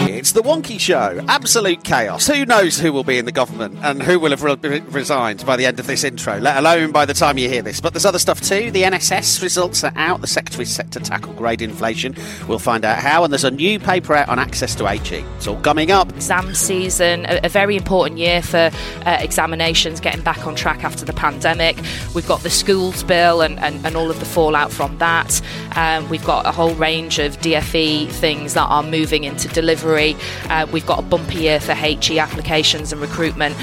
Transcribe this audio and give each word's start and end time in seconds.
It's 0.00 0.30
the 0.30 0.42
Wonkhe 0.42 0.78
Show. 0.78 1.24
Absolute 1.26 1.82
chaos. 1.82 2.28
Who 2.28 2.46
knows 2.46 2.78
who 2.78 2.92
will 2.92 3.02
be 3.02 3.18
in 3.18 3.24
the 3.24 3.32
government 3.32 3.78
and 3.82 4.00
who 4.00 4.20
will 4.20 4.30
have 4.30 4.44
re- 4.44 4.80
resigned 4.80 5.44
by 5.44 5.56
the 5.56 5.66
end 5.66 5.80
of 5.80 5.88
this 5.88 6.04
intro, 6.04 6.38
let 6.38 6.56
alone 6.56 6.92
by 6.92 7.04
the 7.04 7.14
time 7.14 7.36
you 7.36 7.48
hear 7.48 7.62
this. 7.62 7.80
But 7.80 7.94
there's 7.94 8.04
other 8.04 8.20
stuff 8.20 8.40
too. 8.40 8.70
The 8.70 8.84
NSS 8.84 9.42
results 9.42 9.82
are 9.82 9.92
out. 9.96 10.20
The 10.20 10.28
Secretary's 10.28 10.70
set 10.70 10.92
to 10.92 11.00
tackle 11.00 11.32
grade 11.32 11.62
inflation. 11.62 12.14
We'll 12.46 12.60
find 12.60 12.84
out 12.84 12.98
how. 12.98 13.24
And 13.24 13.32
there's 13.32 13.42
a 13.42 13.50
new 13.50 13.80
paper 13.80 14.14
out 14.14 14.28
on 14.28 14.38
access 14.38 14.76
to 14.76 14.88
HE. 14.88 15.24
It's 15.36 15.48
all 15.48 15.60
coming 15.62 15.90
up. 15.90 16.10
Exam 16.10 16.54
season, 16.54 17.26
a, 17.26 17.40
a 17.42 17.48
very 17.48 17.74
important 17.76 18.18
year 18.18 18.40
for 18.40 18.70
uh, 19.04 19.16
examinations, 19.18 19.98
getting 19.98 20.22
back 20.22 20.46
on 20.46 20.54
track 20.54 20.84
after 20.84 21.04
the 21.04 21.12
pandemic. 21.12 21.76
We've 22.14 22.28
got 22.28 22.42
the 22.42 22.50
schools 22.50 23.02
bill 23.02 23.40
and, 23.40 23.58
and, 23.58 23.84
and 23.84 23.96
all 23.96 24.12
of 24.12 24.20
the 24.20 24.26
fallout 24.26 24.70
from 24.70 24.96
that. 24.98 25.42
Um, 25.74 26.08
we've 26.08 26.24
got 26.24 26.46
a 26.46 26.52
whole 26.52 26.74
range 26.74 27.18
of 27.18 27.36
DFE 27.40 28.08
things 28.10 28.54
that 28.54 28.66
are 28.66 28.84
moving 28.84 29.24
into 29.24 29.48
delivery. 29.48 29.87
Uh, 29.88 30.66
we've 30.70 30.86
got 30.86 30.98
a 30.98 31.02
bumpy 31.02 31.38
year 31.38 31.60
for 31.60 31.72
HE 31.72 32.18
applications 32.18 32.92
and 32.92 33.00
recruitment. 33.00 33.56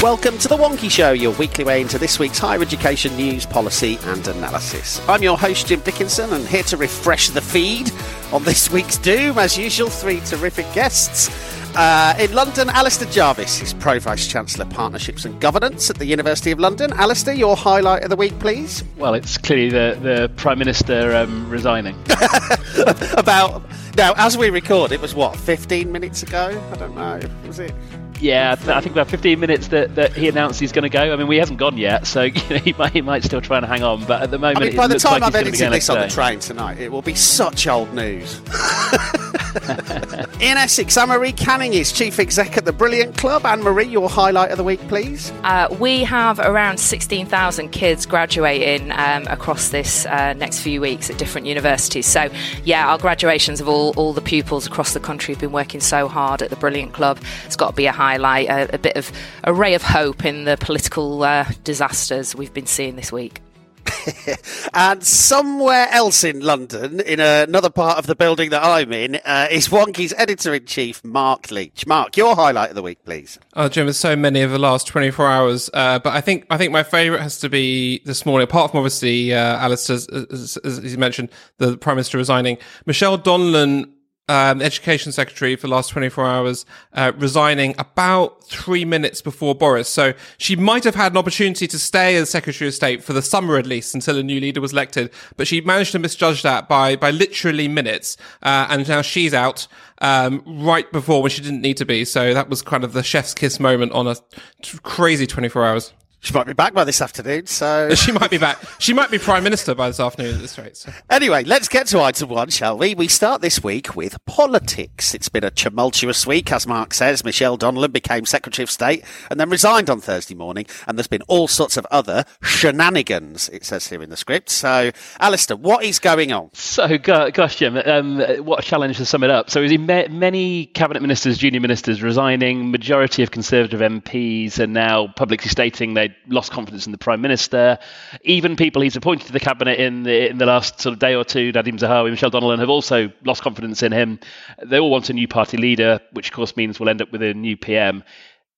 Welcome 0.00 0.38
to 0.38 0.48
The 0.48 0.56
Wonkhe 0.56 0.90
Show, 0.90 1.12
your 1.12 1.32
weekly 1.32 1.64
way 1.64 1.80
into 1.80 1.98
this 1.98 2.18
week's 2.18 2.38
higher 2.38 2.60
education 2.60 3.16
news, 3.16 3.46
policy, 3.46 3.98
and 4.02 4.26
analysis. 4.28 5.00
I'm 5.08 5.22
your 5.22 5.38
host, 5.38 5.66
Jim 5.66 5.80
Dickinson, 5.80 6.32
and 6.32 6.46
here 6.46 6.64
to 6.64 6.76
refresh 6.76 7.30
the 7.30 7.40
feed 7.40 7.90
on 8.32 8.44
this 8.44 8.70
week's 8.70 8.98
Doom, 8.98 9.38
as 9.38 9.58
usual, 9.58 9.90
three 9.90 10.20
terrific 10.20 10.72
guests. 10.72 11.30
Uh, 11.74 12.14
in 12.18 12.32
London, 12.34 12.68
Alistair 12.68 13.08
Jarvis 13.08 13.62
is 13.62 13.72
Pro 13.72 13.98
Vice 13.98 14.26
Chancellor 14.26 14.66
Partnerships 14.66 15.24
and 15.24 15.40
Governance 15.40 15.88
at 15.88 15.96
the 15.96 16.04
University 16.04 16.50
of 16.50 16.60
London. 16.60 16.92
Alistair, 16.92 17.32
your 17.32 17.56
highlight 17.56 18.02
of 18.02 18.10
the 18.10 18.16
week, 18.16 18.38
please. 18.38 18.84
Well, 18.98 19.14
it's 19.14 19.38
clearly 19.38 19.70
the, 19.70 19.98
the 20.02 20.30
Prime 20.36 20.58
Minister 20.58 21.16
um, 21.16 21.48
resigning. 21.48 21.96
About 23.16 23.62
now, 23.96 24.12
as 24.16 24.36
we 24.36 24.50
record, 24.50 24.92
it 24.92 25.00
was 25.00 25.14
what 25.14 25.34
15 25.36 25.90
minutes 25.90 26.22
ago. 26.22 26.62
I 26.72 26.76
don't 26.76 26.94
know. 26.94 27.20
Was 27.46 27.58
it? 27.58 27.72
Yeah, 28.20 28.52
I 28.52 28.80
think 28.80 28.92
about 28.92 29.08
15 29.08 29.40
minutes 29.40 29.68
that, 29.68 29.96
that 29.96 30.12
he 30.12 30.28
announced 30.28 30.60
he's 30.60 30.70
going 30.70 30.84
to 30.84 30.88
go. 30.88 31.12
I 31.12 31.16
mean, 31.16 31.26
we 31.26 31.38
haven't 31.38 31.56
gone 31.56 31.76
yet, 31.76 32.06
so 32.06 32.22
you 32.22 32.32
know, 32.50 32.58
he, 32.58 32.72
might, 32.74 32.92
he 32.92 33.00
might 33.00 33.24
still 33.24 33.40
try 33.40 33.56
and 33.56 33.66
hang 33.66 33.82
on. 33.82 34.04
But 34.04 34.22
at 34.22 34.30
the 34.30 34.38
moment, 34.38 34.58
I 34.58 34.66
mean, 34.66 34.76
by 34.76 34.86
the 34.86 34.98
time 34.98 35.22
like 35.22 35.22
I've 35.24 35.34
edited 35.34 35.72
this 35.72 35.90
on 35.90 35.98
the 35.98 36.08
train 36.08 36.38
tonight, 36.38 36.78
it 36.78 36.92
will 36.92 37.02
be 37.02 37.14
such 37.14 37.66
old 37.66 37.92
news. 37.92 38.40
In 40.40 40.56
Essex, 40.56 40.96
Anne-Marie 40.96 41.32
Canning 41.32 41.74
is 41.74 41.92
Chief 41.92 42.18
Exec 42.18 42.56
at 42.56 42.64
the 42.64 42.72
Brilliant 42.72 43.18
Club. 43.18 43.44
Anne-Marie, 43.44 43.84
your 43.84 44.08
highlight 44.08 44.50
of 44.50 44.56
the 44.56 44.64
week, 44.64 44.80
please. 44.88 45.30
Uh, 45.42 45.68
we 45.78 46.04
have 46.04 46.38
around 46.38 46.78
16,000 46.78 47.68
kids 47.68 48.06
graduating 48.06 48.90
um, 48.92 49.26
across 49.26 49.68
this 49.68 50.06
uh, 50.06 50.32
next 50.34 50.60
few 50.60 50.80
weeks 50.80 51.10
at 51.10 51.18
different 51.18 51.46
universities. 51.46 52.06
So, 52.06 52.30
yeah, 52.64 52.88
our 52.88 52.96
graduations 52.96 53.60
of 53.60 53.68
all, 53.68 53.92
all 53.96 54.14
the 54.14 54.22
pupils 54.22 54.66
across 54.66 54.94
the 54.94 55.00
country 55.00 55.34
have 55.34 55.40
been 55.40 55.52
working 55.52 55.80
so 55.80 56.08
hard 56.08 56.40
at 56.40 56.48
the 56.48 56.56
Brilliant 56.56 56.94
Club. 56.94 57.20
It's 57.44 57.56
got 57.56 57.70
to 57.70 57.76
be 57.76 57.86
a 57.86 57.92
highlight, 57.92 58.48
a, 58.48 58.74
a 58.74 58.78
bit 58.78 58.96
of 58.96 59.12
a 59.44 59.52
ray 59.52 59.74
of 59.74 59.82
hope 59.82 60.24
in 60.24 60.44
the 60.44 60.56
political 60.56 61.22
uh, 61.22 61.44
disasters 61.62 62.34
we've 62.34 62.54
been 62.54 62.66
seeing 62.66 62.96
this 62.96 63.12
week. 63.12 63.42
and 64.74 65.02
somewhere 65.02 65.88
else 65.90 66.24
in 66.24 66.40
London, 66.40 67.00
in 67.00 67.20
another 67.20 67.70
part 67.70 67.98
of 67.98 68.06
the 68.06 68.14
building 68.14 68.50
that 68.50 68.62
I'm 68.62 68.92
in, 68.92 69.16
uh, 69.24 69.48
is 69.50 69.68
Wonkhe's 69.68 70.12
editor 70.16 70.54
in 70.54 70.66
chief, 70.66 71.04
Mark 71.04 71.50
Leach. 71.50 71.86
Mark, 71.86 72.16
your 72.16 72.34
highlight 72.34 72.70
of 72.70 72.76
the 72.76 72.82
week, 72.82 73.04
please. 73.04 73.38
Oh, 73.54 73.68
Jim, 73.68 73.86
there's 73.86 73.96
so 73.96 74.16
many 74.16 74.42
of 74.42 74.50
the 74.50 74.58
last 74.58 74.86
24 74.86 75.26
hours, 75.26 75.70
uh, 75.74 75.98
but 75.98 76.12
I 76.12 76.20
think 76.20 76.46
I 76.50 76.58
think 76.58 76.72
my 76.72 76.82
favourite 76.82 77.22
has 77.22 77.38
to 77.40 77.48
be 77.48 78.02
this 78.04 78.26
morning. 78.26 78.44
Apart 78.44 78.70
from 78.70 78.78
obviously, 78.78 79.32
uh, 79.32 79.58
Alistair, 79.58 79.96
as, 79.96 80.08
as, 80.08 80.56
as 80.58 80.92
you 80.92 80.98
mentioned, 80.98 81.30
the 81.58 81.76
Prime 81.76 81.96
Minister 81.96 82.18
resigning. 82.18 82.58
Michelle 82.86 83.18
Donelan 83.18 83.90
um, 84.28 84.62
Education 84.62 85.12
Secretary 85.12 85.56
for 85.56 85.66
the 85.66 85.72
last 85.72 85.90
24 85.90 86.26
hours, 86.26 86.64
uh, 86.92 87.12
resigning 87.16 87.74
about 87.78 88.44
three 88.44 88.84
minutes 88.84 89.20
before 89.20 89.54
Boris. 89.54 89.88
So 89.88 90.14
she 90.38 90.56
might 90.56 90.84
have 90.84 90.94
had 90.94 91.12
an 91.12 91.18
opportunity 91.18 91.66
to 91.66 91.78
stay 91.78 92.16
as 92.16 92.30
Secretary 92.30 92.68
of 92.68 92.74
State 92.74 93.02
for 93.02 93.12
the 93.12 93.22
summer 93.22 93.56
at 93.56 93.66
least 93.66 93.94
until 93.94 94.16
a 94.16 94.22
new 94.22 94.40
leader 94.40 94.60
was 94.60 94.72
elected, 94.72 95.10
but 95.36 95.46
she 95.46 95.60
managed 95.60 95.92
to 95.92 95.98
misjudge 95.98 96.42
that 96.42 96.68
by, 96.68 96.96
by 96.96 97.10
literally 97.10 97.68
minutes. 97.68 98.16
Uh, 98.42 98.66
and 98.70 98.88
now 98.88 99.02
she's 99.02 99.34
out, 99.34 99.66
um, 99.98 100.42
right 100.46 100.90
before 100.92 101.22
when 101.22 101.30
she 101.30 101.42
didn't 101.42 101.60
need 101.60 101.76
to 101.78 101.84
be. 101.84 102.04
So 102.04 102.32
that 102.34 102.48
was 102.48 102.62
kind 102.62 102.84
of 102.84 102.92
the 102.92 103.02
chef's 103.02 103.34
kiss 103.34 103.58
moment 103.58 103.92
on 103.92 104.06
a 104.06 104.16
t- 104.62 104.78
crazy 104.82 105.26
24 105.26 105.64
hours. 105.64 105.92
She 106.22 106.32
might 106.32 106.46
be 106.46 106.52
back 106.52 106.72
by 106.72 106.84
this 106.84 107.02
afternoon, 107.02 107.46
so. 107.46 107.90
She 108.02 108.12
might 108.12 108.30
be 108.30 108.38
back. 108.38 108.58
She 108.78 108.92
might 108.92 109.10
be 109.10 109.18
Prime 109.18 109.42
Minister 109.42 109.74
by 109.74 109.88
this 109.88 109.98
afternoon 109.98 110.36
at 110.36 110.40
this 110.40 110.56
rate. 110.56 110.76
So. 110.76 110.92
Anyway, 111.10 111.42
let's 111.42 111.66
get 111.68 111.88
to 111.88 112.00
item 112.00 112.28
one, 112.28 112.48
shall 112.48 112.78
we? 112.78 112.94
We 112.94 113.08
start 113.08 113.42
this 113.42 113.62
week 113.62 113.96
with 113.96 114.24
politics. 114.24 115.14
It's 115.14 115.28
been 115.28 115.42
a 115.42 115.50
tumultuous 115.50 116.24
week, 116.24 116.52
as 116.52 116.64
Mark 116.64 116.94
says. 116.94 117.24
Michelle 117.24 117.58
Donelan 117.58 117.92
became 117.92 118.24
Secretary 118.24 118.62
of 118.62 118.70
State 118.70 119.04
and 119.30 119.40
then 119.40 119.50
resigned 119.50 119.90
on 119.90 120.00
Thursday 120.00 120.36
morning, 120.36 120.66
and 120.86 120.96
there's 120.96 121.08
been 121.08 121.22
all 121.22 121.48
sorts 121.48 121.76
of 121.76 121.86
other 121.90 122.24
shenanigans, 122.40 123.48
it 123.48 123.64
says 123.64 123.88
here 123.88 124.00
in 124.00 124.10
the 124.10 124.16
script. 124.16 124.48
So, 124.48 124.92
Alistair, 125.18 125.56
what 125.56 125.84
is 125.84 125.98
going 125.98 126.32
on? 126.32 126.50
So, 126.54 126.98
gosh, 126.98 127.56
Jim, 127.56 127.76
um, 127.76 128.20
what 128.44 128.60
a 128.60 128.62
challenge 128.62 128.98
to 128.98 129.06
sum 129.06 129.24
it 129.24 129.30
up. 129.30 129.50
So, 129.50 129.60
we 129.60 129.68
see 129.68 129.78
ma- 129.78 130.08
many 130.08 130.66
cabinet 130.66 131.02
ministers, 131.02 131.36
junior 131.38 131.60
ministers 131.60 132.00
resigning, 132.00 132.70
majority 132.70 133.24
of 133.24 133.32
Conservative 133.32 133.80
MPs 133.80 134.60
are 134.60 134.68
now 134.68 135.08
publicly 135.16 135.48
stating 135.48 135.94
they 135.94 136.11
lost 136.26 136.52
confidence 136.52 136.86
in 136.86 136.92
the 136.92 136.98
prime 136.98 137.20
minister. 137.20 137.78
Even 138.22 138.56
people 138.56 138.82
he's 138.82 138.96
appointed 138.96 139.26
to 139.26 139.32
the 139.32 139.40
cabinet 139.40 139.78
in 139.78 140.02
the 140.02 140.30
in 140.30 140.38
the 140.38 140.46
last 140.46 140.80
sort 140.80 140.92
of 140.92 140.98
day 140.98 141.14
or 141.14 141.24
two, 141.24 141.52
Nadhim 141.52 141.78
Zahawi, 141.78 142.10
Michelle 142.10 142.30
Donelan, 142.30 142.58
have 142.58 142.70
also 142.70 143.12
lost 143.24 143.42
confidence 143.42 143.82
in 143.82 143.92
him. 143.92 144.18
They 144.64 144.78
all 144.78 144.90
want 144.90 145.10
a 145.10 145.12
new 145.12 145.28
party 145.28 145.56
leader, 145.56 146.00
which 146.12 146.28
of 146.28 146.34
course 146.34 146.56
means 146.56 146.78
we'll 146.78 146.88
end 146.88 147.02
up 147.02 147.12
with 147.12 147.22
a 147.22 147.34
new 147.34 147.56
PM. 147.56 148.04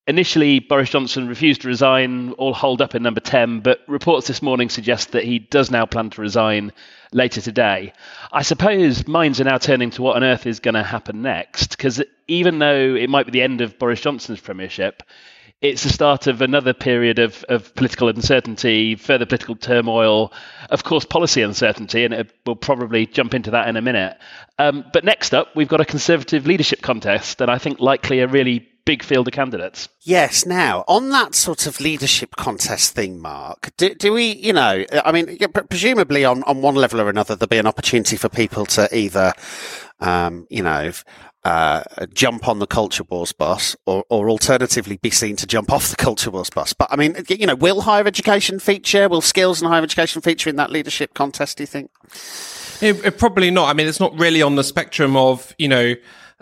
Initially, 0.06 0.58
Boris 0.58 0.90
Johnson 0.90 1.28
refused 1.28 1.62
to 1.62 1.68
resign, 1.68 2.32
all 2.32 2.52
holed 2.52 2.82
up 2.82 2.94
in 2.94 3.02
number 3.02 3.20
10, 3.20 3.60
but 3.60 3.80
reports 3.88 4.26
this 4.26 4.42
morning 4.42 4.68
suggest 4.68 5.12
that 5.12 5.24
he 5.24 5.38
does 5.38 5.70
now 5.70 5.86
plan 5.86 6.10
to 6.10 6.20
resign 6.20 6.72
later 7.12 7.40
today. 7.40 7.94
I 8.30 8.42
suppose 8.42 9.08
minds 9.08 9.40
are 9.40 9.44
now 9.44 9.56
turning 9.56 9.88
to 9.92 10.02
what 10.02 10.16
on 10.16 10.22
earth 10.22 10.46
is 10.46 10.60
going 10.60 10.74
to 10.74 10.82
happen 10.82 11.22
next, 11.22 11.70
because 11.70 12.02
even 12.28 12.58
though 12.58 12.94
it 12.94 13.08
might 13.08 13.24
be 13.24 13.32
the 13.32 13.40
end 13.40 13.62
of 13.62 13.78
Boris 13.78 14.02
Johnson's 14.02 14.40
premiership, 14.40 15.02
it's 15.64 15.82
the 15.82 15.88
start 15.88 16.26
of 16.26 16.42
another 16.42 16.74
period 16.74 17.18
of, 17.18 17.42
of 17.48 17.74
political 17.74 18.08
uncertainty, 18.08 18.96
further 18.96 19.24
political 19.24 19.56
turmoil, 19.56 20.30
of 20.68 20.84
course, 20.84 21.06
policy 21.06 21.40
uncertainty, 21.40 22.04
and 22.04 22.12
it, 22.12 22.30
we'll 22.44 22.54
probably 22.54 23.06
jump 23.06 23.32
into 23.32 23.50
that 23.52 23.66
in 23.66 23.78
a 23.78 23.80
minute. 23.80 24.18
Um, 24.58 24.84
but 24.92 25.04
next 25.04 25.32
up, 25.32 25.56
we've 25.56 25.66
got 25.66 25.80
a 25.80 25.86
Conservative 25.86 26.46
leadership 26.46 26.82
contest, 26.82 27.40
and 27.40 27.50
I 27.50 27.56
think 27.56 27.80
likely 27.80 28.20
a 28.20 28.26
really 28.26 28.68
big 28.84 29.02
field 29.02 29.26
of 29.26 29.32
candidates. 29.32 29.88
Yes. 30.02 30.44
Now, 30.44 30.84
on 30.86 31.08
that 31.08 31.34
sort 31.34 31.66
of 31.66 31.80
leadership 31.80 32.36
contest 32.36 32.94
thing, 32.94 33.18
Mark, 33.18 33.72
do, 33.78 33.94
do 33.94 34.12
we, 34.12 34.34
you 34.34 34.52
know, 34.52 34.84
I 35.02 35.12
mean, 35.12 35.38
presumably 35.70 36.26
on, 36.26 36.42
on 36.42 36.60
one 36.60 36.74
level 36.74 37.00
or 37.00 37.08
another, 37.08 37.36
there'll 37.36 37.48
be 37.48 37.56
an 37.56 37.66
opportunity 37.66 38.16
for 38.18 38.28
people 38.28 38.66
to 38.66 38.94
either, 38.94 39.32
um, 40.00 40.46
you 40.50 40.62
know, 40.62 40.92
uh, 41.44 41.82
jump 42.14 42.48
on 42.48 42.58
the 42.58 42.66
culture 42.66 43.04
wars 43.04 43.32
bus 43.32 43.76
or, 43.84 44.04
or 44.08 44.30
alternatively 44.30 44.96
be 44.96 45.10
seen 45.10 45.36
to 45.36 45.46
jump 45.46 45.70
off 45.70 45.88
the 45.88 45.96
culture 45.96 46.30
wars 46.30 46.50
bus. 46.50 46.72
But 46.72 46.88
I 46.90 46.96
mean, 46.96 47.16
you 47.28 47.46
know, 47.46 47.54
will 47.54 47.82
higher 47.82 48.06
education 48.06 48.58
feature, 48.58 49.08
will 49.08 49.20
skills 49.20 49.60
and 49.60 49.70
higher 49.70 49.82
education 49.82 50.22
feature 50.22 50.48
in 50.48 50.56
that 50.56 50.70
leadership 50.70 51.12
contest, 51.14 51.58
do 51.58 51.62
you 51.62 51.66
think? 51.66 51.90
It, 52.80 53.04
it, 53.04 53.18
probably 53.18 53.50
not. 53.50 53.68
I 53.68 53.74
mean, 53.74 53.86
it's 53.86 54.00
not 54.00 54.18
really 54.18 54.42
on 54.42 54.56
the 54.56 54.64
spectrum 54.64 55.16
of, 55.16 55.54
you 55.58 55.68
know, 55.68 55.94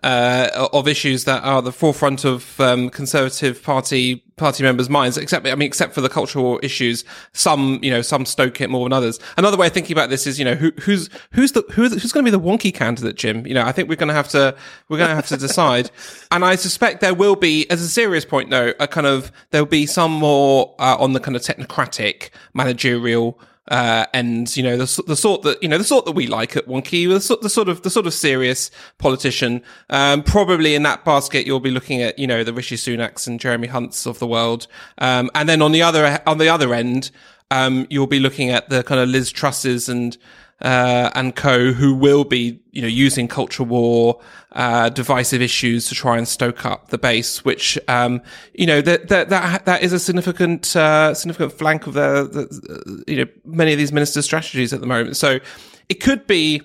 uh, 0.02 0.68
of 0.72 0.88
issues 0.88 1.24
that 1.24 1.44
are 1.44 1.58
at 1.58 1.64
the 1.64 1.72
forefront 1.72 2.24
of 2.24 2.60
um, 2.60 2.90
Conservative 2.90 3.62
Party 3.62 4.22
party 4.36 4.64
members' 4.64 4.90
minds. 4.90 5.16
Except, 5.16 5.46
I 5.46 5.54
mean, 5.54 5.66
except 5.66 5.94
for 5.94 6.00
the 6.00 6.08
cultural 6.08 6.58
issues, 6.62 7.04
some 7.32 7.78
you 7.82 7.90
know 7.90 8.02
some 8.02 8.26
stoke 8.26 8.60
it 8.60 8.68
more 8.68 8.84
than 8.84 8.92
others. 8.92 9.20
Another 9.36 9.56
way 9.56 9.68
of 9.68 9.72
thinking 9.72 9.94
about 9.94 10.10
this 10.10 10.26
is 10.26 10.38
you 10.38 10.44
know 10.44 10.54
who, 10.54 10.72
who's 10.80 11.08
who's 11.32 11.52
the 11.52 11.64
who, 11.72 11.88
who's 11.88 12.12
going 12.12 12.24
to 12.24 12.30
be 12.30 12.36
the 12.36 12.42
wonky 12.42 12.74
candidate, 12.74 13.16
Jim? 13.16 13.46
You 13.46 13.54
know, 13.54 13.62
I 13.62 13.72
think 13.72 13.88
we're 13.88 13.96
going 13.96 14.08
to 14.08 14.14
have 14.14 14.28
to 14.30 14.56
we're 14.88 14.98
going 14.98 15.10
to 15.10 15.14
have 15.14 15.28
to 15.28 15.36
decide, 15.36 15.90
and 16.30 16.44
I 16.44 16.56
suspect 16.56 17.00
there 17.00 17.14
will 17.14 17.36
be, 17.36 17.70
as 17.70 17.80
a 17.80 17.88
serious 17.88 18.24
point 18.24 18.50
though, 18.50 18.72
a 18.80 18.88
kind 18.88 19.06
of 19.06 19.30
there 19.50 19.62
will 19.62 19.70
be 19.70 19.86
some 19.86 20.12
more 20.12 20.74
uh, 20.78 20.96
on 20.98 21.12
the 21.12 21.20
kind 21.20 21.36
of 21.36 21.42
technocratic 21.42 22.30
managerial 22.54 23.38
uh, 23.68 24.06
and 24.12 24.54
you 24.56 24.62
know 24.62 24.76
the, 24.76 25.02
the 25.06 25.16
sort 25.16 25.42
that 25.42 25.62
you 25.62 25.68
know 25.68 25.78
the 25.78 25.84
sort 25.84 26.04
that 26.04 26.12
we 26.12 26.26
like 26.26 26.56
at 26.56 26.66
Wonkhe, 26.66 27.08
the 27.08 27.20
sort, 27.20 27.42
the 27.42 27.48
sort 27.48 27.68
of 27.68 27.82
the 27.82 27.90
sort 27.90 28.06
of 28.06 28.14
serious 28.14 28.70
politician. 28.98 29.62
Um, 29.90 30.22
probably 30.22 30.74
in 30.74 30.82
that 30.82 31.04
basket, 31.04 31.46
you'll 31.46 31.60
be 31.60 31.70
looking 31.70 32.02
at 32.02 32.18
you 32.18 32.26
know 32.26 32.42
the 32.42 32.52
Rishi 32.52 32.76
Sunaks 32.76 33.26
and 33.26 33.38
Jeremy 33.38 33.68
Hunts 33.68 34.06
of 34.06 34.18
the 34.18 34.26
world, 34.26 34.66
um, 34.98 35.30
and 35.34 35.48
then 35.48 35.62
on 35.62 35.72
the 35.72 35.82
other 35.82 36.20
on 36.26 36.38
the 36.38 36.48
other 36.48 36.74
end, 36.74 37.10
um, 37.50 37.86
you'll 37.88 38.06
be 38.06 38.20
looking 38.20 38.50
at 38.50 38.68
the 38.68 38.82
kind 38.82 39.00
of 39.00 39.08
Liz 39.08 39.30
Trusses 39.30 39.88
and 39.88 40.16
uh, 40.62 41.10
and 41.14 41.34
co, 41.34 41.72
who 41.72 41.92
will 41.92 42.24
be, 42.24 42.60
you 42.70 42.80
know, 42.80 42.88
using 42.88 43.26
culture 43.26 43.64
war, 43.64 44.20
uh, 44.52 44.88
divisive 44.88 45.42
issues 45.42 45.88
to 45.88 45.94
try 45.94 46.16
and 46.16 46.26
stoke 46.26 46.64
up 46.64 46.88
the 46.88 46.98
base, 46.98 47.44
which, 47.44 47.78
um, 47.88 48.22
you 48.54 48.64
know, 48.64 48.80
that, 48.80 49.08
that, 49.08 49.28
that, 49.28 49.64
that 49.64 49.82
is 49.82 49.92
a 49.92 49.98
significant, 49.98 50.74
uh, 50.76 51.12
significant 51.14 51.52
flank 51.52 51.86
of 51.88 51.94
the, 51.94 52.28
the, 52.30 53.04
you 53.08 53.16
know, 53.16 53.30
many 53.44 53.72
of 53.72 53.78
these 53.78 53.92
ministers' 53.92 54.24
strategies 54.24 54.72
at 54.72 54.80
the 54.80 54.86
moment. 54.86 55.16
So 55.16 55.40
it 55.88 55.94
could 55.94 56.28
be, 56.28 56.62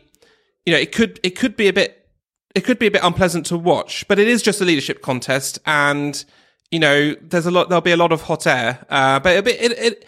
you 0.65 0.73
know, 0.73 0.79
it 0.79 0.91
could, 0.91 1.19
it 1.23 1.31
could 1.31 1.57
be 1.57 1.67
a 1.67 1.73
bit, 1.73 2.07
it 2.53 2.61
could 2.65 2.77
be 2.77 2.87
a 2.87 2.91
bit 2.91 3.03
unpleasant 3.03 3.47
to 3.47 3.57
watch, 3.57 4.07
but 4.07 4.19
it 4.19 4.27
is 4.27 4.43
just 4.43 4.61
a 4.61 4.65
leadership 4.65 5.01
contest 5.01 5.57
and, 5.65 6.23
you 6.69 6.79
know, 6.79 7.15
there's 7.21 7.47
a 7.47 7.51
lot, 7.51 7.69
there'll 7.69 7.81
be 7.81 7.91
a 7.91 7.97
lot 7.97 8.11
of 8.11 8.21
hot 8.21 8.45
air, 8.45 8.85
uh, 8.89 9.19
but 9.19 9.37
it, 9.37 9.47
it, 9.47 9.71
it 9.79 10.05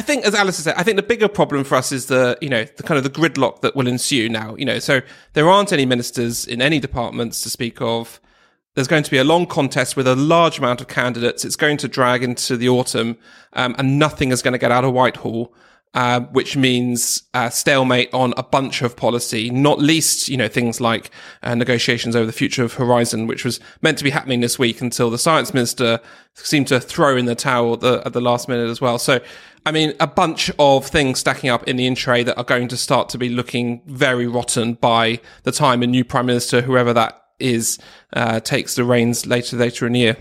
I 0.00 0.02
think, 0.02 0.24
as 0.24 0.34
Alice 0.34 0.56
said, 0.56 0.76
I 0.78 0.82
think 0.82 0.96
the 0.96 1.02
bigger 1.02 1.28
problem 1.28 1.62
for 1.62 1.74
us 1.74 1.92
is 1.92 2.06
the, 2.06 2.38
you 2.40 2.48
know, 2.48 2.64
the 2.64 2.82
kind 2.82 2.96
of 2.96 3.04
the 3.04 3.10
gridlock 3.10 3.60
that 3.60 3.76
will 3.76 3.86
ensue 3.86 4.30
now. 4.30 4.54
You 4.54 4.64
know, 4.64 4.78
so 4.78 5.02
there 5.34 5.46
aren't 5.46 5.74
any 5.74 5.84
ministers 5.84 6.46
in 6.46 6.62
any 6.62 6.80
departments 6.80 7.42
to 7.42 7.50
speak 7.50 7.82
of. 7.82 8.18
There's 8.74 8.88
going 8.88 9.02
to 9.02 9.10
be 9.10 9.18
a 9.18 9.24
long 9.24 9.44
contest 9.44 9.98
with 9.98 10.06
a 10.06 10.16
large 10.16 10.58
amount 10.58 10.80
of 10.80 10.88
candidates. 10.88 11.44
It's 11.44 11.54
going 11.54 11.76
to 11.76 11.86
drag 11.86 12.22
into 12.22 12.56
the 12.56 12.66
autumn, 12.66 13.18
um, 13.52 13.74
and 13.76 13.98
nothing 13.98 14.32
is 14.32 14.40
going 14.40 14.52
to 14.52 14.58
get 14.58 14.72
out 14.72 14.84
of 14.84 14.94
Whitehall. 14.94 15.52
Uh, 15.92 16.20
which 16.20 16.56
means 16.56 17.24
uh, 17.34 17.50
stalemate 17.50 18.08
on 18.14 18.32
a 18.36 18.44
bunch 18.44 18.80
of 18.80 18.94
policy, 18.94 19.50
not 19.50 19.80
least, 19.80 20.28
you 20.28 20.36
know, 20.36 20.46
things 20.46 20.80
like 20.80 21.10
uh, 21.42 21.52
negotiations 21.52 22.14
over 22.14 22.24
the 22.24 22.32
future 22.32 22.62
of 22.62 22.74
Horizon, 22.74 23.26
which 23.26 23.44
was 23.44 23.58
meant 23.82 23.98
to 23.98 24.04
be 24.04 24.10
happening 24.10 24.40
this 24.40 24.56
week 24.56 24.80
until 24.80 25.10
the 25.10 25.18
science 25.18 25.52
minister 25.52 25.98
seemed 26.34 26.68
to 26.68 26.78
throw 26.78 27.16
in 27.16 27.24
the 27.24 27.34
towel 27.34 27.72
at 27.72 27.80
the, 27.80 28.02
at 28.06 28.12
the 28.12 28.20
last 28.20 28.48
minute 28.48 28.70
as 28.70 28.80
well. 28.80 29.00
So 29.00 29.18
I 29.66 29.72
mean, 29.72 29.94
a 30.00 30.06
bunch 30.06 30.50
of 30.58 30.86
things 30.86 31.20
stacking 31.20 31.50
up 31.50 31.68
in 31.68 31.76
the 31.76 31.86
in 31.86 31.94
that 32.22 32.36
are 32.38 32.44
going 32.44 32.68
to 32.68 32.76
start 32.76 33.08
to 33.10 33.18
be 33.18 33.28
looking 33.28 33.82
very 33.86 34.26
rotten 34.26 34.74
by 34.74 35.20
the 35.42 35.52
time 35.52 35.82
a 35.82 35.86
new 35.86 36.04
prime 36.04 36.26
minister, 36.26 36.62
whoever 36.62 36.92
that 36.94 37.22
is, 37.38 37.78
uh, 38.12 38.40
takes 38.40 38.74
the 38.74 38.84
reins 38.84 39.26
later 39.26 39.56
later 39.56 39.86
in 39.86 39.92
the 39.92 40.00
year. 40.00 40.16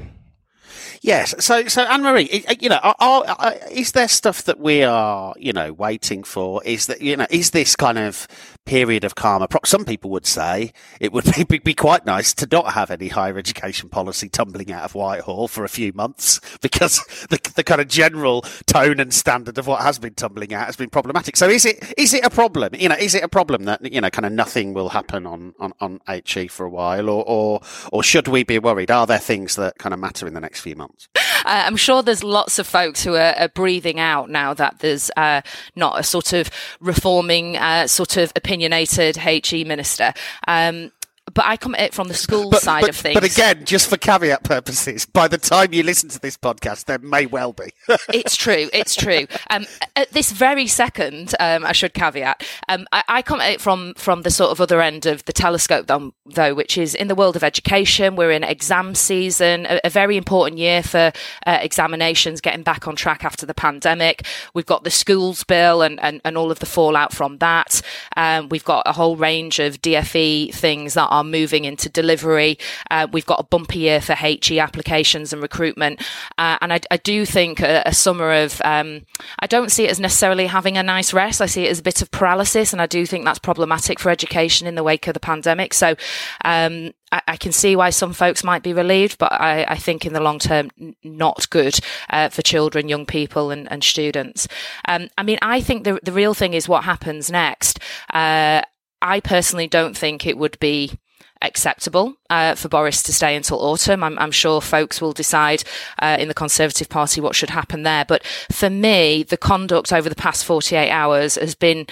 Yes. 1.01 1.33
So, 1.39 1.68
so 1.68 1.83
Anne 1.83 2.03
Marie, 2.03 2.44
you 2.59 2.68
know, 2.68 2.80
are, 2.83 2.95
are, 3.00 3.56
is 3.71 3.94
there 3.94 4.09
stuff 4.09 4.44
that 4.44 4.59
we 4.59 4.83
are, 4.83 5.33
you 5.38 5.53
know, 5.53 5.71
waiting 5.71 6.24
for? 6.24 6.62
Is 6.65 6.88
that, 6.88 7.00
you 7.00 7.15
know, 7.15 7.27
is 7.30 7.51
this 7.51 7.75
kind 7.77 7.97
of 7.97 8.27
period 8.69 9.04
of 9.04 9.16
calm. 9.16 9.44
Some 9.66 9.83
people 9.83 10.12
would 10.12 10.27
say 10.27 10.74
it 11.00 11.12
would 11.12 11.25
be, 11.50 11.57
be 11.57 11.74
quite 11.74 12.06
nice 12.06 12.36
to 12.36 12.48
not 12.51 12.74
have 12.74 12.92
any 12.92 13.07
higher 13.07 13.36
education 13.36 13.89
policy 13.89 14.30
tumbling 14.30 14.71
out 14.71 14.83
of 14.83 14.94
Whitehall 14.94 15.48
for 15.48 15.63
a 15.63 15.69
few 15.69 15.92
months 15.94 16.39
because 16.62 17.04
the, 17.31 17.39
the 17.56 17.63
kind 17.63 17.81
of 17.81 17.88
general 17.88 18.42
tone 18.68 19.00
and 19.00 19.12
standard 19.12 19.57
of 19.57 19.66
what 19.66 19.81
has 19.81 19.98
been 19.98 20.13
tumbling 20.13 20.54
out 20.54 20.68
has 20.68 20.75
been 20.75 20.92
problematic. 20.92 21.36
So, 21.36 21.50
is 21.50 21.66
it 21.66 21.94
is 21.98 22.13
it 22.13 22.24
a 22.24 22.30
problem? 22.30 22.75
You 22.75 22.89
know, 22.89 22.95
is 22.95 23.16
it 23.16 23.24
a 23.24 23.27
problem 23.27 23.63
that 23.63 23.92
you 23.92 24.01
know, 24.01 24.10
kind 24.12 24.27
of 24.27 24.33
nothing 24.33 24.75
will 24.75 24.89
happen 24.89 25.25
on 25.25 25.56
on, 25.60 25.74
on 25.80 26.00
HE 26.07 26.48
for 26.50 26.66
a 26.66 26.69
while, 26.69 27.10
or 27.10 27.24
or 27.25 27.62
or 27.92 28.04
should 28.04 28.27
we 28.27 28.44
be 28.44 28.60
worried? 28.60 28.92
Are 28.92 29.07
there 29.07 29.18
things 29.18 29.56
that 29.56 29.80
kind 29.80 29.94
of 29.94 30.00
matter 30.00 30.27
in 30.27 30.36
the 30.36 30.42
next 30.42 30.62
few 30.62 30.75
months? 30.75 31.10
Uh, 31.45 31.63
I'm 31.65 31.75
sure 31.75 32.01
there's 32.03 32.24
lots 32.24 32.59
of 32.59 32.68
folks 32.68 33.03
who 33.03 33.15
are, 33.15 33.33
are 33.38 33.50
breathing 33.50 34.00
out 34.00 34.30
now 34.30 34.53
that 34.53 34.80
there's 34.80 35.09
uh, 35.18 35.41
not 35.75 36.00
a 36.00 36.03
sort 36.03 36.33
of 36.33 36.50
reforming, 36.80 37.57
uh, 37.57 37.88
sort 37.88 38.18
of 38.18 38.31
opinionated 38.36 39.18
HE 39.18 39.63
minister. 39.63 40.13
Um, 40.47 40.91
but 41.33 41.45
I 41.45 41.57
come 41.57 41.75
at 41.75 41.81
it 41.81 41.93
from 41.93 42.07
the 42.07 42.13
school 42.13 42.49
but, 42.49 42.61
side 42.61 42.81
but, 42.81 42.89
of 42.91 42.95
things. 42.95 43.13
But 43.13 43.23
again, 43.23 43.65
just 43.65 43.89
for 43.89 43.97
caveat 43.97 44.43
purposes, 44.43 45.05
by 45.05 45.27
the 45.27 45.37
time 45.37 45.73
you 45.73 45.83
listen 45.83 46.09
to 46.09 46.19
this 46.19 46.37
podcast, 46.37 46.85
there 46.85 46.99
may 46.99 47.25
well 47.25 47.53
be. 47.53 47.71
it's 48.13 48.35
true. 48.35 48.69
It's 48.73 48.95
true. 48.95 49.27
Um, 49.49 49.65
at 49.95 50.11
this 50.11 50.31
very 50.31 50.67
second, 50.67 51.35
um, 51.39 51.65
I 51.65 51.71
should 51.71 51.93
caveat. 51.93 52.43
Um, 52.67 52.87
I, 52.91 53.03
I, 53.07 53.21
come 53.21 53.41
at 53.41 53.53
it 53.53 53.61
from 53.61 53.93
from 53.95 54.23
the 54.23 54.31
sort 54.31 54.51
of 54.51 54.61
other 54.61 54.81
end 54.81 55.05
of 55.05 55.25
the 55.25 55.33
telescope, 55.33 55.87
though, 56.25 56.53
which 56.53 56.77
is 56.77 56.95
in 56.95 57.07
the 57.07 57.15
world 57.15 57.35
of 57.35 57.43
education. 57.43 58.15
We're 58.15 58.31
in 58.31 58.43
exam 58.43 58.95
season, 58.95 59.65
a, 59.67 59.79
a 59.83 59.89
very 59.89 60.17
important 60.17 60.57
year 60.57 60.81
for 60.83 61.11
uh, 61.45 61.59
examinations, 61.61 62.41
getting 62.41 62.63
back 62.63 62.87
on 62.87 62.95
track 62.95 63.23
after 63.23 63.45
the 63.45 63.53
pandemic. 63.53 64.25
We've 64.53 64.65
got 64.65 64.83
the 64.83 64.91
schools 64.91 65.43
bill 65.43 65.81
and 65.81 65.99
and, 65.99 66.21
and 66.23 66.37
all 66.37 66.51
of 66.51 66.59
the 66.59 66.65
fallout 66.65 67.13
from 67.13 67.37
that. 67.39 67.81
Um, 68.17 68.49
we've 68.49 68.65
got 68.65 68.83
a 68.85 68.93
whole 68.93 69.15
range 69.15 69.59
of 69.59 69.81
DFE 69.81 70.53
things 70.53 70.93
that 70.93 71.07
are 71.07 71.19
are 71.19 71.24
moving 71.24 71.66
into 71.66 71.89
delivery. 71.89 72.57
Uh, 72.89 73.07
we've 73.12 73.25
got 73.25 73.39
a 73.39 73.44
bumpy 73.44 73.80
year 73.80 74.01
for 74.01 74.13
HE 74.13 74.60
applications 74.60 75.33
and 75.33 75.42
recruitment. 75.42 76.01
Uh, 76.38 76.57
and 76.62 76.74
I, 76.74 76.80
I, 76.92 76.98
do 76.98 77.25
think 77.25 77.60
a, 77.60 77.83
a 77.86 77.94
summer 77.94 78.31
of, 78.31 78.62
um, 78.63 79.06
I 79.39 79.48
don't 79.48 79.71
see 79.71 79.86
it 79.86 79.92
as 79.92 80.00
necessarily 80.00 80.48
having 80.48 80.77
a 80.77 80.83
nice 80.83 81.13
rest. 81.13 81.42
I 81.42 81.45
see 81.45 81.66
it 81.66 81.71
as 81.71 81.80
a 81.80 81.83
bit 81.83 82.01
of 82.01 82.12
paralysis. 82.12 82.74
And 82.74 82.81
I 82.81 82.88
do 82.88 83.06
think 83.06 83.25
that's 83.25 83.39
problematic 83.39 84.00
for 84.00 84.10
education 84.10 84.68
in 84.68 84.75
the 84.75 84.83
wake 84.83 85.07
of 85.07 85.13
the 85.13 85.19
pandemic. 85.19 85.74
So, 85.74 85.95
um, 86.44 86.92
I, 87.12 87.38
can 87.38 87.51
see 87.51 87.75
why 87.75 87.89
some 87.89 88.13
folks 88.13 88.44
might 88.44 88.62
be 88.62 88.74
relieved, 88.74 89.18
but 89.18 89.31
I, 89.31 89.63
I 89.63 89.77
think 89.77 90.06
in 90.06 90.13
the 90.13 90.19
long 90.19 90.38
term, 90.38 90.69
not 91.04 91.50
good 91.50 91.80
uh, 92.10 92.30
for 92.30 92.42
children, 92.42 92.88
young 92.88 93.06
people, 93.06 93.50
and, 93.50 93.71
and 93.71 93.83
students. 93.83 94.48
Um, 94.86 95.10
I 95.18 95.24
mean, 95.24 95.39
I 95.42 95.62
think 95.62 95.83
the 95.83 96.00
the 96.04 96.12
real 96.12 96.33
thing 96.33 96.54
is 96.54 96.69
what 96.69 96.83
happens 96.83 97.31
next. 97.31 97.80
Uh, 98.13 98.62
I 99.01 99.19
personally 99.21 99.68
don't 99.68 99.98
think 99.98 100.25
it 100.25 100.38
would 100.38 100.60
be 100.60 101.00
acceptable 101.41 102.19
uh, 102.29 102.55
for 102.55 102.69
Boris 102.69 103.03
to 103.03 103.13
stay 103.13 103.35
until 103.35 103.59
autumn. 103.61 104.03
I'm, 104.03 104.17
I'm 104.19 104.31
sure 104.31 104.61
folks 104.61 105.01
will 105.01 105.13
decide 105.13 105.63
uh, 106.01 106.17
in 106.19 106.27
the 106.27 106.33
Conservative 106.33 106.89
Party 106.89 107.21
what 107.21 107.35
should 107.35 107.49
happen 107.49 107.83
there. 107.83 108.05
But 108.05 108.25
for 108.51 108.69
me, 108.69 109.23
the 109.23 109.37
conduct 109.37 109.91
over 109.91 110.09
the 110.09 110.15
past 110.15 110.45
48 110.45 110.89
hours 110.89 111.35
has 111.35 111.55
been 111.55 111.87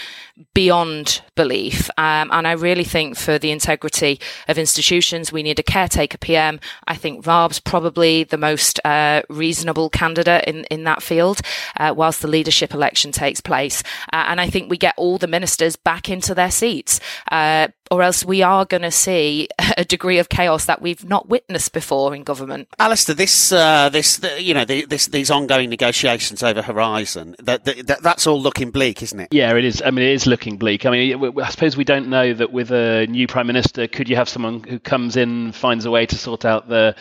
beyond 0.54 1.22
belief. 1.36 1.89
Um, 1.98 2.30
and 2.31 2.48
I 2.48 2.54
really 2.54 2.84
think 2.84 3.18
for 3.18 3.39
the 3.39 3.51
integrity 3.51 4.19
of 4.48 4.57
institutions, 4.57 5.31
we 5.31 5.44
need 5.44 5.60
a 5.60 5.63
caretaker 5.63 6.18
PM. 6.18 6.60
I 6.88 6.95
think 6.95 7.25
Raab's 7.25 7.60
probably 7.60 8.24
the 8.24 8.38
most 8.38 8.80
uh, 8.86 9.24
reasonable 9.30 9.90
candidate 9.90 10.45
in, 10.45 10.66
in 10.66 10.83
that 10.83 11.01
field 11.01 11.42
uh, 11.78 11.94
whilst 11.95 12.22
the 12.22 12.28
leadership 12.28 12.74
election 12.74 13.12
takes 13.12 13.42
place. 13.42 13.81
Uh, 14.13 14.26
and 14.28 14.40
I 14.40 14.50
think 14.50 14.69
we 14.69 14.78
get 14.78 14.94
all 14.97 15.18
the 15.18 15.28
ministers 15.28 15.76
back 15.76 16.09
into 16.09 16.35
their 16.35 16.52
seats 16.52 17.00
uh, 17.31 17.68
or 17.92 18.02
else 18.02 18.26
we 18.26 18.42
are 18.42 18.66
going 18.66 18.81
to 18.81 18.92
see 18.92 19.47
a 19.78 19.85
degree 19.85 20.19
of 20.19 20.27
chaos 20.30 20.66
that 20.66 20.81
we've 20.81 21.04
not 21.04 21.30
witnessed 21.30 21.74
before 21.74 22.16
in 22.16 22.24
government. 22.24 22.68
Alistair, 22.80 23.16
this, 23.16 23.52
uh, 23.52 23.90
this, 23.90 24.18
the, 24.18 24.42
you 24.42 24.54
know, 24.54 24.66
the, 24.66 24.86
this, 24.86 25.07
these 25.07 25.31
ongoing 25.31 25.69
negotiations 25.69 26.44
over 26.44 26.62
Horizon, 26.62 27.36
that, 27.40 27.66
that, 27.66 28.02
that's 28.02 28.28
all 28.28 28.42
looking 28.42 28.72
bleak, 28.72 29.02
isn't 29.04 29.19
it? 29.19 29.30
Yeah, 29.31 29.56
it 29.56 29.66
is. 29.66 29.81
I 29.86 29.92
mean, 29.92 30.06
it 30.06 30.14
is 30.14 30.28
looking 30.28 30.57
bleak. 30.57 30.86
I 30.86 30.92
mean, 30.92 31.40
I 31.40 31.50
suppose 31.50 31.78
we 31.78 31.84
don't 31.84 32.10
know 32.10 32.34
that 32.34 32.52
with 32.52 32.72
a 32.72 33.07
new 33.07 33.28
prime 33.28 33.48
minister, 33.48 33.88
could 33.88 34.10
you 34.10 34.16
have 34.16 34.30
someone 34.30 34.64
who 34.64 34.80
comes 34.80 35.16
in, 35.16 35.52
finds 35.52 35.86
a 35.86 35.92
way 35.92 36.06
to 36.06 36.16
sort 36.16 36.46
out 36.46 36.68
the 36.68 36.96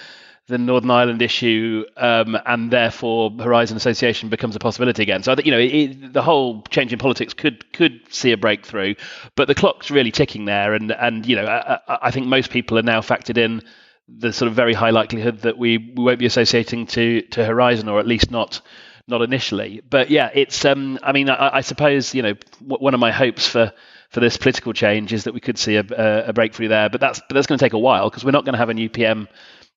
the 0.48 0.58
Northern 0.58 0.90
Ireland 0.90 1.22
issue, 1.22 1.84
um, 1.96 2.38
and 2.46 2.70
therefore 2.70 3.30
Horizon 3.30 3.76
Association 3.76 4.28
becomes 4.28 4.54
a 4.54 4.60
possibility 4.60 5.02
again. 5.02 5.22
So 5.24 5.32
I 5.32 5.34
think 5.34 5.46
you 5.46 5.52
know 5.52 5.58
it, 5.58 6.12
the 6.12 6.22
whole 6.22 6.62
change 6.70 6.92
in 6.92 6.98
politics 6.98 7.34
could 7.34 7.72
could 7.72 8.00
see 8.10 8.30
a 8.32 8.36
breakthrough, 8.36 8.94
but 9.34 9.48
the 9.48 9.54
clock's 9.54 9.90
really 9.90 10.12
ticking 10.12 10.44
there, 10.44 10.74
and 10.74 10.92
and 10.92 11.26
you 11.26 11.36
know 11.36 11.46
I, 11.46 11.80
I 11.88 12.10
think 12.12 12.26
most 12.26 12.50
people 12.50 12.78
are 12.78 12.82
now 12.82 13.00
factored 13.00 13.38
in 13.38 13.62
the 14.08 14.32
sort 14.32 14.48
of 14.48 14.54
very 14.54 14.72
high 14.72 14.90
likelihood 14.90 15.40
that 15.40 15.58
we, 15.58 15.78
we 15.78 16.04
won't 16.04 16.20
be 16.20 16.26
associating 16.26 16.86
to 16.88 17.22
to 17.22 17.44
Horizon, 17.44 17.88
or 17.88 17.98
at 17.98 18.06
least 18.06 18.30
not 18.30 18.60
not 19.08 19.22
initially. 19.22 19.82
But 19.88 20.10
yeah, 20.10 20.30
it's 20.32 20.64
um, 20.64 21.00
I 21.02 21.10
mean 21.10 21.28
I, 21.28 21.56
I 21.56 21.60
suppose 21.62 22.14
you 22.14 22.22
know 22.22 22.34
one 22.60 22.94
of 22.94 23.00
my 23.00 23.10
hopes 23.10 23.48
for 23.48 23.72
for 24.10 24.20
this 24.20 24.36
political 24.36 24.72
change 24.72 25.12
is 25.12 25.24
that 25.24 25.34
we 25.34 25.40
could 25.40 25.58
see 25.58 25.74
a, 25.74 25.84
a, 25.90 26.28
a 26.28 26.32
breakthrough 26.32 26.68
there, 26.68 26.88
but 26.88 27.00
that's 27.00 27.18
but 27.18 27.34
that's 27.34 27.48
going 27.48 27.58
to 27.58 27.64
take 27.64 27.72
a 27.72 27.78
while 27.78 28.08
because 28.08 28.24
we're 28.24 28.30
not 28.30 28.44
going 28.44 28.52
to 28.52 28.58
have 28.58 28.68
a 28.68 28.74
new 28.74 28.88
PM 28.88 29.28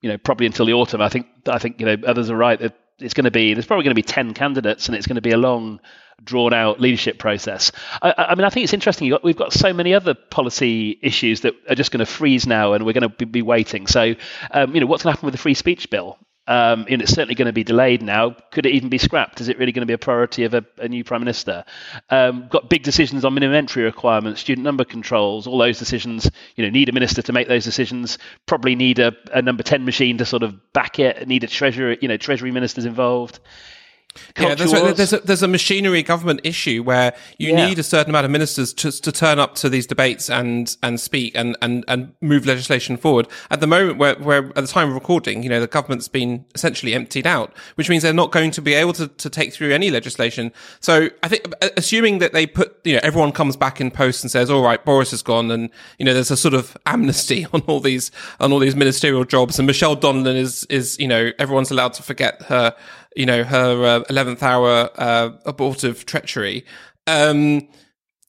you 0.02 0.10
know, 0.10 0.18
probably 0.18 0.46
until 0.46 0.66
the 0.66 0.74
autumn. 0.74 1.02
I 1.02 1.10
think 1.10 1.28
I 1.48 1.60
think 1.60 1.80
you 1.80 1.86
know 1.86 1.98
others 2.06 2.30
are 2.30 2.36
right. 2.38 2.60
That 2.60 2.78
it's 3.00 3.14
going 3.14 3.26
to 3.26 3.32
be 3.32 3.54
there's 3.54 3.66
probably 3.66 3.84
going 3.84 3.96
to 3.96 4.02
be 4.02 4.04
ten 4.04 4.34
candidates, 4.34 4.88
and 4.88 4.96
it's 4.96 5.08
going 5.08 5.16
to 5.16 5.22
be 5.22 5.32
a 5.32 5.38
long 5.38 5.80
drawn 6.24 6.54
out 6.54 6.82
leadership 6.82 7.18
process. 7.18 7.72
I, 8.02 8.14
I 8.18 8.36
mean, 8.36 8.44
I 8.46 8.50
think 8.50 8.66
it's 8.66 8.74
interesting. 8.74 9.10
Got, 9.10 9.24
we've 9.24 9.38
got 9.38 9.54
so 9.54 9.74
many 9.74 9.94
other 9.94 10.14
policy 10.14 11.00
issues 11.02 11.42
that 11.42 11.54
are 11.70 11.76
just 11.76 11.92
going 11.92 12.00
to 12.00 12.06
freeze 12.06 12.46
now, 12.46 12.74
and 12.74 12.86
we're 12.86 12.94
going 12.94 13.10
to 13.10 13.10
be, 13.10 13.26
be 13.26 13.42
waiting. 13.42 13.88
So, 13.88 14.16
um, 14.52 14.74
you 14.76 14.82
know, 14.82 14.88
what's 14.88 15.04
going 15.04 15.14
to 15.14 15.18
happen 15.18 15.28
with 15.28 15.34
the 15.34 15.42
free 15.42 15.54
speech 15.54 15.90
bill? 15.90 16.18
Um, 16.50 16.88
and 16.90 17.00
it's 17.00 17.12
certainly 17.12 17.36
going 17.36 17.46
to 17.46 17.54
be 17.54 17.64
delayed 17.64 18.02
now. 18.02 18.36
Could 18.50 18.66
it 18.66 18.74
even 18.74 18.90
be 18.90 18.98
scrapped? 18.98 19.40
Is 19.40 19.50
it 19.50 19.60
really 19.60 19.72
going 19.72 19.84
to 19.84 19.86
be 19.86 19.94
a 19.94 20.00
priority 20.00 20.46
of 20.46 20.56
a, 20.56 20.66
a 20.80 20.88
new 20.88 21.04
prime 21.04 21.22
minister? 21.22 21.64
Um, 22.10 22.48
got 22.50 22.72
big 22.72 22.82
decisions 22.82 23.24
on 23.24 23.36
minimum 23.36 23.56
entry 23.56 23.84
requirements, 23.84 24.42
student 24.42 24.66
number 24.66 24.84
controls, 24.84 25.46
all 25.46 25.60
those 25.60 25.78
decisions. 25.78 26.28
You 26.56 26.64
know, 26.64 26.72
need 26.72 26.90
a 26.90 26.92
minister 26.92 27.22
to 27.22 27.34
make 27.34 27.48
those 27.48 27.66
decisions. 27.66 28.18
Probably 28.48 28.74
need 28.74 28.98
a, 28.98 29.16
a 29.32 29.44
number 29.44 29.62
ten 29.62 29.86
machine 29.86 30.18
to 30.18 30.26
sort 30.26 30.42
of 30.42 30.74
back 30.74 30.98
it. 30.98 31.28
Need 31.28 31.44
a 31.44 31.48
treasury, 31.48 32.00
you 32.02 32.08
know, 32.08 32.18
treasury 32.18 32.50
ministers 32.50 32.86
involved. 32.86 33.40
Yeah, 34.38 34.56
there's 34.56 34.74
a, 34.74 34.94
there's, 34.94 35.14
a, 35.14 35.20
there's 35.20 35.44
a 35.44 35.48
machinery 35.48 36.04
government 36.04 36.42
issue 36.44 36.84
where 36.84 37.16
you 37.38 37.50
yeah. 37.50 37.68
need 37.68 37.80
a 37.80 37.84
certain 37.84 38.12
amount 38.12 38.26
of 38.26 38.32
ministers 38.32 38.74
to, 38.76 38.92
to 38.92 39.12
turn 39.12 39.40
up 39.40 39.56
to 39.56 39.70
these 39.70 39.86
debates 39.86 40.30
and, 40.30 40.76
and 40.84 41.00
speak 41.00 41.34
and, 41.36 41.58
and, 41.62 41.84
and 41.88 42.14
move 42.22 42.46
legislation 42.46 42.98
forward. 42.98 43.28
At 43.52 43.60
the 43.60 43.68
moment, 43.68 43.98
where, 43.98 44.16
where 44.16 44.48
at 44.48 44.56
the 44.56 44.68
time 44.68 44.90
of 44.90 44.96
recording, 44.96 45.44
you 45.44 45.50
know, 45.50 45.60
the 45.60 45.68
government's 45.68 46.08
been 46.08 46.46
essentially 46.56 46.94
emptied 46.94 47.28
out, 47.28 47.54
which 47.76 47.90
means 47.90 48.04
they're 48.04 48.14
not 48.14 48.32
going 48.32 48.52
to 48.52 48.62
be 48.62 48.74
able 48.74 48.94
to, 48.94 49.08
to 49.08 49.30
take 49.30 49.54
through 49.54 49.72
any 49.74 49.92
legislation. 49.92 50.52
So 50.80 51.10
I 51.24 51.28
think, 51.28 51.54
uh, 51.62 51.70
assuming 51.78 52.20
that 52.20 52.34
they 52.34 52.48
put, 52.48 52.80
you 52.84 52.94
know, 52.94 53.00
everyone 53.04 53.32
comes 53.32 53.56
back 53.56 53.82
in 53.82 53.92
post 53.92 54.24
and 54.24 54.32
says, 54.32 54.50
all 54.50 54.64
right, 54.64 54.84
Boris 54.84 55.14
is 55.14 55.22
gone 55.22 55.52
and, 55.52 55.70
you 55.98 56.06
know, 56.06 56.14
there's 56.14 56.32
a 56.32 56.38
sort 56.38 56.54
of 56.54 56.78
amnesty 56.86 57.46
on 57.54 57.62
all 57.62 57.80
these, 57.80 58.12
on 58.40 58.52
all 58.52 58.60
these 58.60 58.76
ministerial 58.76 59.26
jobs 59.26 59.60
and 59.60 59.68
Michelle 59.68 59.96
Donelan 59.96 60.36
is, 60.36 60.66
is, 60.66 60.98
you 61.00 61.08
know, 61.08 61.32
everyone's 61.40 61.72
allowed 61.72 61.94
to 61.94 62.04
forget 62.04 62.42
her, 62.44 62.76
you 63.16 63.26
know, 63.26 63.44
her 63.44 63.86
uh, 63.86 64.04
eleventh 64.10 64.44
uh, 64.44 64.46
hour 64.46 64.90
uh, 64.96 65.30
abortive 65.46 66.06
treachery, 66.06 66.66
um, 67.08 67.68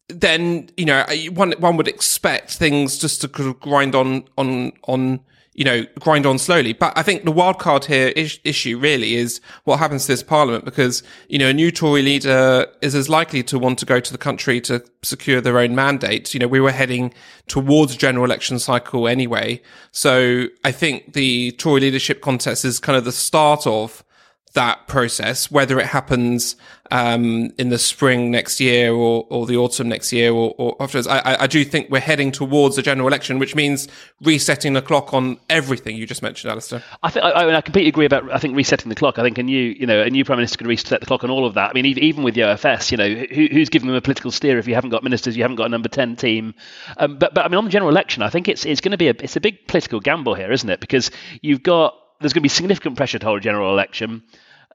then 0.08 0.68
you 0.76 0.84
know 0.84 1.04
one 1.32 1.52
one 1.58 1.76
would 1.76 1.88
expect 1.88 2.52
things 2.52 2.98
just 2.98 3.20
to 3.20 3.28
grind 3.28 3.94
on 3.94 4.24
on 4.36 4.72
on 4.84 5.20
you 5.54 5.64
know 5.64 5.84
grind 5.98 6.26
on 6.26 6.38
slowly. 6.38 6.72
But 6.72 6.96
I 6.96 7.02
think 7.02 7.24
the 7.24 7.32
wild 7.32 7.58
card 7.58 7.84
here 7.84 8.08
is, 8.08 8.40
issue 8.44 8.78
really 8.78 9.14
is 9.14 9.40
what 9.64 9.78
happens 9.78 10.06
to 10.06 10.12
this 10.12 10.22
parliament 10.22 10.64
because 10.64 11.02
you 11.28 11.38
know 11.38 11.48
a 11.48 11.52
new 11.52 11.70
Tory 11.70 12.02
leader 12.02 12.66
is 12.80 12.94
as 12.94 13.08
likely 13.08 13.42
to 13.44 13.58
want 13.58 13.78
to 13.80 13.86
go 13.86 14.00
to 14.00 14.12
the 14.12 14.18
country 14.18 14.60
to 14.62 14.82
secure 15.02 15.40
their 15.40 15.58
own 15.58 15.74
mandate. 15.74 16.32
You 16.34 16.40
know 16.40 16.48
we 16.48 16.60
were 16.60 16.72
heading 16.72 17.12
towards 17.46 17.96
general 17.96 18.24
election 18.24 18.58
cycle 18.58 19.06
anyway, 19.06 19.60
so 19.92 20.46
I 20.64 20.72
think 20.72 21.12
the 21.12 21.52
Tory 21.52 21.82
leadership 21.82 22.22
contest 22.22 22.64
is 22.64 22.80
kind 22.80 22.96
of 22.96 23.04
the 23.04 23.12
start 23.12 23.66
of 23.66 24.04
that 24.54 24.88
process, 24.88 25.50
whether 25.50 25.78
it 25.78 25.86
happens 25.86 26.56
um, 26.90 27.52
in 27.56 27.68
the 27.68 27.78
spring 27.78 28.32
next 28.32 28.60
year 28.60 28.92
or, 28.92 29.24
or 29.30 29.46
the 29.46 29.56
autumn 29.56 29.88
next 29.88 30.12
year 30.12 30.32
or, 30.32 30.54
or 30.58 30.76
afterwards. 30.80 31.06
I, 31.06 31.42
I, 31.42 31.46
do 31.46 31.64
think 31.64 31.88
we're 31.88 32.00
heading 32.00 32.32
towards 32.32 32.76
a 32.78 32.82
general 32.82 33.06
election, 33.06 33.38
which 33.38 33.54
means 33.54 33.86
resetting 34.22 34.72
the 34.72 34.82
clock 34.82 35.14
on 35.14 35.38
everything 35.48 35.96
you 35.96 36.04
just 36.04 36.20
mentioned, 36.20 36.50
Alistair. 36.50 36.82
I 37.04 37.10
think 37.10 37.24
I, 37.24 37.56
I 37.56 37.60
completely 37.60 37.88
agree 37.88 38.06
about. 38.06 38.30
I 38.32 38.38
think 38.38 38.56
resetting 38.56 38.88
the 38.88 38.96
clock. 38.96 39.20
I 39.20 39.22
think 39.22 39.38
a 39.38 39.42
new, 39.44 39.74
you 39.78 39.86
know, 39.86 40.02
a 40.02 40.10
new 40.10 40.24
prime 40.24 40.38
minister 40.38 40.58
could 40.58 40.66
reset 40.66 40.98
the 40.98 41.06
clock 41.06 41.22
on 41.22 41.30
all 41.30 41.46
of 41.46 41.54
that. 41.54 41.70
I 41.70 41.72
mean, 41.72 41.86
even 41.86 42.24
with 42.24 42.34
the 42.34 42.40
OFS, 42.40 42.90
you 42.90 42.96
know, 42.96 43.08
who, 43.08 43.46
who's 43.52 43.68
giving 43.68 43.86
them 43.86 43.96
a 43.96 44.00
political 44.00 44.32
steer 44.32 44.58
if 44.58 44.66
you 44.66 44.74
haven't 44.74 44.90
got 44.90 45.04
ministers, 45.04 45.36
you 45.36 45.44
haven't 45.44 45.56
got 45.56 45.66
a 45.66 45.70
number 45.70 45.88
ten 45.88 46.16
team. 46.16 46.54
Um, 46.96 47.18
but 47.18 47.34
but 47.34 47.44
I 47.44 47.48
mean, 47.48 47.58
on 47.58 47.64
the 47.64 47.70
general 47.70 47.90
election, 47.90 48.24
I 48.24 48.30
think 48.30 48.48
it's 48.48 48.66
it's 48.66 48.80
going 48.80 48.92
to 48.92 48.98
be 48.98 49.08
a 49.08 49.14
it's 49.20 49.36
a 49.36 49.40
big 49.40 49.68
political 49.68 50.00
gamble 50.00 50.34
here, 50.34 50.50
isn't 50.50 50.68
it? 50.68 50.80
Because 50.80 51.12
you've 51.40 51.62
got 51.62 51.94
there's 52.20 52.32
going 52.32 52.40
to 52.40 52.44
be 52.44 52.48
significant 52.48 52.96
pressure 52.96 53.18
to 53.18 53.26
hold 53.26 53.38
a 53.38 53.40
general 53.42 53.72
election. 53.72 54.22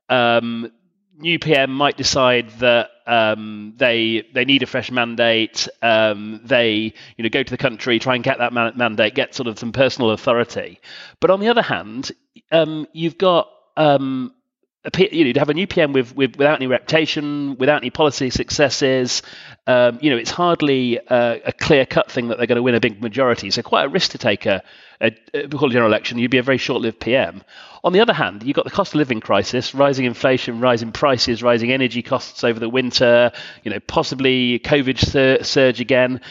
Um, 0.09 0.71
new 1.17 1.39
PM 1.39 1.71
might 1.71 1.97
decide 1.97 2.49
that 2.59 2.89
um, 3.07 3.73
they 3.77 4.27
they 4.33 4.45
need 4.45 4.63
a 4.63 4.65
fresh 4.65 4.91
mandate. 4.91 5.67
Um, 5.81 6.41
they 6.43 6.93
you 7.17 7.23
know 7.23 7.29
go 7.29 7.43
to 7.43 7.49
the 7.49 7.57
country, 7.57 7.99
try 7.99 8.15
and 8.15 8.23
get 8.23 8.39
that 8.39 8.53
man- 8.53 8.73
mandate, 8.75 9.15
get 9.15 9.35
sort 9.35 9.47
of 9.47 9.57
some 9.59 9.71
personal 9.71 10.11
authority. 10.11 10.79
But 11.19 11.31
on 11.31 11.39
the 11.39 11.47
other 11.47 11.61
hand, 11.61 12.11
um, 12.51 12.87
you've 12.93 13.17
got 13.17 13.49
um, 13.77 14.33
you 14.97 15.25
know, 15.25 15.33
to 15.33 15.39
have 15.39 15.49
a 15.49 15.53
new 15.53 15.67
PM 15.67 15.93
with, 15.93 16.15
with 16.15 16.35
without 16.35 16.55
any 16.55 16.67
reputation, 16.67 17.57
without 17.57 17.81
any 17.81 17.89
policy 17.89 18.29
successes, 18.29 19.21
um, 19.67 19.97
you 20.01 20.11
know, 20.11 20.17
it's 20.17 20.31
hardly 20.31 20.97
a, 20.97 21.41
a 21.45 21.51
clear 21.51 21.85
cut 21.85 22.11
thing 22.11 22.27
that 22.27 22.37
they're 22.37 22.47
going 22.47 22.57
to 22.57 22.63
win 22.63 22.75
a 22.75 22.79
big 22.79 23.01
majority. 23.01 23.49
So 23.49 23.61
quite 23.63 23.85
a 23.85 23.89
risk 23.89 24.11
to 24.11 24.17
take 24.17 24.45
a, 24.45 24.63
a, 25.01 25.07
a 25.33 25.47
general 25.47 25.87
election. 25.87 26.19
You'd 26.19 26.31
be 26.31 26.37
a 26.37 26.43
very 26.43 26.57
short-lived 26.57 26.99
PM. 26.99 27.43
On 27.83 27.93
the 27.93 27.99
other 27.99 28.13
hand, 28.13 28.43
you've 28.43 28.55
got 28.55 28.65
the 28.65 28.71
cost 28.71 28.93
of 28.93 28.97
living 28.97 29.21
crisis, 29.21 29.73
rising 29.73 30.05
inflation, 30.05 30.59
rising 30.59 30.91
prices, 30.91 31.41
rising 31.41 31.71
energy 31.71 32.01
costs 32.01 32.43
over 32.43 32.59
the 32.59 32.69
winter. 32.69 33.31
You 33.63 33.71
know, 33.71 33.79
possibly 33.79 34.59
COVID 34.59 34.99
sur- 34.99 35.43
surge 35.43 35.81
again. 35.81 36.21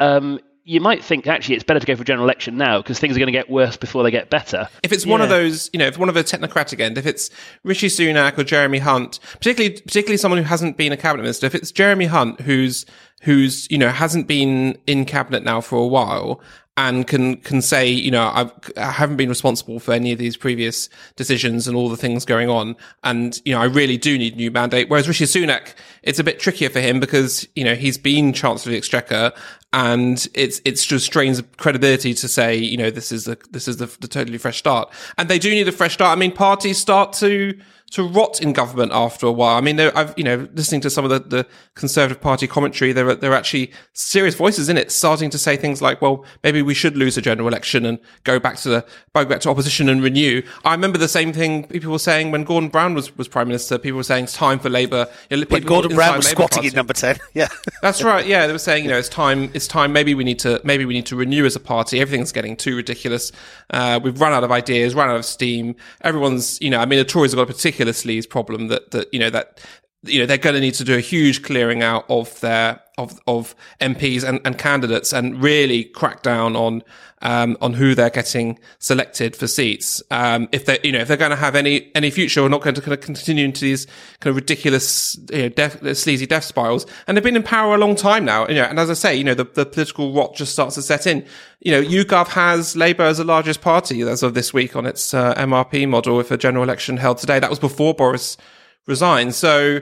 Um, 0.00 0.40
you 0.70 0.80
might 0.80 1.02
think 1.02 1.26
actually 1.26 1.56
it's 1.56 1.64
better 1.64 1.80
to 1.80 1.86
go 1.86 1.96
for 1.96 2.02
a 2.02 2.04
general 2.04 2.24
election 2.24 2.56
now 2.56 2.78
because 2.78 3.00
things 3.00 3.16
are 3.16 3.18
going 3.18 3.26
to 3.26 3.32
get 3.32 3.50
worse 3.50 3.76
before 3.76 4.04
they 4.04 4.10
get 4.12 4.30
better. 4.30 4.68
If 4.84 4.92
it's 4.92 5.04
yeah. 5.04 5.10
one 5.10 5.20
of 5.20 5.28
those, 5.28 5.68
you 5.72 5.80
know, 5.80 5.88
if 5.88 5.98
one 5.98 6.08
of 6.08 6.14
the 6.14 6.22
technocratic 6.22 6.78
end, 6.78 6.96
if 6.96 7.06
it's 7.06 7.28
Rishi 7.64 7.88
Sunak 7.88 8.38
or 8.38 8.44
Jeremy 8.44 8.78
Hunt, 8.78 9.18
particularly 9.32 9.80
particularly 9.80 10.16
someone 10.16 10.38
who 10.38 10.44
hasn't 10.44 10.76
been 10.76 10.92
a 10.92 10.96
cabinet 10.96 11.24
minister, 11.24 11.46
if 11.46 11.56
it's 11.56 11.72
Jeremy 11.72 12.04
Hunt 12.06 12.42
who's 12.42 12.86
who's 13.22 13.68
you 13.68 13.78
know 13.78 13.88
hasn't 13.88 14.28
been 14.28 14.78
in 14.86 15.04
cabinet 15.06 15.42
now 15.42 15.60
for 15.60 15.76
a 15.76 15.86
while 15.86 16.40
and 16.80 17.06
can 17.06 17.36
can 17.36 17.60
say, 17.60 17.86
you 17.86 18.10
know, 18.10 18.30
I've, 18.32 18.50
I 18.78 18.90
haven't 18.90 19.18
been 19.18 19.28
responsible 19.28 19.80
for 19.80 19.92
any 19.92 20.12
of 20.12 20.18
these 20.18 20.34
previous 20.34 20.88
decisions 21.14 21.68
and 21.68 21.76
all 21.76 21.90
the 21.90 21.96
things 21.96 22.24
going 22.24 22.48
on, 22.48 22.74
and 23.04 23.38
you 23.44 23.52
know, 23.52 23.60
I 23.60 23.66
really 23.66 23.98
do 23.98 24.16
need 24.16 24.32
a 24.32 24.36
new 24.36 24.50
mandate. 24.50 24.88
Whereas 24.88 25.06
Rishi 25.06 25.26
Sunak, 25.26 25.74
it's 26.02 26.18
a 26.18 26.24
bit 26.24 26.40
trickier 26.40 26.70
for 26.70 26.80
him 26.80 26.98
because 26.98 27.46
you 27.54 27.64
know 27.64 27.74
he's 27.74 27.98
been 27.98 28.32
Chancellor 28.32 28.70
of 28.70 28.72
the 28.72 28.78
Exchequer, 28.78 29.30
and 29.74 30.26
it's 30.32 30.62
it's 30.64 30.86
just 30.86 31.04
strains 31.04 31.42
credibility 31.58 32.14
to 32.14 32.26
say, 32.26 32.56
you 32.56 32.78
know, 32.78 32.90
this 32.90 33.12
is 33.12 33.26
the 33.26 33.36
this 33.50 33.68
is 33.68 33.76
the, 33.76 33.94
the 34.00 34.08
totally 34.08 34.38
fresh 34.38 34.56
start, 34.56 34.90
and 35.18 35.28
they 35.28 35.38
do 35.38 35.50
need 35.50 35.68
a 35.68 35.72
fresh 35.72 35.92
start. 35.92 36.16
I 36.16 36.18
mean, 36.18 36.32
parties 36.32 36.78
start 36.78 37.12
to 37.14 37.60
to 37.90 38.06
rot 38.06 38.40
in 38.40 38.52
government 38.52 38.92
after 38.92 39.26
a 39.26 39.32
while. 39.32 39.56
I 39.56 39.60
mean, 39.60 39.80
I've, 39.80 40.14
you 40.16 40.22
know, 40.22 40.48
listening 40.54 40.80
to 40.82 40.90
some 40.90 41.04
of 41.04 41.10
the, 41.10 41.18
the 41.18 41.46
Conservative 41.74 42.20
Party 42.20 42.46
commentary, 42.46 42.92
there 42.92 43.08
are, 43.08 43.14
there 43.16 43.32
are 43.32 43.36
actually 43.36 43.72
serious 43.94 44.36
voices 44.36 44.68
in 44.68 44.76
it 44.76 44.92
starting 44.92 45.28
to 45.30 45.38
say 45.38 45.56
things 45.56 45.82
like, 45.82 46.00
well, 46.00 46.24
maybe 46.44 46.62
we 46.62 46.72
should 46.72 46.96
lose 46.96 47.16
a 47.18 47.22
general 47.22 47.48
election 47.48 47.84
and 47.84 47.98
go 48.22 48.38
back 48.38 48.56
to 48.58 48.68
the, 48.68 48.86
go 49.14 49.24
back 49.24 49.40
to 49.40 49.50
opposition 49.50 49.88
and 49.88 50.02
renew. 50.04 50.40
I 50.64 50.72
remember 50.72 50.98
the 50.98 51.08
same 51.08 51.32
thing 51.32 51.66
people 51.66 51.90
were 51.90 51.98
saying 51.98 52.30
when 52.30 52.44
Gordon 52.44 52.70
Brown 52.70 52.94
was, 52.94 53.16
was 53.16 53.26
Prime 53.26 53.48
Minister. 53.48 53.76
People 53.76 53.96
were 53.96 54.04
saying 54.04 54.24
it's 54.24 54.34
time 54.34 54.60
for 54.60 54.70
Labour. 54.70 55.08
You 55.28 55.38
know, 55.38 55.46
when 55.48 55.62
Gordon 55.62 55.96
Brown 55.96 56.16
was 56.16 56.28
squatting 56.28 56.62
Party. 56.62 56.68
in 56.68 56.74
number 56.74 56.92
10. 56.92 57.18
Yeah. 57.32 57.48
That's 57.80 58.02
right. 58.02 58.26
Yeah. 58.26 58.46
They 58.46 58.52
were 58.52 58.58
saying, 58.58 58.84
you 58.84 58.90
know, 58.90 58.98
it's 58.98 59.08
time, 59.08 59.50
it's 59.54 59.68
time. 59.68 59.92
Maybe 59.92 60.14
we 60.14 60.24
need 60.24 60.38
to, 60.40 60.60
maybe 60.64 60.84
we 60.84 60.94
need 60.94 61.06
to 61.06 61.16
renew 61.16 61.44
as 61.44 61.54
a 61.54 61.60
party. 61.60 62.00
Everything's 62.00 62.32
getting 62.32 62.56
too 62.56 62.76
ridiculous. 62.76 63.30
Uh, 63.70 64.00
we've 64.02 64.20
run 64.20 64.32
out 64.32 64.44
of 64.44 64.50
ideas, 64.50 64.94
run 64.94 65.08
out 65.08 65.16
of 65.16 65.24
steam. 65.24 65.76
Everyone's, 66.02 66.60
you 66.60 66.70
know, 66.70 66.78
I 66.78 66.86
mean, 66.86 66.98
the 66.98 67.04
Tories 67.04 67.32
have 67.32 67.38
got 67.38 67.44
a 67.44 67.46
particular 67.46 67.79
problem 67.88 68.26
problem 68.26 68.68
that 68.68 68.90
that 68.90 69.12
you 69.12 69.18
know 69.20 69.30
that 69.30 69.60
you 70.02 70.18
know 70.18 70.26
they're 70.26 70.38
going 70.38 70.54
to 70.54 70.60
need 70.60 70.74
to 70.74 70.84
do 70.84 70.96
a 70.96 71.00
huge 71.00 71.42
clearing 71.42 71.82
out 71.82 72.06
of 72.08 72.38
their 72.40 72.80
of 72.96 73.20
of 73.26 73.54
MPs 73.80 74.26
and, 74.26 74.40
and 74.44 74.56
candidates 74.56 75.12
and 75.12 75.42
really 75.42 75.84
crack 75.84 76.22
down 76.22 76.56
on 76.56 76.82
um, 77.22 77.58
on 77.60 77.74
who 77.74 77.94
they're 77.94 78.08
getting 78.08 78.58
selected 78.78 79.36
for 79.36 79.46
seats. 79.46 80.02
Um, 80.10 80.48
if 80.52 80.64
they 80.64 80.78
you 80.82 80.92
know 80.92 81.00
if 81.00 81.08
they're 81.08 81.18
going 81.18 81.32
to 81.32 81.36
have 81.36 81.54
any 81.54 81.94
any 81.94 82.10
future, 82.10 82.40
we're 82.40 82.48
not 82.48 82.62
going 82.62 82.74
to 82.76 82.80
kind 82.80 82.94
of 82.94 83.00
continue 83.00 83.44
into 83.44 83.60
these 83.60 83.86
kind 84.20 84.30
of 84.30 84.36
ridiculous 84.36 85.18
you 85.30 85.52
know 85.56 85.92
sleazy 85.92 86.26
death 86.26 86.44
spirals. 86.44 86.86
And 87.06 87.16
they've 87.16 87.24
been 87.24 87.36
in 87.36 87.42
power 87.42 87.74
a 87.74 87.78
long 87.78 87.94
time 87.94 88.24
now. 88.24 88.48
You 88.48 88.54
know, 88.54 88.64
and 88.64 88.78
as 88.78 88.88
I 88.88 88.94
say, 88.94 89.16
you 89.16 89.24
know 89.24 89.34
the, 89.34 89.44
the 89.44 89.66
political 89.66 90.14
rot 90.14 90.34
just 90.34 90.52
starts 90.52 90.76
to 90.76 90.82
set 90.82 91.06
in. 91.06 91.26
You 91.60 91.72
know, 91.72 91.82
YouGov 91.82 92.28
has 92.28 92.74
Labour 92.74 93.04
as 93.04 93.18
the 93.18 93.24
largest 93.24 93.60
party 93.60 94.00
as 94.00 94.22
of 94.22 94.32
this 94.32 94.54
week 94.54 94.76
on 94.76 94.86
its 94.86 95.12
uh, 95.12 95.34
MRP 95.34 95.86
model. 95.86 96.20
If 96.20 96.30
a 96.30 96.38
general 96.38 96.64
election 96.64 96.96
held 96.96 97.18
today, 97.18 97.38
that 97.38 97.50
was 97.50 97.58
before 97.58 97.92
Boris 97.92 98.38
resign. 98.86 99.32
So, 99.32 99.80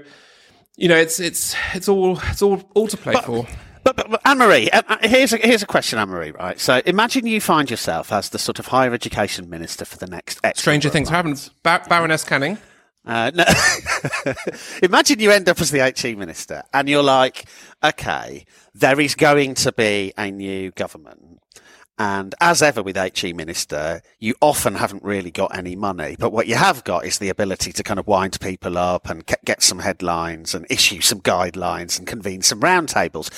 you 0.77 0.89
know, 0.89 0.97
it's 0.97 1.21
it's 1.21 1.55
it's 1.75 1.89
all 1.89 2.19
it's 2.25 2.43
all 2.43 2.63
all 2.75 2.87
to 2.89 2.97
play 2.97 3.15
but, 3.15 3.25
for. 3.25 3.47
But, 3.85 3.97
but, 3.97 4.11
but 4.11 4.21
Anne 4.27 4.39
Marie, 4.39 4.69
uh, 4.71 4.83
uh, 4.87 4.97
here's 5.03 5.33
a, 5.33 5.39
here's 5.39 5.63
a 5.63 5.67
question, 5.67 5.99
Anne 5.99 6.11
Marie. 6.11 6.33
Right. 6.33 6.61
So, 6.61 6.83
imagine 6.85 7.27
you 7.27 7.41
find 7.41 7.71
yourself 7.71 8.13
as 8.13 8.31
the 8.31 8.39
sort 8.39 8.59
of 8.59 8.67
higher 8.67 8.93
education 8.93 9.49
minister 9.49 9.85
for 9.85 9.97
the 9.97 10.07
next. 10.07 10.41
Stranger 10.57 10.91
things 10.91 11.09
happen. 11.09 11.37
Bar- 11.63 11.85
Baroness 11.89 12.25
Canning. 12.25 12.59
Uh, 13.07 13.31
no. 13.35 13.45
imagine 14.83 15.19
you 15.19 15.31
end 15.31 15.49
up 15.49 15.59
as 15.61 15.71
the 15.71 15.93
HE 15.97 16.17
minister, 16.17 16.63
and 16.75 16.89
you're 16.89 17.03
like, 17.03 17.47
okay, 17.83 18.45
there 18.75 19.01
is 19.01 19.15
going 19.15 19.55
to 19.55 19.73
be 19.73 20.13
a 20.19 20.31
new 20.31 20.71
government 20.73 21.28
And 21.99 22.35
as 22.41 22.63
ever 22.63 22.83
with 22.83 22.97
HE 22.97 23.33
Minister, 23.33 24.03
you 24.21 24.35
often 24.41 24.77
haven't 24.77 25.03
really 25.03 25.33
got 25.33 25.57
any 25.57 25.75
money, 25.75 26.17
but 26.19 26.33
what 26.33 26.47
you 26.47 26.55
have 26.55 26.85
got 26.85 27.05
is 27.05 27.19
the 27.19 27.29
ability 27.29 27.73
to 27.73 27.83
kind 27.83 27.99
of 27.99 28.07
wind 28.07 28.39
people 28.41 28.79
up 28.79 29.11
and 29.11 29.25
get 29.45 29.63
some 29.63 29.81
headlines 29.81 30.55
and 30.55 30.65
issue 30.71 31.01
some 31.01 31.21
guidelines 31.21 31.99
and 31.99 32.07
convene 32.07 32.43
some 32.43 32.61
roundtables. 32.61 33.31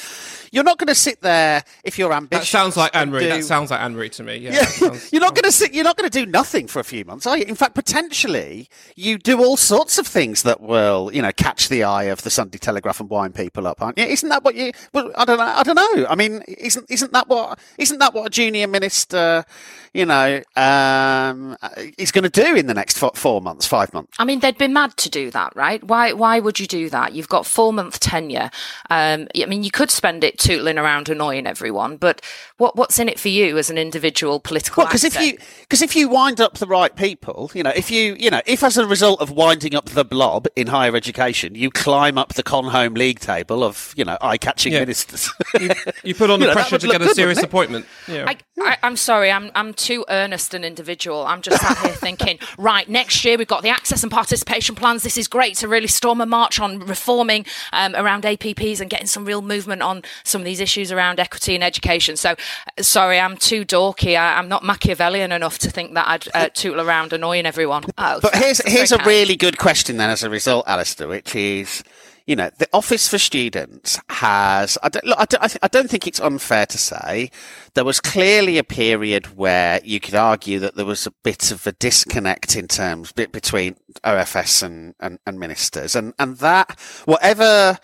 You're 0.52 0.64
not 0.64 0.78
going 0.78 0.88
to 0.88 0.94
sit 0.94 1.22
there 1.22 1.64
if 1.84 1.98
you're 1.98 2.12
ambitious. 2.12 2.50
That 2.50 2.58
sounds 2.58 2.76
like 2.76 2.94
Anne 2.94 3.10
Marie. 3.10 3.20
Do... 3.20 3.28
That 3.28 3.44
sounds 3.44 3.70
like 3.70 3.80
Anne 3.80 3.94
Marie 3.94 4.08
to 4.10 4.22
me. 4.22 4.36
Yeah. 4.36 4.52
yeah. 4.52 4.64
Sounds... 4.64 5.12
you're 5.12 5.20
not 5.20 5.34
going 5.34 5.44
to 5.44 5.52
sit. 5.52 5.72
You're 5.72 5.84
not 5.84 5.96
going 5.96 6.10
to 6.10 6.24
do 6.24 6.30
nothing 6.30 6.66
for 6.66 6.80
a 6.80 6.84
few 6.84 7.04
months, 7.04 7.26
are 7.26 7.38
you? 7.38 7.44
In 7.44 7.54
fact, 7.54 7.74
potentially, 7.74 8.68
you 8.96 9.16
do 9.16 9.42
all 9.42 9.56
sorts 9.56 9.96
of 9.96 10.06
things 10.06 10.42
that 10.42 10.60
will, 10.60 11.10
you 11.14 11.22
know, 11.22 11.32
catch 11.32 11.68
the 11.68 11.84
eye 11.84 12.04
of 12.04 12.22
the 12.22 12.30
Sunday 12.30 12.58
Telegraph 12.58 13.00
and 13.00 13.08
wind 13.08 13.34
people 13.34 13.66
up, 13.66 13.80
aren't 13.80 13.96
you? 13.96 14.04
Isn't 14.04 14.28
that 14.28 14.42
what 14.42 14.56
you? 14.56 14.72
Well, 14.92 15.12
I 15.16 15.24
don't 15.24 15.38
know. 15.38 15.44
I 15.44 15.62
don't 15.62 15.76
know. 15.76 16.06
I 16.08 16.16
mean, 16.16 16.42
isn't 16.48 16.90
isn't 16.90 17.12
that 17.12 17.28
what? 17.28 17.58
Isn't 17.78 17.98
that 17.98 18.12
what 18.12 18.26
a 18.26 18.30
junior 18.50 18.66
minister, 18.66 19.44
you 19.92 20.06
know, 20.06 20.42
um, 20.56 21.56
is 21.98 22.12
going 22.12 22.22
to 22.22 22.30
do 22.30 22.54
in 22.54 22.66
the 22.66 22.74
next 22.74 22.96
four, 22.96 23.10
four 23.14 23.40
months, 23.40 23.66
five 23.66 23.92
months? 23.92 24.16
I 24.18 24.24
mean, 24.24 24.40
they'd 24.40 24.56
be 24.56 24.68
mad 24.68 24.96
to 24.98 25.10
do 25.10 25.30
that, 25.32 25.54
right? 25.56 25.82
Why? 25.82 26.12
Why 26.12 26.38
would 26.38 26.60
you 26.60 26.66
do 26.66 26.88
that? 26.90 27.12
You've 27.12 27.28
got 27.28 27.44
four 27.46 27.72
month 27.72 27.98
tenure. 28.00 28.50
Um, 28.88 29.26
I 29.36 29.46
mean, 29.46 29.64
you 29.64 29.70
could 29.70 29.90
spend 29.90 30.22
it 30.22 30.38
tootling 30.38 30.78
around 30.78 31.08
annoying 31.08 31.46
everyone. 31.46 31.96
But 31.96 32.20
what 32.58 32.76
what's 32.76 32.98
in 32.98 33.08
it 33.08 33.18
for 33.18 33.28
you 33.28 33.58
as 33.58 33.68
an 33.68 33.78
individual 33.78 34.38
political? 34.38 34.82
Well, 34.82 34.88
because 34.88 35.04
if 35.04 35.20
you 35.20 35.38
because 35.60 35.82
if 35.82 35.96
you 35.96 36.08
wind 36.08 36.40
up 36.40 36.58
the 36.58 36.66
right 36.66 36.94
people, 36.94 37.50
you 37.54 37.62
know, 37.62 37.72
if 37.74 37.90
you 37.90 38.14
you 38.18 38.30
know, 38.30 38.42
if 38.46 38.62
as 38.62 38.78
a 38.78 38.86
result 38.86 39.20
of 39.20 39.30
winding 39.30 39.74
up 39.74 39.86
the 39.86 40.04
blob 40.04 40.46
in 40.54 40.68
higher 40.68 40.94
education, 40.94 41.54
you 41.54 41.70
climb 41.70 42.16
up 42.16 42.34
the 42.34 42.42
con 42.42 42.64
home 42.64 42.94
league 42.94 43.18
table 43.18 43.64
of 43.64 43.92
you 43.96 44.04
know 44.04 44.16
eye 44.20 44.38
catching 44.38 44.72
yeah. 44.72 44.80
ministers, 44.80 45.32
you, 45.58 45.70
you, 46.04 46.14
put 46.14 46.30
on 46.30 46.38
the 46.40 46.46
know, 46.46 46.52
pressure 46.52 46.78
to 46.78 46.86
get 46.86 47.02
a 47.02 47.08
serious 47.14 47.42
appointment. 47.42 47.86
Yeah. 48.06 48.26
I, 48.28 48.36
I, 48.60 48.78
I'm 48.82 48.96
sorry, 48.96 49.32
I'm 49.32 49.50
I'm 49.54 49.74
too 49.80 50.04
earnest 50.08 50.54
an 50.54 50.64
individual. 50.64 51.24
I'm 51.24 51.42
just 51.42 51.60
sat 51.60 51.78
here 51.78 51.94
thinking, 51.94 52.38
right, 52.58 52.88
next 52.88 53.24
year 53.24 53.38
we've 53.38 53.48
got 53.48 53.62
the 53.62 53.68
access 53.70 54.02
and 54.02 54.12
participation 54.12 54.74
plans. 54.74 55.02
This 55.02 55.16
is 55.16 55.28
great 55.28 55.56
to 55.56 55.68
really 55.68 55.86
storm 55.86 56.20
a 56.20 56.26
march 56.26 56.60
on 56.60 56.78
reforming 56.80 57.46
um, 57.72 57.94
around 57.96 58.24
APPs 58.24 58.80
and 58.80 58.90
getting 58.90 59.06
some 59.06 59.24
real 59.24 59.42
movement 59.42 59.82
on 59.82 60.02
some 60.24 60.40
of 60.40 60.44
these 60.44 60.60
issues 60.60 60.92
around 60.92 61.18
equity 61.18 61.54
and 61.54 61.64
education. 61.64 62.16
So, 62.16 62.34
sorry, 62.80 63.18
I'm 63.18 63.36
too 63.36 63.64
dorky. 63.64 64.18
I, 64.18 64.38
am 64.38 64.48
not 64.48 64.62
Machiavellian 64.62 65.32
enough 65.32 65.58
to 65.58 65.70
think 65.70 65.94
that 65.94 66.06
I'd 66.08 66.28
uh, 66.34 66.48
tootle 66.52 66.80
around 66.80 67.12
annoying 67.12 67.46
everyone. 67.46 67.84
Oh, 67.98 68.20
but 68.20 68.34
here's 68.34 68.60
here's 68.66 68.92
a 68.92 69.02
really 69.04 69.36
good 69.36 69.58
question 69.58 69.96
then, 69.96 70.10
as 70.10 70.22
a 70.22 70.30
result, 70.30 70.66
Alistair, 70.68 71.08
which 71.08 71.34
is 71.34 71.82
you 72.30 72.36
know, 72.36 72.48
the 72.58 72.68
Office 72.72 73.08
for 73.08 73.18
Students 73.18 73.98
has, 74.08 74.78
I 74.84 74.88
don't, 74.88 75.04
look, 75.04 75.18
I 75.18 75.24
don't, 75.24 75.56
I 75.64 75.66
don't, 75.66 75.90
think 75.90 76.06
it's 76.06 76.20
unfair 76.20 76.64
to 76.64 76.78
say 76.78 77.32
there 77.74 77.84
was 77.84 77.98
clearly 77.98 78.56
a 78.56 78.62
period 78.62 79.36
where 79.36 79.80
you 79.82 79.98
could 79.98 80.14
argue 80.14 80.60
that 80.60 80.76
there 80.76 80.86
was 80.86 81.08
a 81.08 81.10
bit 81.24 81.50
of 81.50 81.66
a 81.66 81.72
disconnect 81.72 82.54
in 82.54 82.68
terms 82.68 83.10
between 83.10 83.74
OFS 84.04 84.62
and, 84.62 84.94
and, 85.00 85.18
and 85.26 85.40
ministers 85.40 85.96
and, 85.96 86.14
and 86.20 86.36
that 86.36 86.78
whatever, 87.04 87.76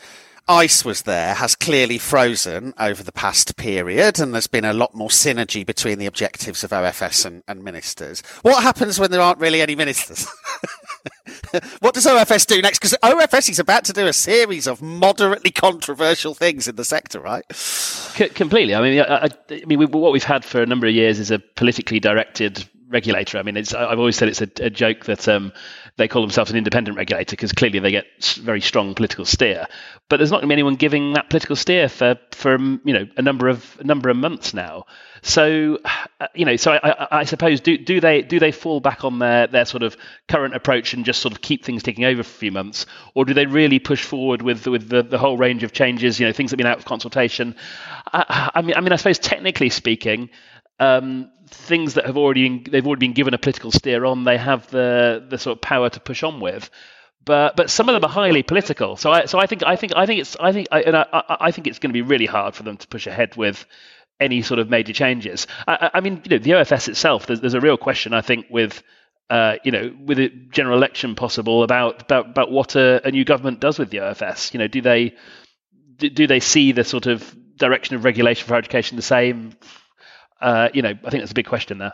ice 0.47 0.85
was 0.85 1.03
there 1.03 1.35
has 1.35 1.57
clearly 1.57 1.99
frozen 1.99 2.73
over 2.79 3.03
the 3.03 3.11
past 3.11 3.57
period, 3.57 4.21
and 4.21 4.33
there's 4.33 4.47
been 4.47 4.65
a 4.65 4.73
lot 4.73 4.95
more 4.95 5.09
synergy 5.09 5.67
between 5.67 5.99
the 5.99 6.07
objectives 6.07 6.63
of 6.63 6.71
OFS 6.71 7.27
and, 7.27 7.43
and 7.49 7.65
ministers. 7.65 8.21
What 8.43 8.63
happens 8.63 9.01
when 9.01 9.11
there 9.11 9.21
aren't 9.21 9.41
really 9.41 9.61
any 9.61 9.75
ministers? 9.75 10.25
what 11.81 11.95
does 11.95 12.07
OFS 12.07 12.47
do 12.47 12.61
next? 12.63 12.79
Because 12.79 12.97
OFS 13.03 13.51
is 13.51 13.59
about 13.59 13.85
to 13.85 13.93
do 13.93 14.07
a 14.07 14.13
series 14.13 14.67
of 14.67 14.83
moderately 14.83 15.51
controversial 15.51 16.35
things 16.35 16.69
in 16.69 16.77
the 16.77 16.85
sector, 16.85 17.21
right? 17.21 17.45
C- 17.53 18.29
completely. 18.29 18.75
I 18.75 18.81
mean, 18.81 19.01
I, 19.01 19.29
I 19.51 19.65
mean, 19.67 19.79
we, 19.79 19.87
what 19.87 20.13
we've 20.13 20.25
had 20.25 20.45
for 20.45 20.63
a 20.63 20.67
number 20.67 20.87
of 20.87 20.95
years 20.95 21.19
is 21.19 21.31
a 21.31 21.39
politically 21.39 22.01
directed 22.01 22.69
regulator. 22.89 23.39
I 23.39 23.43
mean, 23.43 23.57
I've 23.57 23.99
always 23.99 24.17
said 24.17 24.29
it's 24.29 24.43
a, 24.43 24.51
a 24.61 24.71
joke 24.71 25.07
that 25.07 25.29
um, 25.29 25.53
they 25.97 26.09
call 26.09 26.23
themselves 26.23 26.51
an 26.51 26.57
independent 26.57 26.97
regulator 26.97 27.33
because 27.33 27.53
clearly 27.53 27.79
they 27.79 27.91
get 27.91 28.07
very 28.43 28.61
strong 28.61 28.95
political 28.95 29.25
steer. 29.25 29.67
But 30.09 30.19
there's 30.19 30.31
not 30.31 30.39
going 30.39 30.49
to 30.49 30.49
be 30.49 30.55
anyone 30.55 30.77
giving 30.77 31.15
that 31.15 31.29
political 31.31 31.57
steer 31.57 31.89
for 31.89 32.17
for 32.33 32.55
um, 32.55 32.81
you 32.85 32.93
know 32.93 33.07
a 33.17 33.23
number 33.23 33.49
of 33.49 33.77
a 33.81 33.85
number 33.85 34.09
of 34.09 34.17
months 34.17 34.55
now. 34.55 34.85
So 35.23 35.79
uh, 36.21 36.29
you 36.35 36.45
know, 36.45 36.57
so 36.57 36.73
I, 36.73 36.91
I, 36.91 37.07
I, 37.21 37.25
suppose 37.25 37.61
do 37.61 37.77
do 37.77 38.01
they 38.01 38.23
do 38.23 38.39
they 38.39 38.53
fall 38.53 38.81
back 38.81 39.05
on 39.05 39.19
their 39.19 39.47
their 39.47 39.65
sort 39.65 39.83
of 39.83 39.97
current 40.29 40.55
approach 40.55 40.95
and 40.95 41.05
just 41.05 41.21
sort 41.21 41.33
of 41.33 41.41
keep 41.41 41.65
things 41.65 41.83
ticking 41.83 42.05
over 42.05 42.23
for 42.23 42.29
a 42.29 42.39
few 42.39 42.53
months, 42.53 42.87
or 43.15 43.25
do 43.25 43.35
they 43.35 43.47
really 43.47 43.79
push 43.79 44.05
forward 44.05 44.43
with 44.43 44.67
with 44.67 44.89
the, 44.89 45.03
the 45.03 45.19
whole 45.19 45.37
range 45.37 45.63
of 45.63 45.73
changes? 45.73 46.21
You 46.21 46.27
know, 46.27 46.33
things 46.33 46.51
that 46.51 46.55
have 46.55 46.65
been 46.65 46.71
out 46.71 46.79
of 46.79 46.85
consultation. 46.85 47.57
I, 48.13 48.51
I 48.55 48.63
mean, 48.63 48.77
I 48.77 48.81
mean, 48.81 48.93
I 48.93 48.97
suppose 48.97 49.19
technically 49.19 49.71
speaking. 49.71 50.31
Um, 50.79 51.31
things 51.49 51.95
that 51.95 52.07
have 52.07 52.17
already 52.17 52.59
they've 52.59 52.87
already 52.87 53.07
been 53.07 53.15
given 53.15 53.35
a 53.35 53.39
political 53.39 53.71
steer 53.71 54.05
on, 54.05 54.25
they 54.25 54.37
have 54.37 54.69
the 54.71 55.25
the 55.29 55.39
sort 55.39 55.59
of 55.59 55.63
power 55.63 55.89
to 55.91 56.01
push 56.01 56.23
on 56.23 56.41
with. 56.41 56.71
But 57.25 57.57
but 57.57 57.71
some 57.71 57.89
of 57.89 57.95
them 57.95 58.05
are 58.05 58.13
highly 58.13 58.43
political. 58.43 58.97
So 58.97 59.11
I 59.11 59.27
so 59.27 59.39
I 59.39 59.47
think 59.47 59.65
I 59.65 59.77
think 59.77 59.93
I 59.97 60.07
think 60.07 60.21
it's 60.21 60.37
I 60.39 60.53
think 60.53 60.69
I, 60.71 60.83
and 60.83 60.97
I, 60.97 61.07
I 61.41 61.51
think 61.51 61.67
it's 61.67 61.79
going 61.79 61.91
to 61.91 61.95
be 61.95 62.03
really 62.03 62.27
hard 62.27 62.55
for 62.55 62.63
them 62.63 62.77
to 62.77 62.87
push 62.87 63.07
ahead 63.07 63.37
with 63.37 63.65
any 64.19 64.43
sort 64.43 64.59
of 64.61 64.71
major 64.71 64.93
changes. 64.93 65.47
I, 65.67 65.91
I 65.95 66.01
mean, 66.01 66.23
you 66.25 66.31
know, 66.31 66.39
the 66.39 66.53
OFS 66.53 66.89
itself. 66.89 67.27
There's, 67.27 67.41
there's 67.41 67.55
a 67.55 67.61
real 67.61 67.77
question 67.77 68.15
I 68.15 68.23
think 68.23 68.47
with. 68.51 68.83
Uh, 69.29 69.57
you 69.65 69.73
know, 69.73 69.93
with 70.05 70.21
a 70.21 70.29
general 70.53 70.79
election 70.79 71.17
possible, 71.17 71.65
about 71.65 72.03
about, 72.03 72.29
about 72.29 72.53
what 72.53 72.77
a, 72.77 73.05
a 73.05 73.11
new 73.11 73.25
government 73.25 73.59
does 73.59 73.77
with 73.77 73.91
the 73.91 73.97
OFS. 73.97 74.55
You 74.55 74.61
know, 74.61 74.69
do 74.69 74.81
they 74.81 75.17
do, 75.97 76.09
do 76.09 76.29
they 76.29 76.39
see 76.39 76.71
the 76.71 76.85
sort 76.85 77.07
of 77.07 77.35
direction 77.57 77.97
of 77.97 78.05
regulation 78.05 78.47
for 78.47 78.55
education 78.55 78.95
the 78.95 79.03
same 79.03 79.53
uh, 80.41 80.69
you 80.73 80.83
know, 80.83 80.91
I 80.91 81.11
think 81.11 81.23
that's 81.23 81.33
a 81.33 81.35
big 81.35 81.47
question 81.47 81.79
there. 81.79 81.93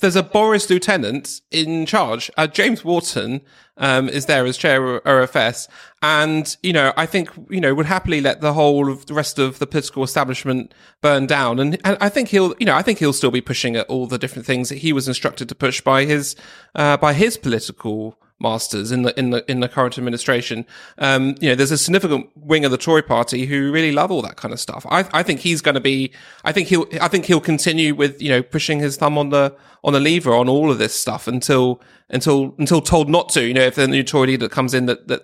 There's 0.00 0.16
a 0.16 0.22
Boris 0.22 0.70
lieutenant 0.70 1.42
in 1.50 1.84
charge. 1.84 2.30
Uh, 2.38 2.46
James 2.46 2.82
Wharton 2.82 3.42
um, 3.76 4.08
is 4.08 4.24
there 4.24 4.46
as 4.46 4.56
chair 4.56 4.96
of 4.96 5.04
OFS, 5.04 5.68
and 6.00 6.56
you 6.62 6.72
know, 6.72 6.94
I 6.96 7.04
think 7.04 7.28
you 7.50 7.60
know 7.60 7.74
would 7.74 7.84
happily 7.84 8.22
let 8.22 8.40
the 8.40 8.54
whole 8.54 8.90
of 8.90 9.04
the 9.04 9.12
rest 9.12 9.38
of 9.38 9.58
the 9.58 9.66
political 9.66 10.02
establishment 10.02 10.72
burn 11.02 11.26
down, 11.26 11.58
and, 11.58 11.78
and 11.84 11.98
I 12.00 12.08
think 12.08 12.28
he'll, 12.28 12.54
you 12.58 12.64
know, 12.64 12.74
I 12.74 12.80
think 12.80 13.00
he'll 13.00 13.12
still 13.12 13.30
be 13.30 13.42
pushing 13.42 13.76
at 13.76 13.86
all 13.86 14.06
the 14.06 14.18
different 14.18 14.46
things 14.46 14.70
that 14.70 14.78
he 14.78 14.94
was 14.94 15.08
instructed 15.08 15.48
to 15.50 15.54
push 15.54 15.82
by 15.82 16.06
his 16.06 16.36
uh, 16.74 16.96
by 16.96 17.12
his 17.12 17.36
political 17.36 18.18
masters 18.38 18.92
in 18.92 19.02
the 19.02 19.18
in 19.18 19.30
the 19.30 19.50
in 19.50 19.60
the 19.60 19.68
current 19.68 19.96
administration. 19.98 20.66
Um, 20.98 21.34
you 21.40 21.48
know, 21.48 21.54
there's 21.54 21.70
a 21.70 21.78
significant 21.78 22.30
wing 22.36 22.64
of 22.64 22.70
the 22.70 22.78
Tory 22.78 23.02
party 23.02 23.46
who 23.46 23.72
really 23.72 23.92
love 23.92 24.10
all 24.10 24.22
that 24.22 24.36
kind 24.36 24.52
of 24.52 24.60
stuff. 24.60 24.86
I 24.90 25.06
I 25.12 25.22
think 25.22 25.40
he's 25.40 25.60
going 25.60 25.74
to 25.74 25.80
be. 25.80 26.12
I 26.44 26.52
think 26.52 26.68
he'll. 26.68 26.86
I 27.00 27.08
think 27.08 27.26
he'll 27.26 27.40
continue 27.40 27.94
with 27.94 28.20
you 28.20 28.30
know 28.30 28.42
pushing 28.42 28.78
his 28.78 28.96
thumb 28.96 29.18
on 29.18 29.30
the 29.30 29.56
on 29.84 29.92
the 29.92 30.00
lever 30.00 30.34
on 30.34 30.48
all 30.48 30.70
of 30.70 30.78
this 30.78 30.94
stuff 30.94 31.28
until 31.28 31.80
until 32.08 32.54
until 32.58 32.80
told 32.80 33.08
not 33.08 33.28
to. 33.30 33.44
You 33.44 33.54
know, 33.54 33.62
if 33.62 33.74
the 33.74 33.88
new 33.88 34.02
Tory 34.02 34.28
leader 34.28 34.48
comes 34.48 34.74
in 34.74 34.86
that 34.86 35.08
that 35.08 35.22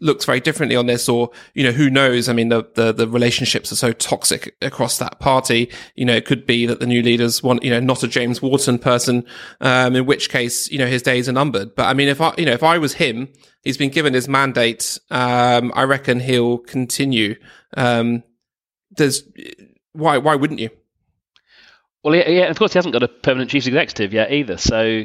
looks 0.00 0.24
very 0.24 0.40
differently 0.40 0.76
on 0.76 0.86
this, 0.86 1.08
or 1.08 1.30
you 1.54 1.62
know, 1.62 1.72
who 1.72 1.90
knows? 1.90 2.28
I 2.28 2.32
mean, 2.32 2.48
the 2.48 2.66
the, 2.74 2.92
the 2.92 3.08
relationships 3.08 3.70
are 3.72 3.76
so 3.76 3.92
toxic 3.92 4.56
across 4.62 4.98
that 4.98 5.20
party. 5.20 5.70
You 5.94 6.04
know, 6.04 6.14
it 6.14 6.24
could 6.24 6.46
be 6.46 6.66
that 6.66 6.80
the 6.80 6.86
new 6.86 7.02
leaders 7.02 7.42
want 7.42 7.62
you 7.62 7.70
know 7.70 7.80
not 7.80 8.02
a 8.02 8.08
James 8.08 8.40
Wharton 8.40 8.78
person, 8.78 9.24
um, 9.60 9.94
in 9.94 10.06
which 10.06 10.30
case 10.30 10.70
you 10.70 10.78
know 10.78 10.86
his 10.86 11.02
days 11.02 11.28
are 11.28 11.32
numbered. 11.32 11.74
But 11.74 11.86
I 11.86 11.94
mean, 11.94 12.08
if 12.08 12.20
I 12.20 12.34
you 12.38 12.46
know 12.46 12.52
if 12.52 12.62
I 12.62 12.78
was 12.78 12.94
him, 12.94 13.28
he's 13.62 13.76
been 13.76 13.90
given 13.90 14.14
his 14.14 14.28
mandate. 14.28 14.98
Um, 15.10 15.72
I 15.74 15.84
reckon 15.84 16.20
he'll 16.20 16.58
continue. 16.58 17.36
Um, 17.76 18.22
there's 18.90 19.22
why 19.92 20.18
why 20.18 20.34
wouldn't 20.34 20.60
you? 20.60 20.70
Well, 22.02 22.16
yeah, 22.16 22.28
yeah, 22.28 22.44
of 22.50 22.58
course, 22.58 22.72
he 22.72 22.78
hasn't 22.78 22.94
got 22.94 23.04
a 23.04 23.08
permanent 23.08 23.50
chief 23.50 23.66
executive 23.66 24.12
yet 24.12 24.32
either. 24.32 24.56
So 24.56 25.04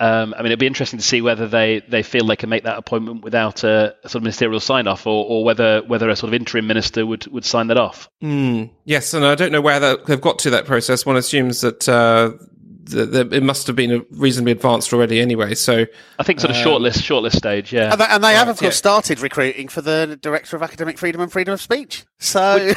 um, 0.00 0.32
I 0.34 0.38
mean, 0.38 0.46
it'd 0.46 0.58
be 0.58 0.66
interesting 0.66 0.98
to 0.98 1.04
see 1.04 1.20
whether 1.20 1.46
they, 1.46 1.82
they 1.86 2.02
feel 2.02 2.26
they 2.26 2.34
can 2.34 2.48
make 2.48 2.64
that 2.64 2.78
appointment 2.78 3.22
without 3.22 3.64
a, 3.64 3.94
a 4.02 4.08
sort 4.08 4.16
of 4.16 4.22
ministerial 4.22 4.58
sign 4.58 4.86
off, 4.86 5.06
or, 5.06 5.26
or 5.26 5.44
whether 5.44 5.82
whether 5.82 6.08
a 6.08 6.16
sort 6.16 6.30
of 6.30 6.34
interim 6.34 6.66
minister 6.66 7.04
would, 7.04 7.26
would 7.26 7.44
sign 7.44 7.66
that 7.66 7.76
off. 7.76 8.08
Mm, 8.22 8.70
yes, 8.86 9.12
and 9.12 9.26
I 9.26 9.34
don't 9.34 9.52
know 9.52 9.60
where 9.60 9.78
that, 9.78 10.06
they've 10.06 10.20
got 10.20 10.38
to 10.40 10.50
that 10.50 10.64
process. 10.64 11.04
One 11.04 11.16
assumes 11.16 11.60
that 11.60 11.86
uh, 11.86 12.32
it 12.94 13.42
must 13.42 13.66
have 13.66 13.76
been 13.76 14.04
reasonably 14.10 14.52
advanced 14.52 14.92
already 14.92 15.20
anyway. 15.20 15.54
So 15.54 15.86
I 16.18 16.22
think 16.22 16.40
sort 16.40 16.50
of 16.50 16.56
um, 16.56 16.64
shortlist 16.64 16.98
shortlist 16.98 17.36
stage, 17.36 17.72
yeah. 17.72 17.92
And 17.92 18.00
they, 18.00 18.04
and 18.04 18.22
they 18.22 18.28
right, 18.28 18.34
have 18.34 18.48
of 18.48 18.58
course 18.58 18.74
yeah. 18.74 18.78
started 18.78 19.20
recruiting 19.20 19.68
for 19.68 19.80
the 19.80 20.18
director 20.20 20.56
of 20.56 20.62
academic 20.62 20.98
freedom 20.98 21.20
and 21.20 21.30
freedom 21.30 21.54
of 21.54 21.60
speech. 21.60 22.04
So 22.18 22.72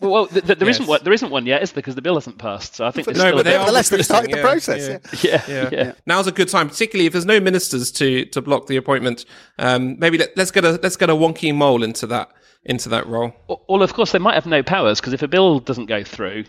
well 0.10 0.26
th- 0.26 0.44
th- 0.46 0.58
there 0.58 0.68
yes. 0.68 0.80
not 0.80 0.88
one. 0.88 1.00
There 1.04 1.12
isn't 1.12 1.30
one 1.30 1.46
yet, 1.46 1.62
is 1.62 1.72
there? 1.72 1.82
Because 1.82 1.94
the 1.94 2.02
bill 2.02 2.14
hasn't 2.14 2.38
passed. 2.38 2.74
So 2.74 2.86
I 2.86 2.90
think 2.90 3.06
no, 3.08 3.32
but 3.32 3.44
they 3.44 3.54
are 3.54 3.58
nevertheless 3.58 3.88
they've 3.88 4.04
started 4.04 4.30
yeah, 4.30 4.36
the 4.36 4.42
process. 4.42 5.00
Yeah. 5.22 5.42
Yeah. 5.48 5.68
yeah. 5.72 5.92
Now's 6.06 6.26
a 6.26 6.32
good 6.32 6.48
time, 6.48 6.68
particularly 6.68 7.06
if 7.06 7.12
there's 7.12 7.26
no 7.26 7.40
ministers 7.40 7.90
to 7.92 8.24
to 8.26 8.42
block 8.42 8.66
the 8.66 8.76
appointment. 8.76 9.24
Um, 9.58 9.98
maybe 9.98 10.18
let, 10.18 10.38
us 10.38 10.50
get 10.50 10.64
a 10.64 10.72
let's 10.82 10.96
get 10.96 11.10
a 11.10 11.14
wonky 11.14 11.54
mole 11.54 11.82
into 11.82 12.06
that 12.08 12.30
into 12.64 12.88
that 12.90 13.06
role. 13.06 13.32
Well, 13.68 13.82
of 13.82 13.94
course, 13.94 14.12
they 14.12 14.18
might 14.18 14.34
have 14.34 14.46
no 14.46 14.62
powers 14.62 15.00
because 15.00 15.12
if 15.12 15.22
a 15.22 15.28
bill 15.28 15.60
doesn't 15.60 15.86
go 15.86 16.02
through, 16.04 16.44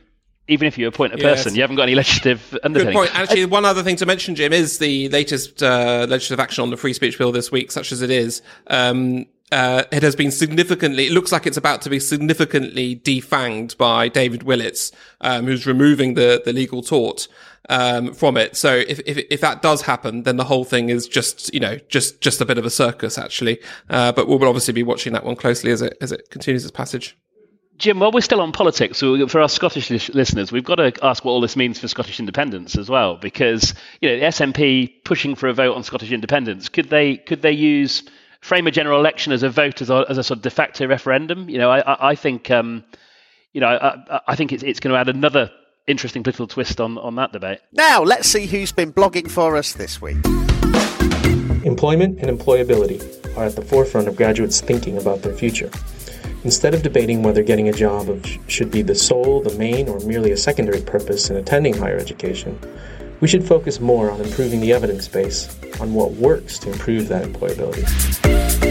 even 0.47 0.67
if 0.67 0.77
you 0.77 0.87
appoint 0.87 1.13
a 1.13 1.17
person, 1.17 1.51
yes. 1.51 1.55
you 1.55 1.61
haven't 1.61 1.75
got 1.75 1.83
any 1.83 1.95
legislative 1.95 2.57
underpinning. 2.63 2.93
Good 2.93 2.99
point. 2.99 3.19
Actually, 3.19 3.45
one 3.45 3.65
other 3.65 3.83
thing 3.83 3.97
to 3.97 4.05
mention, 4.05 4.35
Jim, 4.35 4.53
is 4.53 4.77
the 4.77 5.09
latest 5.09 5.61
uh, 5.61 6.05
legislative 6.09 6.39
action 6.39 6.61
on 6.61 6.69
the 6.69 6.77
free 6.77 6.93
speech 6.93 7.17
bill 7.17 7.31
this 7.31 7.51
week, 7.51 7.71
such 7.71 7.91
as 7.91 8.01
it 8.01 8.09
is. 8.09 8.41
Um, 8.67 9.25
uh, 9.51 9.83
it 9.91 10.03
has 10.03 10.15
been 10.15 10.31
significantly, 10.31 11.07
it 11.07 11.11
looks 11.11 11.31
like 11.31 11.47
it's 11.47 11.57
about 11.57 11.81
to 11.81 11.89
be 11.89 11.99
significantly 11.99 12.97
defanged 12.97 13.77
by 13.77 14.09
David 14.09 14.41
Willetts, 14.41 14.91
um, 15.21 15.45
who's 15.45 15.65
removing 15.65 16.15
the, 16.15 16.41
the 16.43 16.51
legal 16.51 16.81
tort, 16.81 17.27
um, 17.69 18.13
from 18.13 18.35
it. 18.35 18.57
So 18.57 18.75
if, 18.75 18.99
if, 19.05 19.17
if 19.29 19.41
that 19.41 19.61
does 19.61 19.81
happen, 19.83 20.23
then 20.23 20.35
the 20.35 20.43
whole 20.43 20.65
thing 20.65 20.89
is 20.89 21.07
just, 21.07 21.53
you 21.53 21.61
know, 21.61 21.77
just, 21.87 22.19
just 22.19 22.41
a 22.41 22.45
bit 22.45 22.57
of 22.57 22.65
a 22.65 22.69
circus, 22.69 23.17
actually. 23.17 23.59
Uh, 23.89 24.11
but 24.11 24.27
we'll 24.27 24.43
obviously 24.45 24.73
be 24.73 24.83
watching 24.83 25.13
that 25.13 25.23
one 25.23 25.35
closely 25.37 25.71
as 25.71 25.81
it, 25.81 25.97
as 26.01 26.11
it 26.11 26.29
continues 26.29 26.63
its 26.63 26.71
passage. 26.71 27.17
Jim, 27.77 27.99
while 27.99 28.11
we're 28.11 28.21
still 28.21 28.41
on 28.41 28.51
politics, 28.51 28.99
for 28.99 29.39
our 29.39 29.49
Scottish 29.49 30.09
listeners, 30.09 30.51
we've 30.51 30.63
got 30.63 30.75
to 30.75 30.91
ask 31.03 31.23
what 31.23 31.31
all 31.31 31.41
this 31.41 31.55
means 31.55 31.79
for 31.79 31.87
Scottish 31.87 32.19
independence 32.19 32.75
as 32.75 32.89
well, 32.89 33.17
because 33.17 33.75
you 34.01 34.09
know 34.09 34.19
the 34.19 34.25
SNP 34.25 35.03
pushing 35.03 35.35
for 35.35 35.47
a 35.47 35.53
vote 35.53 35.75
on 35.75 35.83
Scottish 35.83 36.11
independence 36.11 36.69
could 36.69 36.89
they 36.89 37.17
could 37.17 37.41
they 37.41 37.51
use 37.51 38.03
frame 38.41 38.65
a 38.65 38.71
general 38.71 38.99
election 38.99 39.31
as 39.31 39.43
a 39.43 39.49
vote 39.49 39.81
as 39.81 39.89
a, 39.89 40.05
as 40.09 40.17
a 40.17 40.23
sort 40.23 40.37
of 40.37 40.43
de 40.43 40.49
facto 40.49 40.87
referendum? 40.87 41.49
You 41.49 41.59
know, 41.59 41.69
I, 41.69 42.11
I 42.11 42.15
think 42.15 42.49
um, 42.49 42.83
you 43.53 43.61
know 43.61 43.67
I, 43.67 44.21
I 44.27 44.35
think 44.35 44.53
it's 44.53 44.63
it's 44.63 44.79
going 44.79 44.93
to 44.93 44.99
add 44.99 45.09
another 45.09 45.51
interesting 45.85 46.23
political 46.23 46.47
twist 46.47 46.81
on 46.81 46.97
on 46.97 47.15
that 47.15 47.31
debate. 47.31 47.59
Now 47.73 48.01
let's 48.01 48.27
see 48.27 48.47
who's 48.47 48.71
been 48.71 48.91
blogging 48.91 49.29
for 49.29 49.55
us 49.55 49.73
this 49.73 50.01
week. 50.01 50.17
Employment 51.63 52.19
and 52.21 52.39
employability 52.39 53.37
are 53.37 53.43
at 53.43 53.55
the 53.55 53.61
forefront 53.61 54.07
of 54.07 54.15
graduates 54.15 54.61
thinking 54.61 54.97
about 54.97 55.21
their 55.21 55.33
future. 55.35 55.69
Instead 56.47 56.73
of 56.73 56.81
debating 56.81 57.23
whether 57.23 57.43
getting 57.43 57.67
a 57.67 57.73
job 57.73 58.25
should 58.47 58.71
be 58.71 58.81
the 58.81 58.95
sole, 58.95 59.41
the 59.41 59.53
main, 59.57 59.89
or 59.89 59.99
merely 59.99 60.31
a 60.31 60.37
secondary 60.37 60.79
purpose 60.79 61.29
in 61.29 61.35
attending 61.35 61.73
higher 61.73 61.97
education, 61.97 62.57
we 63.19 63.27
should 63.27 63.45
focus 63.45 63.81
more 63.81 64.09
on 64.09 64.21
improving 64.21 64.61
the 64.61 64.71
evidence 64.71 65.09
base 65.09 65.53
on 65.81 65.93
what 65.93 66.13
works 66.13 66.57
to 66.57 66.71
improve 66.71 67.09
that 67.09 67.25
employability. 67.25 67.83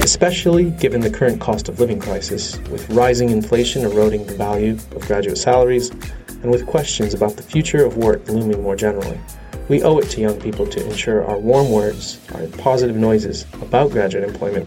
Especially 0.02 0.70
given 0.70 1.02
the 1.02 1.10
current 1.10 1.38
cost 1.38 1.68
of 1.68 1.78
living 1.78 2.00
crisis, 2.00 2.56
with 2.70 2.88
rising 2.88 3.28
inflation 3.28 3.84
eroding 3.84 4.24
the 4.24 4.34
value 4.34 4.72
of 4.72 5.06
graduate 5.06 5.36
salaries, 5.36 5.90
and 6.30 6.50
with 6.50 6.64
questions 6.64 7.12
about 7.12 7.36
the 7.36 7.42
future 7.42 7.84
of 7.84 7.98
work 7.98 8.26
looming 8.30 8.62
more 8.62 8.74
generally. 8.74 9.20
We 9.68 9.82
owe 9.82 9.98
it 9.98 10.08
to 10.12 10.20
young 10.22 10.40
people 10.40 10.66
to 10.66 10.86
ensure 10.86 11.26
our 11.26 11.38
warm 11.38 11.70
words, 11.70 12.20
our 12.32 12.46
positive 12.56 12.96
noises 12.96 13.44
about 13.60 13.90
graduate 13.90 14.24
employment 14.24 14.66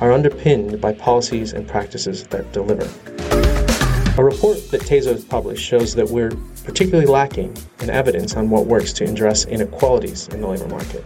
are 0.00 0.12
underpinned 0.12 0.80
by 0.80 0.92
policies 0.92 1.52
and 1.52 1.66
practices 1.66 2.24
that 2.28 2.52
deliver. 2.52 2.84
A 4.16 4.22
report 4.22 4.70
that 4.70 4.88
has 4.88 5.24
published 5.24 5.64
shows 5.64 5.94
that 5.96 6.08
we're 6.08 6.30
particularly 6.64 7.06
lacking 7.06 7.56
in 7.80 7.90
evidence 7.90 8.36
on 8.36 8.48
what 8.48 8.66
works 8.66 8.92
to 8.94 9.04
address 9.04 9.44
inequalities 9.46 10.28
in 10.28 10.40
the 10.40 10.46
labor 10.46 10.68
market. 10.68 11.04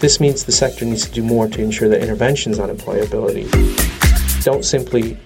This 0.00 0.20
means 0.20 0.44
the 0.44 0.52
sector 0.52 0.84
needs 0.84 1.06
to 1.06 1.12
do 1.12 1.22
more 1.22 1.48
to 1.48 1.62
ensure 1.62 1.88
that 1.88 2.02
interventions 2.02 2.58
on 2.58 2.68
employability 2.68 3.50
don't 4.44 4.64
simply 4.64 5.18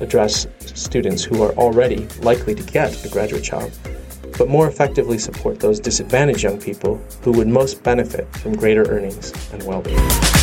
address 0.00 0.46
students 0.60 1.24
who 1.24 1.42
are 1.42 1.52
already 1.54 2.06
likely 2.20 2.54
to 2.54 2.62
get 2.62 3.04
a 3.04 3.08
graduate 3.08 3.42
job, 3.42 3.70
but 4.36 4.48
more 4.48 4.68
effectively 4.68 5.18
support 5.18 5.58
those 5.58 5.80
disadvantaged 5.80 6.42
young 6.42 6.60
people 6.60 6.96
who 7.22 7.32
would 7.32 7.48
most 7.48 7.82
benefit 7.82 8.30
from 8.36 8.54
greater 8.54 8.88
earnings 8.88 9.32
and 9.52 9.62
well 9.64 9.80
being. 9.80 10.37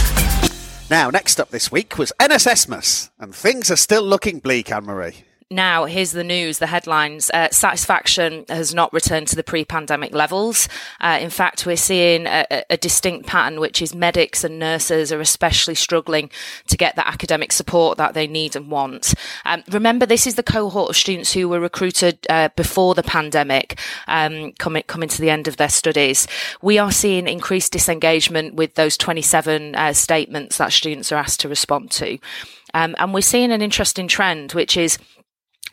Now, 0.87 1.09
next 1.09 1.39
up 1.39 1.49
this 1.49 1.71
week 1.71 1.97
was 1.97 2.13
NSSmas, 2.19 3.09
and 3.19 3.33
things 3.33 3.71
are 3.71 3.75
still 3.75 4.03
looking 4.03 4.37
bleak, 4.37 4.71
Anne 4.71 4.85
Marie. 4.85 5.23
Now, 5.55 5.85
here's 5.85 6.11
the 6.11 6.25
news, 6.25 6.59
the 6.59 6.67
headlines. 6.67 7.31
Uh, 7.33 7.47
satisfaction 7.49 8.43
has 8.49 8.75
not 8.75 8.91
returned 8.91 9.29
to 9.29 9.37
the 9.37 9.43
pre 9.43 9.63
pandemic 9.63 10.13
levels. 10.13 10.67
Uh, 10.99 11.17
in 11.21 11.29
fact, 11.29 11.65
we're 11.65 11.77
seeing 11.77 12.27
a, 12.27 12.45
a, 12.69 12.75
distinct 12.75 13.25
pattern, 13.25 13.61
which 13.61 13.81
is 13.81 13.95
medics 13.95 14.43
and 14.43 14.59
nurses 14.59 15.13
are 15.13 15.21
especially 15.21 15.73
struggling 15.73 16.29
to 16.67 16.75
get 16.75 16.97
the 16.97 17.07
academic 17.07 17.53
support 17.53 17.97
that 17.97 18.13
they 18.13 18.27
need 18.27 18.57
and 18.57 18.69
want. 18.69 19.13
Um, 19.45 19.63
remember, 19.71 20.05
this 20.05 20.27
is 20.27 20.35
the 20.35 20.43
cohort 20.43 20.89
of 20.89 20.97
students 20.97 21.31
who 21.31 21.47
were 21.47 21.61
recruited 21.61 22.19
uh, 22.29 22.49
before 22.57 22.93
the 22.93 23.01
pandemic, 23.01 23.79
um, 24.09 24.51
coming, 24.59 24.83
coming 24.83 25.07
to 25.07 25.21
the 25.21 25.29
end 25.29 25.47
of 25.47 25.55
their 25.55 25.69
studies. 25.69 26.27
We 26.61 26.79
are 26.79 26.91
seeing 26.91 27.29
increased 27.29 27.71
disengagement 27.71 28.55
with 28.55 28.75
those 28.75 28.97
27 28.97 29.73
uh, 29.73 29.93
statements 29.93 30.57
that 30.57 30.73
students 30.73 31.13
are 31.13 31.15
asked 31.15 31.39
to 31.39 31.47
respond 31.47 31.91
to. 31.91 32.19
Um, 32.73 32.93
and 32.97 33.13
we're 33.13 33.21
seeing 33.21 33.53
an 33.53 33.61
interesting 33.61 34.09
trend, 34.09 34.51
which 34.51 34.75
is 34.75 34.97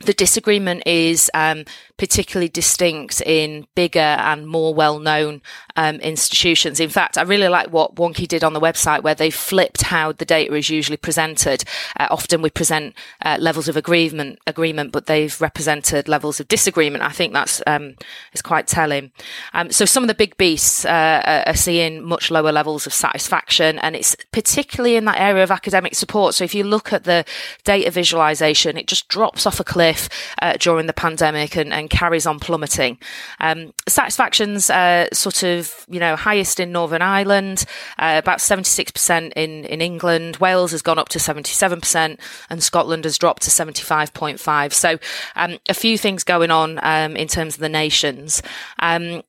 the 0.04 0.12
disagreement 0.12 0.82
is 0.86 1.30
um, 1.34 1.64
particularly 1.96 2.48
distinct 2.48 3.20
in 3.22 3.66
bigger 3.74 4.00
and 4.00 4.46
more 4.46 4.74
well-known 4.74 5.42
um, 5.76 5.96
institutions. 5.96 6.80
In 6.80 6.88
fact, 6.88 7.16
I 7.16 7.22
really 7.22 7.48
like 7.48 7.72
what 7.72 7.94
Wonkhe 7.94 8.28
did 8.28 8.44
on 8.44 8.52
the 8.52 8.60
website, 8.60 9.02
where 9.02 9.14
they 9.14 9.30
flipped 9.30 9.82
how 9.82 10.12
the 10.12 10.24
data 10.24 10.54
is 10.54 10.70
usually 10.70 10.96
presented. 10.96 11.64
Uh, 11.98 12.08
often 12.10 12.42
we 12.42 12.50
present 12.50 12.94
uh, 13.24 13.36
levels 13.40 13.68
of 13.68 13.76
agreement, 13.76 14.38
agreement, 14.46 14.92
but 14.92 15.06
they've 15.06 15.40
represented 15.40 16.08
levels 16.08 16.40
of 16.40 16.48
disagreement. 16.48 17.04
I 17.04 17.10
think 17.10 17.32
that's 17.32 17.62
um, 17.66 17.94
is 18.32 18.42
quite 18.42 18.66
telling. 18.66 19.12
Um, 19.54 19.70
so 19.70 19.84
some 19.84 20.02
of 20.02 20.08
the 20.08 20.14
big 20.14 20.36
beasts 20.36 20.84
uh, 20.84 21.42
are 21.46 21.56
seeing 21.56 22.02
much 22.02 22.30
lower 22.30 22.52
levels 22.52 22.86
of 22.86 22.92
satisfaction, 22.92 23.78
and 23.78 23.96
it's 23.96 24.16
particularly 24.32 24.96
in 24.96 25.04
that 25.06 25.20
area 25.20 25.42
of 25.42 25.50
academic 25.50 25.94
support. 25.94 26.34
So 26.34 26.44
if 26.44 26.54
you 26.54 26.64
look 26.64 26.92
at 26.92 27.04
the 27.04 27.24
data 27.64 27.90
visualization, 27.90 28.76
it 28.76 28.86
just 28.86 29.08
drops 29.08 29.46
off 29.46 29.60
a 29.60 29.64
cliff 29.64 30.08
uh, 30.40 30.54
during 30.58 30.86
the 30.86 30.92
pandemic 30.92 31.56
and, 31.56 31.72
and 31.72 31.81
carries 31.88 32.26
on 32.26 32.38
plummeting. 32.38 32.98
Um, 33.40 33.72
satisfaction's 33.88 34.70
uh, 34.70 35.08
sort 35.12 35.42
of, 35.42 35.86
you 35.88 36.00
know, 36.00 36.16
highest 36.16 36.60
in 36.60 36.72
Northern 36.72 37.02
Ireland, 37.02 37.64
uh, 37.98 38.16
about 38.22 38.38
76% 38.38 39.32
in, 39.34 39.64
in 39.64 39.80
England. 39.80 40.36
Wales 40.36 40.72
has 40.72 40.82
gone 40.82 40.98
up 40.98 41.08
to 41.10 41.18
77% 41.18 42.18
and 42.50 42.62
Scotland 42.62 43.04
has 43.04 43.18
dropped 43.18 43.42
to 43.42 43.50
75.5. 43.50 44.72
So, 44.72 44.98
um, 45.36 45.58
a 45.68 45.74
few 45.74 45.98
things 45.98 46.24
going 46.24 46.50
on, 46.50 46.78
um, 46.82 47.16
in 47.16 47.28
terms 47.28 47.54
of 47.54 47.60
the 47.60 47.68
nations. 47.68 48.42
Um, 48.78 49.22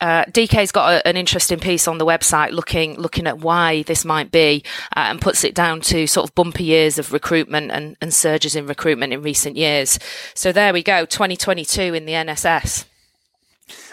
uh, 0.00 0.24
DK's 0.26 0.72
got 0.72 0.92
a, 0.92 1.08
an 1.08 1.16
interesting 1.16 1.58
piece 1.58 1.88
on 1.88 1.98
the 1.98 2.06
website 2.06 2.52
looking 2.52 2.98
looking 2.98 3.26
at 3.26 3.38
why 3.38 3.82
this 3.82 4.04
might 4.04 4.30
be, 4.30 4.62
uh, 4.96 5.00
and 5.10 5.20
puts 5.20 5.44
it 5.44 5.54
down 5.54 5.80
to 5.82 6.06
sort 6.06 6.28
of 6.28 6.34
bumpy 6.34 6.64
years 6.64 6.98
of 6.98 7.12
recruitment 7.12 7.70
and, 7.70 7.96
and 8.00 8.14
surges 8.14 8.54
in 8.54 8.66
recruitment 8.66 9.12
in 9.12 9.22
recent 9.22 9.56
years. 9.56 9.98
So 10.34 10.52
there 10.52 10.72
we 10.72 10.82
go, 10.82 11.04
2022 11.04 11.94
in 11.94 12.06
the 12.06 12.12
NSS. 12.12 12.84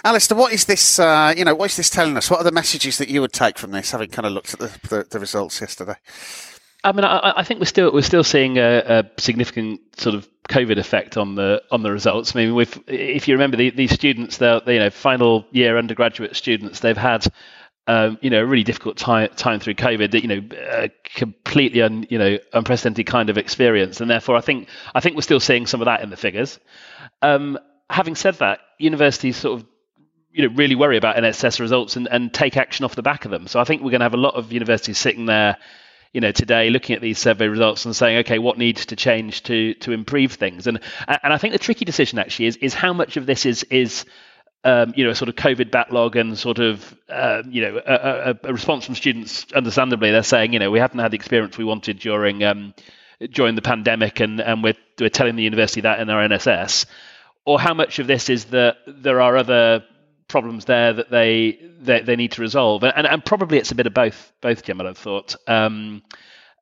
Alistair, 0.04 0.38
what 0.38 0.54
is 0.54 0.66
this? 0.66 1.00
Uh, 1.00 1.34
you 1.36 1.44
know, 1.44 1.56
what 1.56 1.72
is 1.72 1.78
this 1.78 1.90
telling 1.90 2.16
us? 2.16 2.30
What 2.30 2.40
are 2.40 2.44
the 2.44 2.52
messages 2.52 2.98
that 3.00 3.10
you 3.10 3.22
would 3.22 3.34
take 3.34 3.58
from 3.58 3.72
this, 3.72 3.92
having 3.92 4.10
kind 4.10 4.26
of 4.26 4.34
looked 4.34 4.54
at 4.54 4.60
the, 4.60 4.88
the, 4.88 5.08
the 5.10 5.20
results 5.20 5.60
yesterday? 5.60 5.96
I 6.86 6.92
mean, 6.92 7.04
I, 7.04 7.34
I, 7.38 7.44
think 7.44 7.60
we're 7.60 7.66
still 7.66 7.92
we're 7.92 8.04
still 8.04 8.24
seeing 8.24 8.58
a, 8.60 8.78
a, 8.86 9.04
significant 9.20 9.82
sort 10.00 10.14
of 10.14 10.30
COVID 10.48 10.78
effect 10.78 11.18
on 11.18 11.34
the 11.34 11.64
on 11.72 11.82
the 11.82 11.92
results. 11.92 12.36
I 12.36 12.46
mean, 12.46 12.68
if 12.88 13.28
you 13.28 13.34
remember 13.34 13.58
the, 13.58 13.72
these 13.72 13.92
students, 13.92 14.38
they're 14.38 14.62
you 14.68 14.78
know 14.78 14.92
final 14.92 15.48
year 15.50 15.80
undergraduate 15.80 16.36
students, 16.36 16.82
they've 16.82 16.96
had 16.96 17.26
um, 17.88 18.20
you 18.22 18.30
know 18.30 18.44
a 18.44 18.46
really 18.46 18.64
difficult 18.64 18.98
time 18.98 19.30
time 19.36 19.60
through 19.60 19.74
COVID. 19.74 20.14
You 20.22 20.28
know 20.28 20.42
a 20.54 20.92
completely 21.16 21.82
un, 21.82 22.06
you 22.08 22.20
know 22.20 22.38
unprecedented 22.54 23.08
kind 23.08 23.32
of 23.32 23.40
experience, 23.40 24.00
and 24.00 24.08
therefore 24.08 24.36
I 24.36 24.42
think 24.42 24.70
I 24.94 25.00
think 25.00 25.16
we're 25.16 25.24
still 25.24 25.40
seeing 25.40 25.66
some 25.66 25.82
of 25.82 25.86
that 25.86 26.02
in 26.02 26.12
the 26.12 26.18
figures. 26.18 26.60
Um, 27.24 27.58
having 27.90 28.14
said 28.14 28.36
that, 28.36 28.60
universities 28.78 29.38
sort 29.38 29.60
of 29.60 29.68
you 30.32 30.48
know 30.48 30.54
really 30.56 30.76
worry 30.76 30.98
about 30.98 31.16
NSS 31.16 31.60
results 31.60 31.96
and, 31.96 32.08
and 32.12 32.32
take 32.32 32.58
action 32.58 32.86
off 32.86 32.94
the 32.94 33.02
back 33.02 33.26
of 33.26 33.32
them. 33.32 33.48
So 33.48 33.60
I 33.60 33.64
think 33.64 33.82
we're 33.82 33.90
going 33.90 34.02
to 34.02 34.06
have 34.06 34.14
a 34.14 34.18
lot 34.18 34.36
of 34.36 34.52
universities 34.52 35.00
sitting 35.00 35.26
there 35.26 35.58
you 36.16 36.22
know 36.22 36.32
today 36.32 36.70
looking 36.70 36.96
at 36.96 37.02
these 37.02 37.20
survey 37.20 37.48
results 37.48 37.84
and 37.84 37.94
saying 37.94 38.20
okay 38.20 38.40
what 38.40 38.58
needs 38.58 38.86
to 38.86 38.96
change 38.96 39.44
to 39.44 39.74
to 39.76 39.92
improve 39.92 40.32
things 40.32 40.66
and 40.66 40.80
and 41.08 41.34
I 41.34 41.38
think 41.38 41.52
the 41.52 41.60
tricky 41.60 41.84
decision 41.84 42.18
actually 42.18 42.46
is 42.46 42.56
is 42.58 42.74
how 42.74 42.94
much 42.94 43.18
of 43.18 43.26
this 43.26 43.46
is 43.46 43.64
is 43.66 44.06
um, 44.64 44.94
you 44.96 45.04
know, 45.04 45.12
a 45.12 45.16
sort 45.16 45.30
of 45.30 45.36
COVID 45.36 45.70
backlog 45.70 46.16
and 46.16 46.36
sort 46.36 46.58
of, 46.58 46.98
uh, 47.08 47.44
you 47.48 47.62
know, 47.62 47.80
a, 47.86 47.94
a, 47.94 48.50
a, 48.50 48.52
response 48.52 48.84
from 48.84 48.96
students. 48.96 49.46
Understandably, 49.54 50.10
they're 50.10 50.24
saying, 50.24 50.54
you 50.54 50.60
know, 50.60 50.72
we 50.72 50.80
haven't 50.80 50.98
had 50.98 51.12
the 51.12 51.16
experience 51.18 51.56
we 51.56 51.66
wanted 51.66 52.00
during 52.00 52.44
um, 52.44 52.74
during 53.32 53.54
the 53.54 53.62
pandemic, 53.62 54.22
and 54.22 54.42
and 54.42 54.64
we're 54.64 54.74
we're 55.00 55.10
telling 55.10 55.36
the 55.36 55.44
university 55.44 55.82
that 55.82 56.00
in 56.00 56.10
our 56.10 56.28
NSS. 56.28 56.88
Or 57.46 57.60
how 57.60 57.76
much 57.76 58.00
of 58.00 58.08
this 58.08 58.28
is 58.28 58.46
that 58.46 58.78
there 58.88 59.22
are 59.22 59.38
other 59.38 59.86
problems 60.28 60.66
there 60.66 60.94
that 60.94 61.10
they 61.10 61.60
they, 61.80 62.02
they 62.02 62.16
need 62.16 62.34
to 62.34 62.42
resolve, 62.42 62.84
and, 62.84 63.08
and 63.08 63.24
probably 63.24 63.58
it's 63.58 63.72
a 63.72 63.76
bit 63.76 63.88
of 63.88 63.94
both. 63.94 64.32
Both, 64.42 64.64
Jim, 64.64 64.82
I've 64.82 64.98
thought. 64.98 65.36
Um, 65.48 66.02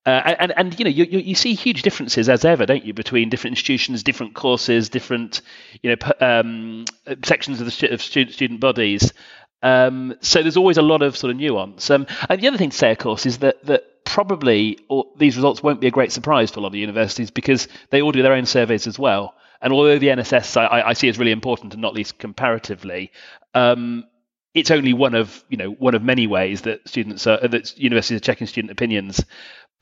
uh, 0.06 0.36
and 0.40 0.54
and 0.58 0.80
you 0.80 0.84
know 0.84 0.92
you, 0.92 1.06
you 1.06 1.36
see 1.36 1.54
huge 1.54 1.82
differences 1.82 2.28
as 2.28 2.44
ever, 2.44 2.66
don't 2.66 2.84
you, 2.84 2.94
between 2.94 3.30
different 3.30 3.54
institutions, 3.54 4.04
different 4.04 4.34
courses, 4.34 4.90
different 4.90 5.42
you 5.82 5.96
know 5.96 6.12
um, 6.20 6.84
sections 7.24 7.62
of 7.62 7.68
the 7.68 7.90
of 7.94 8.02
student 8.02 8.34
student 8.34 8.60
bodies. 8.60 9.14
Um, 9.62 10.16
so 10.20 10.42
there's 10.42 10.58
always 10.58 10.78
a 10.78 10.82
lot 10.82 11.02
of 11.02 11.16
sort 11.16 11.32
of 11.32 11.38
nuance. 11.38 11.90
Um, 11.90 12.06
and 12.30 12.42
the 12.42 12.50
other 12.50 12.58
thing 12.58 12.72
to 12.72 12.78
say, 12.78 12.92
of 12.92 12.98
course, 12.98 13.26
is 13.26 13.38
that 13.40 13.66
that 13.66 14.04
probably 14.04 14.78
these 15.16 15.38
results 15.38 15.64
won't 15.64 15.80
be 15.80 15.88
a 15.88 15.92
great 15.92 16.12
surprise 16.12 16.52
to 16.52 16.60
a 16.60 16.62
lot 16.62 16.68
of 16.68 16.76
universities 16.76 17.32
because 17.32 17.70
they 17.90 18.02
all 18.02 18.12
do 18.12 18.22
their 18.22 18.34
own 18.34 18.46
surveys 18.46 18.88
as 18.88 19.00
well. 19.00 19.36
And 19.62 19.72
although 19.72 20.00
the 20.00 20.08
NSS 20.08 20.58
I, 20.58 20.90
I 20.90 20.94
see 20.94 21.08
is 21.08 21.18
really 21.18 21.32
important 21.32 21.74
and 21.74 21.82
not 21.82 21.94
least 21.94 22.18
comparatively, 22.18 23.12
um, 23.54 24.06
it's 24.54 24.72
only 24.72 24.94
one 24.94 25.16
of 25.16 25.44
you 25.50 25.58
know 25.58 25.72
one 25.72 25.96
of 25.96 26.04
many 26.04 26.28
ways 26.28 26.62
that 26.62 26.88
students 26.88 27.26
are 27.28 27.48
that 27.48 27.78
universities 27.78 28.18
are 28.18 28.24
checking 28.24 28.48
student 28.48 28.72
opinions. 28.72 29.24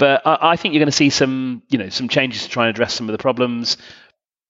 But 0.02 0.26
I, 0.26 0.38
I 0.42 0.56
think 0.56 0.74
you're 0.74 0.80
going 0.80 0.88
to 0.88 0.98
see 0.98 1.12
some, 1.12 1.62
you 1.70 1.78
know, 1.78 1.90
some 1.90 2.10
changes 2.10 2.42
to 2.44 2.50
try 2.50 2.66
and 2.66 2.72
address 2.72 2.94
some 2.96 3.08
of 3.08 3.14
the 3.14 3.22
problems. 3.22 3.78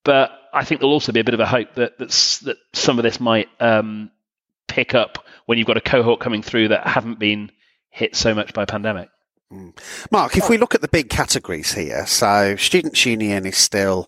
But 0.06 0.32
I 0.54 0.64
think 0.64 0.80
there'll 0.80 0.94
also 0.94 1.12
be 1.12 1.20
a 1.20 1.26
bit 1.26 1.34
of 1.34 1.42
a 1.42 1.46
hope 1.46 1.76
that 1.76 2.00
that's, 2.00 2.40
that 2.40 2.56
some 2.72 2.98
of 2.98 3.04
this 3.04 3.20
might 3.20 3.50
um, 3.60 4.12
pick 4.70 4.96
up 4.96 5.26
when 5.46 5.58
you've 5.58 5.68
got 5.68 5.76
a 5.76 5.82
cohort 5.82 6.22
coming 6.22 6.42
through 6.42 6.70
that 6.70 6.88
haven't 6.88 7.20
been 7.20 7.52
hit 7.90 8.16
so 8.16 8.34
much 8.34 8.54
by 8.54 8.64
pandemic. 8.64 9.10
Mm. 9.52 9.78
Mark, 10.10 10.38
if 10.38 10.50
we 10.50 10.58
look 10.58 10.74
at 10.74 10.80
the 10.80 10.88
big 10.88 11.10
categories 11.10 11.74
here, 11.74 12.06
so 12.08 12.56
Students' 12.56 13.06
Union 13.06 13.46
is 13.46 13.58
still 13.58 14.08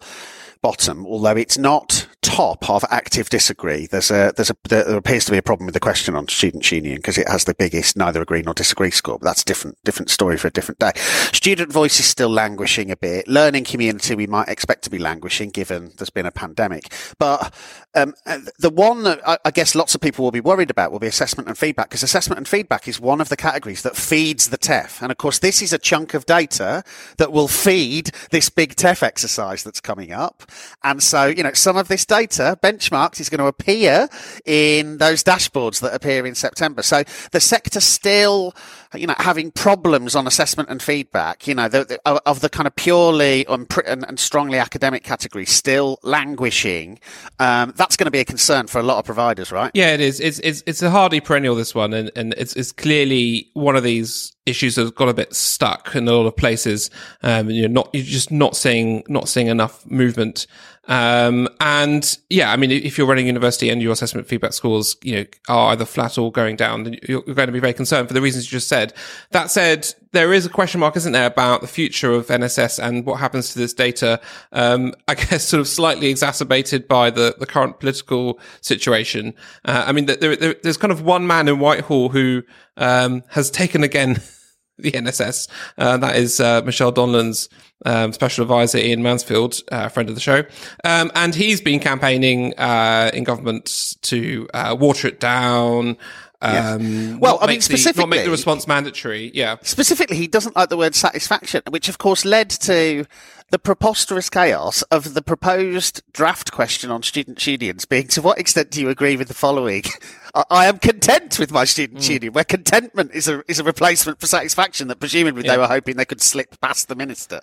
bottom, 0.63 1.05
although 1.05 1.37
it's 1.37 1.57
not 1.59 2.07
top 2.23 2.69
of 2.69 2.83
active 2.89 3.29
disagree. 3.29 3.85
There's 3.85 4.09
a, 4.09 4.33
there's 4.35 4.49
a, 4.49 4.55
there 4.69 4.97
appears 4.97 5.25
to 5.25 5.31
be 5.31 5.37
a 5.37 5.41
problem 5.43 5.65
with 5.65 5.73
the 5.73 5.79
question 5.79 6.15
on 6.15 6.27
student 6.27 6.71
Union 6.71 6.95
because 6.95 7.17
it 7.17 7.27
has 7.27 7.43
the 7.43 7.53
biggest 7.53 7.95
neither 7.95 8.21
agree 8.21 8.41
nor 8.41 8.53
disagree 8.53 8.89
score, 8.89 9.19
but 9.19 9.25
that's 9.25 9.43
different, 9.43 9.77
different 9.83 10.09
story 10.09 10.37
for 10.37 10.47
a 10.47 10.51
different 10.51 10.79
day. 10.79 10.91
Student 10.95 11.71
voice 11.71 11.99
is 11.99 12.05
still 12.05 12.29
languishing 12.29 12.89
a 12.89 12.97
bit. 12.97 13.27
Learning 13.27 13.63
community, 13.63 14.15
we 14.15 14.25
might 14.25 14.47
expect 14.47 14.83
to 14.85 14.89
be 14.89 14.97
languishing 14.97 15.49
given 15.49 15.91
there's 15.97 16.09
been 16.09 16.25
a 16.25 16.31
pandemic. 16.31 16.91
But, 17.19 17.53
um, 17.95 18.15
the 18.57 18.69
one 18.69 19.03
that 19.03 19.19
I, 19.27 19.37
I 19.45 19.51
guess 19.51 19.75
lots 19.75 19.93
of 19.93 20.01
people 20.01 20.23
will 20.23 20.31
be 20.31 20.39
worried 20.39 20.71
about 20.71 20.91
will 20.91 20.99
be 20.99 21.07
assessment 21.07 21.47
and 21.47 21.57
feedback 21.57 21.89
because 21.89 22.03
assessment 22.03 22.37
and 22.39 22.47
feedback 22.47 22.87
is 22.87 22.99
one 22.99 23.21
of 23.21 23.29
the 23.29 23.37
categories 23.37 23.83
that 23.83 23.95
feeds 23.95 24.49
the 24.49 24.57
TEF. 24.57 25.01
And 25.01 25.11
of 25.11 25.17
course, 25.17 25.39
this 25.39 25.61
is 25.61 25.73
a 25.73 25.77
chunk 25.77 26.13
of 26.13 26.25
data 26.25 26.83
that 27.17 27.31
will 27.31 27.47
feed 27.47 28.11
this 28.31 28.49
big 28.49 28.75
TEF 28.75 29.03
exercise 29.03 29.63
that's 29.63 29.81
coming 29.81 30.11
up. 30.11 30.43
And 30.83 31.03
so, 31.03 31.25
you 31.25 31.43
know, 31.43 31.53
some 31.53 31.77
of 31.77 31.87
this 31.87 32.05
data 32.13 32.55
benchmarks 32.61 33.19
is 33.19 33.27
going 33.27 33.39
to 33.39 33.47
appear 33.47 34.07
in 34.45 34.99
those 34.99 35.23
dashboards 35.23 35.81
that 35.81 35.95
appear 35.95 36.27
in 36.27 36.35
September. 36.35 36.83
So 36.83 37.01
the 37.31 37.39
sector 37.39 37.79
still, 37.79 38.53
you 38.93 39.07
know, 39.07 39.15
having 39.17 39.49
problems 39.49 40.15
on 40.15 40.27
assessment 40.27 40.69
and 40.69 40.79
feedback, 40.79 41.47
you 41.47 41.55
know, 41.55 41.67
the, 41.67 41.85
the, 41.85 41.99
of 42.27 42.41
the 42.41 42.49
kind 42.49 42.67
of 42.67 42.75
purely 42.75 43.47
and, 43.49 43.67
and, 43.87 44.19
strongly 44.19 44.59
academic 44.59 45.03
category 45.03 45.47
still 45.47 45.97
languishing. 46.03 46.99
Um, 47.39 47.73
that's 47.75 47.97
going 47.97 48.05
to 48.05 48.11
be 48.11 48.19
a 48.19 48.25
concern 48.25 48.67
for 48.67 48.77
a 48.77 48.83
lot 48.83 48.99
of 48.99 49.05
providers, 49.05 49.51
right? 49.51 49.71
Yeah, 49.73 49.95
it 49.95 49.99
is. 49.99 50.19
It's, 50.19 50.37
it's, 50.39 50.61
it's 50.67 50.83
a 50.83 50.91
hardy 50.91 51.19
perennial, 51.19 51.55
this 51.55 51.73
one. 51.73 51.93
And, 51.93 52.11
and 52.15 52.35
it's, 52.37 52.55
it's 52.55 52.71
clearly 52.71 53.49
one 53.53 53.75
of 53.75 53.81
these 53.81 54.32
issues 54.45 54.75
have 54.75 54.95
got 54.95 55.09
a 55.09 55.13
bit 55.13 55.33
stuck 55.33 55.95
in 55.95 56.07
a 56.07 56.11
lot 56.11 56.25
of 56.25 56.35
places. 56.35 56.89
Um, 57.21 57.49
you're 57.49 57.69
not, 57.69 57.89
you're 57.93 58.03
just 58.03 58.31
not 58.31 58.55
seeing, 58.55 59.03
not 59.07 59.29
seeing 59.29 59.47
enough 59.47 59.85
movement. 59.89 60.47
Um, 60.87 61.47
and 61.61 62.17
yeah, 62.29 62.51
I 62.51 62.57
mean, 62.57 62.71
if 62.71 62.97
you're 62.97 63.07
running 63.07 63.27
university 63.27 63.69
and 63.69 63.81
your 63.81 63.93
assessment 63.93 64.27
feedback 64.27 64.53
scores, 64.53 64.97
you 65.01 65.15
know, 65.15 65.25
are 65.47 65.71
either 65.71 65.85
flat 65.85 66.17
or 66.17 66.31
going 66.31 66.55
down, 66.55 66.97
you're 67.07 67.21
going 67.21 67.47
to 67.47 67.53
be 67.53 67.59
very 67.59 67.73
concerned 67.73 68.07
for 68.07 68.13
the 68.13 68.21
reasons 68.21 68.45
you 68.45 68.57
just 68.57 68.67
said. 68.67 68.93
That 69.31 69.49
said, 69.49 69.93
there 70.13 70.31
is 70.31 70.45
a 70.45 70.49
question 70.49 70.79
mark, 70.79 70.95
isn't 70.95 71.11
there, 71.11 71.25
about 71.25 71.61
the 71.61 71.67
future 71.67 72.13
of 72.13 72.27
NSS 72.27 72.81
and 72.81 73.05
what 73.05 73.19
happens 73.19 73.51
to 73.51 73.59
this 73.59 73.73
data? 73.73 74.21
Um, 74.51 74.93
I 75.07 75.15
guess 75.15 75.43
sort 75.43 75.59
of 75.59 75.67
slightly 75.67 76.07
exacerbated 76.07 76.87
by 76.87 77.09
the, 77.09 77.35
the 77.37 77.45
current 77.45 77.79
political 77.79 78.39
situation. 78.61 79.33
Uh, 79.65 79.83
I 79.87 79.91
mean, 79.91 80.05
there, 80.05 80.35
there, 80.35 80.55
there's 80.63 80.77
kind 80.77 80.91
of 80.91 81.01
one 81.01 81.27
man 81.27 81.47
in 81.47 81.59
Whitehall 81.59 82.09
who, 82.09 82.43
um, 82.77 83.23
has 83.29 83.51
taken 83.51 83.83
again 83.83 84.21
the 84.77 84.91
NSS. 84.91 85.47
Uh, 85.77 85.97
that 85.97 86.15
is 86.15 86.39
uh, 86.39 86.61
Michelle 86.63 86.91
Donelan's 86.91 87.49
um, 87.85 88.13
special 88.13 88.43
advisor 88.43 88.77
Ian 88.77 89.03
Mansfield, 89.03 89.61
uh, 89.71 89.89
friend 89.89 90.09
of 90.09 90.15
the 90.15 90.21
show, 90.21 90.43
um, 90.83 91.11
and 91.15 91.35
he's 91.35 91.61
been 91.61 91.79
campaigning 91.79 92.53
uh, 92.57 93.11
in 93.13 93.23
government 93.23 93.95
to 94.03 94.47
uh, 94.53 94.75
water 94.79 95.07
it 95.07 95.19
down. 95.19 95.97
Um, 96.43 97.19
Well, 97.19 97.39
I 97.41 97.47
mean, 97.47 97.61
specifically, 97.61 98.01
the, 98.01 98.07
not 98.07 98.09
make 98.09 98.25
the 98.25 98.31
response 98.31 98.67
mandatory. 98.67 99.31
Yeah. 99.33 99.57
Specifically, 99.61 100.17
he 100.17 100.27
doesn't 100.27 100.55
like 100.55 100.69
the 100.69 100.77
word 100.77 100.93
satisfaction, 100.95 101.61
which 101.69 101.89
of 101.89 101.97
course 101.97 102.25
led 102.25 102.49
to 102.49 103.05
the 103.53 103.59
preposterous 103.59 104.31
chaos 104.31 104.81
of 104.89 105.13
the 105.13 105.21
proposed 105.21 106.01
draft 106.11 106.51
question 106.51 106.89
on 106.89 107.03
student 107.03 107.45
unions 107.45 107.85
being 107.85 108.07
to 108.07 108.19
what 108.19 108.39
extent 108.39 108.71
do 108.71 108.81
you 108.81 108.89
agree 108.89 109.15
with 109.15 109.27
the 109.27 109.33
following? 109.35 109.83
I, 110.49 110.65
am 110.65 110.79
content 110.79 111.37
with 111.37 111.51
my 111.51 111.63
student 111.63 111.99
mm. 111.99 112.09
union, 112.09 112.33
where 112.33 112.43
contentment 112.43 113.11
is 113.13 113.27
a 113.27 113.43
is 113.47 113.59
a 113.59 113.63
replacement 113.63 114.19
for 114.19 114.25
satisfaction 114.25 114.87
that 114.87 114.99
presumably 114.99 115.45
yeah. 115.45 115.51
they 115.51 115.57
were 115.59 115.67
hoping 115.67 115.95
they 115.95 116.05
could 116.05 116.23
slip 116.23 116.59
past 116.59 116.87
the 116.87 116.95
minister. 116.95 117.39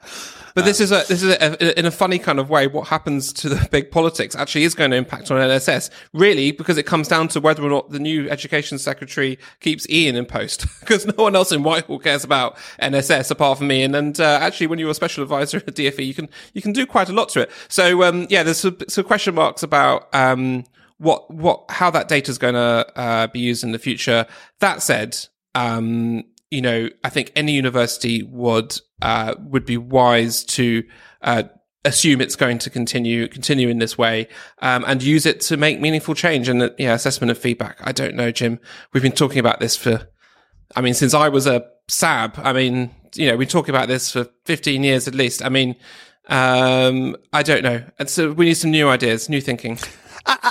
But 0.56 0.62
um, 0.62 0.66
this 0.66 0.80
is 0.80 0.90
a 0.90 1.04
this 1.06 1.22
is 1.22 1.30
a, 1.30 1.78
in 1.78 1.86
a 1.86 1.92
funny 1.92 2.18
kind 2.18 2.40
of 2.40 2.50
way. 2.50 2.66
What 2.66 2.88
happens 2.88 3.32
to 3.34 3.48
the 3.48 3.68
big 3.70 3.92
politics 3.92 4.34
actually 4.34 4.64
is 4.64 4.74
going 4.74 4.90
to 4.90 4.96
impact 4.96 5.30
on 5.30 5.36
NSS, 5.36 5.90
really, 6.12 6.50
because 6.50 6.78
it 6.78 6.82
comes 6.86 7.06
down 7.06 7.28
to 7.28 7.40
whether 7.40 7.62
or 7.62 7.70
not 7.70 7.90
the 7.90 8.00
new 8.00 8.28
education 8.28 8.76
secretary 8.76 9.38
keeps 9.60 9.88
Ian 9.88 10.16
in 10.16 10.26
post, 10.26 10.66
because 10.80 11.06
no 11.06 11.22
one 11.22 11.36
else 11.36 11.52
in 11.52 11.62
Whitehall 11.62 12.00
cares 12.00 12.24
about 12.24 12.56
NSS 12.82 13.30
apart 13.30 13.58
from 13.58 13.70
Ian. 13.70 13.94
And 13.94 14.18
uh, 14.18 14.40
actually, 14.42 14.66
when 14.66 14.80
you 14.80 14.86
were 14.86 14.92
a 14.92 14.94
special 14.94 15.22
advisor 15.22 15.58
at 15.58 15.66
DFE, 15.66 15.99
you 16.04 16.14
can 16.14 16.28
you 16.54 16.62
can 16.62 16.72
do 16.72 16.86
quite 16.86 17.08
a 17.08 17.12
lot 17.12 17.28
to 17.30 17.40
it. 17.40 17.50
So 17.68 18.02
um, 18.02 18.26
yeah, 18.30 18.42
there's 18.42 18.60
some, 18.60 18.78
some 18.88 19.04
question 19.04 19.34
marks 19.34 19.62
about. 19.62 20.12
Um, 20.14 20.64
what 20.98 21.30
what 21.30 21.64
how 21.70 21.90
that 21.90 22.08
data 22.08 22.30
is 22.30 22.36
going 22.36 22.52
to 22.52 22.86
uh, 22.94 23.26
be 23.28 23.40
used 23.40 23.64
in 23.64 23.72
the 23.72 23.78
future. 23.78 24.26
That 24.58 24.82
said, 24.82 25.16
um, 25.54 26.24
you 26.50 26.60
know, 26.60 26.90
I 27.02 27.08
think 27.08 27.32
any 27.34 27.52
university 27.52 28.22
would 28.22 28.78
uh, 29.00 29.34
would 29.38 29.64
be 29.64 29.78
wise 29.78 30.44
to 30.44 30.84
uh, 31.22 31.44
assume 31.84 32.20
it's 32.20 32.36
going 32.36 32.58
to 32.58 32.70
continue 32.70 33.28
continue 33.28 33.68
in 33.68 33.78
this 33.78 33.96
way 33.96 34.28
um, 34.60 34.84
and 34.86 35.02
use 35.02 35.26
it 35.26 35.40
to 35.40 35.56
make 35.56 35.80
meaningful 35.80 36.14
change 36.14 36.48
and 36.48 36.62
uh, 36.62 36.70
yeah, 36.78 36.94
assessment 36.94 37.30
of 37.30 37.38
feedback. 37.38 37.78
I 37.82 37.92
don't 37.92 38.14
know, 38.14 38.30
Jim. 38.30 38.60
We've 38.92 39.02
been 39.02 39.12
talking 39.12 39.38
about 39.38 39.60
this 39.60 39.76
for, 39.76 40.08
I 40.76 40.80
mean, 40.80 40.94
since 40.94 41.14
I 41.14 41.28
was 41.28 41.46
a 41.46 41.66
SAB. 41.88 42.38
I 42.38 42.52
mean, 42.52 42.94
you 43.14 43.30
know, 43.30 43.36
we 43.36 43.46
talk 43.46 43.68
about 43.68 43.88
this 43.88 44.10
for 44.10 44.24
15 44.44 44.82
years 44.82 45.08
at 45.08 45.14
least. 45.14 45.44
I 45.44 45.48
mean, 45.48 45.76
um, 46.28 47.16
I 47.32 47.42
don't 47.42 47.62
know. 47.62 47.82
And 47.98 48.08
so 48.08 48.32
we 48.32 48.44
need 48.46 48.54
some 48.54 48.70
new 48.70 48.88
ideas, 48.88 49.28
new 49.28 49.40
thinking. 49.40 49.78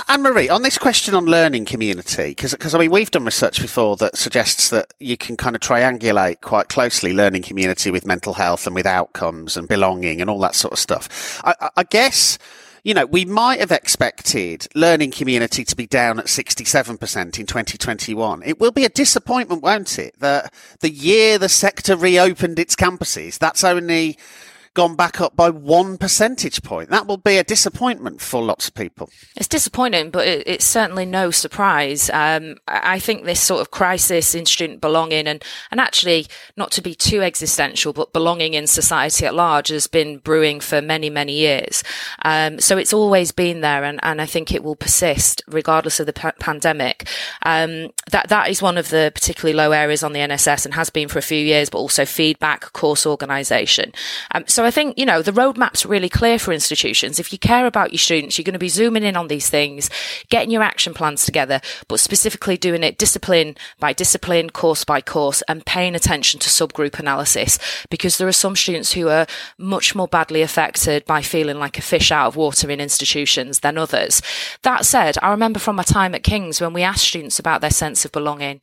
Anne 0.08 0.22
Marie, 0.22 0.48
on 0.48 0.62
this 0.62 0.78
question 0.78 1.14
on 1.14 1.26
learning 1.26 1.64
community, 1.64 2.30
because 2.30 2.74
I 2.74 2.78
mean 2.78 2.90
we've 2.90 3.10
done 3.10 3.24
research 3.24 3.60
before 3.60 3.96
that 3.96 4.16
suggests 4.16 4.70
that 4.70 4.92
you 4.98 5.16
can 5.16 5.36
kind 5.36 5.54
of 5.54 5.62
triangulate 5.62 6.40
quite 6.40 6.68
closely 6.68 7.12
learning 7.12 7.42
community 7.42 7.90
with 7.90 8.04
mental 8.04 8.34
health 8.34 8.66
and 8.66 8.74
with 8.74 8.86
outcomes 8.86 9.56
and 9.56 9.68
belonging 9.68 10.20
and 10.20 10.28
all 10.28 10.40
that 10.40 10.54
sort 10.54 10.72
of 10.72 10.78
stuff. 10.78 11.40
I, 11.44 11.70
I 11.76 11.84
guess 11.84 12.36
you 12.82 12.94
know, 12.94 13.06
we 13.06 13.24
might 13.24 13.60
have 13.60 13.72
expected 13.72 14.66
learning 14.74 15.10
community 15.10 15.64
to 15.64 15.76
be 15.76 15.86
down 15.86 16.18
at 16.18 16.26
67% 16.26 17.38
in 17.38 17.46
2021. 17.46 18.42
It 18.44 18.60
will 18.60 18.72
be 18.72 18.84
a 18.84 18.88
disappointment, 18.88 19.62
won't 19.62 19.98
it? 19.98 20.18
That 20.20 20.52
the 20.80 20.90
year 20.90 21.38
the 21.38 21.48
sector 21.48 21.96
reopened 21.96 22.58
its 22.58 22.76
campuses, 22.76 23.38
that's 23.38 23.64
only 23.64 24.18
gone 24.74 24.94
back 24.94 25.20
up 25.20 25.34
by 25.34 25.50
one 25.50 25.98
percentage 25.98 26.62
point. 26.62 26.90
That 26.90 27.06
will 27.06 27.16
be 27.16 27.38
a 27.38 27.44
disappointment 27.44 28.20
for 28.20 28.40
lots 28.42 28.68
of 28.68 28.74
people. 28.74 29.10
It's 29.36 29.48
disappointing, 29.48 30.10
but 30.10 30.26
it, 30.28 30.46
it's 30.46 30.64
certainly 30.64 31.04
no 31.04 31.32
surprise. 31.32 32.08
Um, 32.10 32.56
I 32.68 33.00
think 33.00 33.24
this 33.24 33.40
sort 33.40 33.60
of 33.60 33.72
crisis 33.72 34.34
in 34.34 34.46
student 34.46 34.80
belonging 34.80 35.26
and, 35.26 35.42
and 35.72 35.80
actually 35.80 36.26
not 36.56 36.70
to 36.72 36.82
be 36.82 36.94
too 36.94 37.20
existential, 37.20 37.92
but 37.92 38.12
belonging 38.12 38.54
in 38.54 38.68
society 38.68 39.26
at 39.26 39.34
large 39.34 39.68
has 39.68 39.88
been 39.88 40.18
brewing 40.18 40.60
for 40.60 40.80
many, 40.80 41.10
many 41.10 41.32
years. 41.32 41.82
Um, 42.24 42.60
so 42.60 42.78
it's 42.78 42.92
always 42.92 43.32
been 43.32 43.62
there 43.62 43.82
and, 43.82 43.98
and 44.04 44.20
I 44.20 44.26
think 44.26 44.52
it 44.52 44.62
will 44.62 44.76
persist 44.76 45.42
regardless 45.48 45.98
of 45.98 46.06
the 46.06 46.12
p- 46.12 46.28
pandemic. 46.38 47.08
Um, 47.42 47.90
that, 48.12 48.28
that 48.28 48.48
is 48.48 48.62
one 48.62 48.78
of 48.78 48.90
the 48.90 49.10
particularly 49.14 49.56
low 49.56 49.72
areas 49.72 50.04
on 50.04 50.12
the 50.12 50.20
NSS 50.20 50.64
and 50.64 50.74
has 50.74 50.90
been 50.90 51.08
for 51.08 51.18
a 51.18 51.22
few 51.22 51.42
years, 51.42 51.70
but 51.70 51.78
also 51.78 52.04
feedback, 52.04 52.72
course 52.72 53.04
organisation. 53.04 53.92
Um, 54.32 54.44
so 54.46 54.59
so 54.60 54.66
I 54.66 54.70
think, 54.70 54.98
you 54.98 55.06
know, 55.06 55.22
the 55.22 55.32
roadmap's 55.32 55.86
really 55.86 56.10
clear 56.10 56.38
for 56.38 56.52
institutions. 56.52 57.18
If 57.18 57.32
you 57.32 57.38
care 57.38 57.64
about 57.64 57.92
your 57.92 57.98
students, 57.98 58.36
you're 58.36 58.44
going 58.44 58.52
to 58.52 58.58
be 58.58 58.68
zooming 58.68 59.04
in 59.04 59.16
on 59.16 59.28
these 59.28 59.48
things, 59.48 59.88
getting 60.28 60.50
your 60.50 60.62
action 60.62 60.92
plans 60.92 61.24
together, 61.24 61.62
but 61.88 61.98
specifically 61.98 62.58
doing 62.58 62.82
it 62.82 62.98
discipline 62.98 63.56
by 63.78 63.94
discipline, 63.94 64.50
course 64.50 64.84
by 64.84 65.00
course, 65.00 65.40
and 65.48 65.64
paying 65.64 65.94
attention 65.94 66.40
to 66.40 66.50
subgroup 66.50 66.98
analysis 66.98 67.58
because 67.88 68.18
there 68.18 68.28
are 68.28 68.32
some 68.32 68.54
students 68.54 68.92
who 68.92 69.08
are 69.08 69.26
much 69.56 69.94
more 69.94 70.08
badly 70.08 70.42
affected 70.42 71.06
by 71.06 71.22
feeling 71.22 71.58
like 71.58 71.78
a 71.78 71.82
fish 71.82 72.12
out 72.12 72.26
of 72.26 72.36
water 72.36 72.70
in 72.70 72.82
institutions 72.82 73.60
than 73.60 73.78
others. 73.78 74.20
That 74.60 74.84
said, 74.84 75.16
I 75.22 75.30
remember 75.30 75.58
from 75.58 75.76
my 75.76 75.84
time 75.84 76.14
at 76.14 76.22
King's 76.22 76.60
when 76.60 76.74
we 76.74 76.82
asked 76.82 77.08
students 77.08 77.38
about 77.38 77.62
their 77.62 77.70
sense 77.70 78.04
of 78.04 78.12
belonging. 78.12 78.60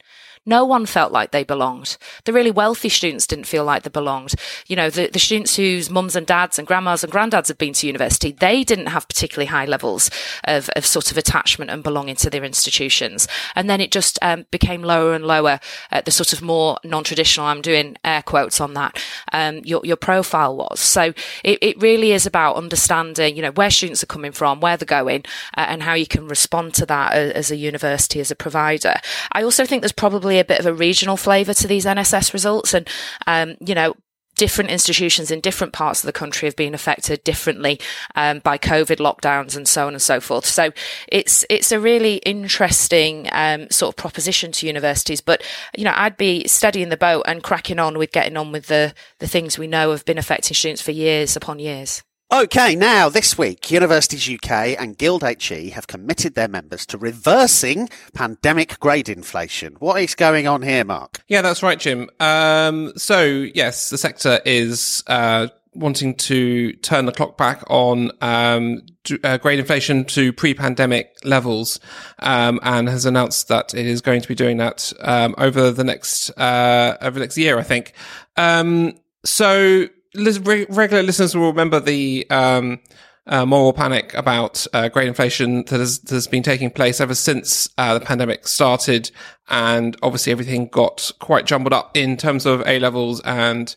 No 0.47 0.65
one 0.65 0.85
felt 0.85 1.11
like 1.11 1.31
they 1.31 1.43
belonged. 1.43 1.97
The 2.23 2.33
really 2.33 2.51
wealthy 2.51 2.89
students 2.89 3.27
didn't 3.27 3.45
feel 3.45 3.65
like 3.65 3.83
they 3.83 3.89
belonged. 3.89 4.33
You 4.65 4.77
know, 4.77 4.89
the, 4.89 5.07
the 5.07 5.19
students 5.19 5.57
whose 5.57 5.89
mums 5.91 6.15
and 6.15 6.25
dads 6.25 6.57
and 6.57 6.65
grandmas 6.65 7.03
and 7.03 7.13
granddads 7.13 7.49
have 7.49 7.57
been 7.57 7.73
to 7.73 7.85
university, 7.85 8.31
they 8.31 8.63
didn't 8.63 8.87
have 8.87 9.07
particularly 9.07 9.47
high 9.47 9.65
levels 9.65 10.09
of, 10.45 10.69
of 10.75 10.85
sort 10.85 11.11
of 11.11 11.17
attachment 11.17 11.69
and 11.69 11.83
belonging 11.83 12.15
to 12.15 12.29
their 12.29 12.45
institutions. 12.45 13.27
And 13.55 13.69
then 13.69 13.81
it 13.81 13.91
just 13.91 14.17
um, 14.21 14.45
became 14.49 14.81
lower 14.81 15.13
and 15.13 15.25
lower 15.25 15.59
at 15.91 16.05
the 16.05 16.11
sort 16.11 16.31
of 16.31 16.41
more 16.41 16.77
non-traditional, 16.83 17.45
I'm 17.45 17.61
doing 17.61 17.97
air 18.05 18.23
quotes 18.23 18.61
on 18.61 18.73
that, 18.75 19.03
um, 19.33 19.57
your, 19.65 19.81
your 19.83 19.97
profile 19.97 20.55
was. 20.55 20.79
So 20.79 21.13
it, 21.43 21.59
it 21.61 21.81
really 21.81 22.13
is 22.13 22.25
about 22.25 22.55
understanding, 22.55 23.35
you 23.35 23.41
know, 23.41 23.51
where 23.51 23.69
students 23.69 24.01
are 24.01 24.07
coming 24.07 24.31
from, 24.31 24.61
where 24.61 24.77
they're 24.77 24.85
going, 24.85 25.25
uh, 25.57 25.65
and 25.67 25.83
how 25.83 25.93
you 25.93 26.07
can 26.07 26.27
respond 26.29 26.73
to 26.75 26.85
that 26.85 27.11
as, 27.11 27.31
as 27.33 27.51
a 27.51 27.57
university, 27.57 28.21
as 28.21 28.31
a 28.31 28.35
provider. 28.35 28.95
I 29.33 29.43
also 29.43 29.65
think 29.65 29.81
there's 29.81 29.91
probably 29.91 30.36
a 30.39 30.45
bit 30.45 30.59
of 30.59 30.65
a 30.65 30.73
regional 30.73 31.17
flavour 31.17 31.53
to 31.53 31.67
these 31.67 31.85
NSS 31.85 32.33
results. 32.33 32.73
And, 32.73 32.87
um, 33.25 33.55
you 33.59 33.75
know, 33.75 33.95
different 34.37 34.69
institutions 34.69 35.31
in 35.31 35.41
different 35.41 35.73
parts 35.73 36.03
of 36.03 36.05
the 36.05 36.13
country 36.13 36.47
have 36.47 36.55
been 36.55 36.73
affected 36.73 37.23
differently 37.23 37.79
um, 38.15 38.39
by 38.39 38.57
COVID 38.57 38.97
lockdowns 38.97 39.57
and 39.57 39.67
so 39.67 39.87
on 39.87 39.93
and 39.93 40.01
so 40.01 40.21
forth. 40.21 40.45
So 40.45 40.71
it's 41.07 41.43
it's 41.49 41.71
a 41.71 41.79
really 41.79 42.17
interesting 42.17 43.27
um, 43.31 43.69
sort 43.69 43.93
of 43.93 43.97
proposition 43.97 44.51
to 44.53 44.67
universities. 44.67 45.21
But 45.21 45.43
you 45.75 45.83
know, 45.83 45.93
I'd 45.95 46.17
be 46.17 46.47
steadying 46.47 46.89
the 46.89 46.97
boat 46.97 47.23
and 47.27 47.43
cracking 47.43 47.79
on 47.79 47.97
with 47.97 48.11
getting 48.11 48.37
on 48.37 48.51
with 48.51 48.67
the 48.67 48.93
the 49.19 49.27
things 49.27 49.57
we 49.57 49.67
know 49.67 49.91
have 49.91 50.05
been 50.05 50.17
affecting 50.17 50.55
students 50.55 50.81
for 50.81 50.91
years 50.91 51.35
upon 51.35 51.59
years. 51.59 52.03
Okay, 52.29 52.75
now 52.75 53.07
this 53.07 53.37
week, 53.37 53.71
Universities 53.71 54.29
UK 54.29 54.77
and 54.77 54.97
Guild 54.97 55.23
HE 55.23 55.69
have 55.69 55.87
committed 55.87 56.35
their 56.35 56.49
members 56.49 56.85
to 56.87 56.97
reversing 56.97 57.87
pandemic 58.13 58.77
grade 58.81 59.07
inflation. 59.07 59.77
What 59.79 60.01
is 60.01 60.13
going 60.13 60.45
on 60.45 60.61
here, 60.61 60.83
Mark? 60.83 61.23
Yeah, 61.29 61.41
that's 61.41 61.63
right, 61.63 61.79
Jim. 61.79 62.09
Um, 62.19 62.91
so, 62.97 63.23
yes, 63.23 63.89
the 63.91 63.97
sector 63.97 64.41
is 64.43 65.05
uh, 65.07 65.47
wanting 65.73 66.15
to 66.15 66.73
turn 66.73 67.05
the 67.05 67.13
clock 67.13 67.37
back 67.37 67.63
on 67.67 68.11
um, 68.19 68.81
uh, 69.23 69.37
grade 69.37 69.59
inflation 69.59 70.03
to 70.05 70.33
pre-pandemic 70.33 71.15
levels, 71.23 71.79
um, 72.19 72.59
and 72.61 72.89
has 72.89 73.05
announced 73.05 73.47
that 73.47 73.73
it 73.73 73.85
is 73.85 74.01
going 74.01 74.19
to 74.19 74.27
be 74.27 74.35
doing 74.35 74.57
that 74.57 74.91
um, 74.99 75.33
over 75.37 75.71
the 75.71 75.85
next 75.85 76.29
uh, 76.31 76.97
over 76.99 77.19
the 77.19 77.23
next 77.23 77.37
year, 77.37 77.57
I 77.57 77.63
think. 77.63 77.93
Um, 78.35 78.95
so 79.23 79.87
regular 80.17 81.03
listeners 81.03 81.35
will 81.35 81.47
remember 81.47 81.79
the 81.79 82.25
um, 82.29 82.79
uh, 83.27 83.45
moral 83.45 83.73
panic 83.73 84.13
about 84.13 84.65
uh, 84.73 84.89
grade 84.89 85.07
inflation 85.07 85.63
that 85.65 85.79
has, 85.79 85.99
that 85.99 86.15
has 86.15 86.27
been 86.27 86.43
taking 86.43 86.69
place 86.69 87.01
ever 87.01 87.15
since 87.15 87.69
uh, 87.77 87.93
the 87.93 88.05
pandemic 88.05 88.47
started, 88.47 89.11
and 89.49 89.97
obviously 90.01 90.31
everything 90.31 90.67
got 90.67 91.11
quite 91.19 91.45
jumbled 91.45 91.73
up 91.73 91.95
in 91.95 92.17
terms 92.17 92.45
of 92.45 92.65
A 92.65 92.79
levels 92.79 93.21
and 93.21 93.75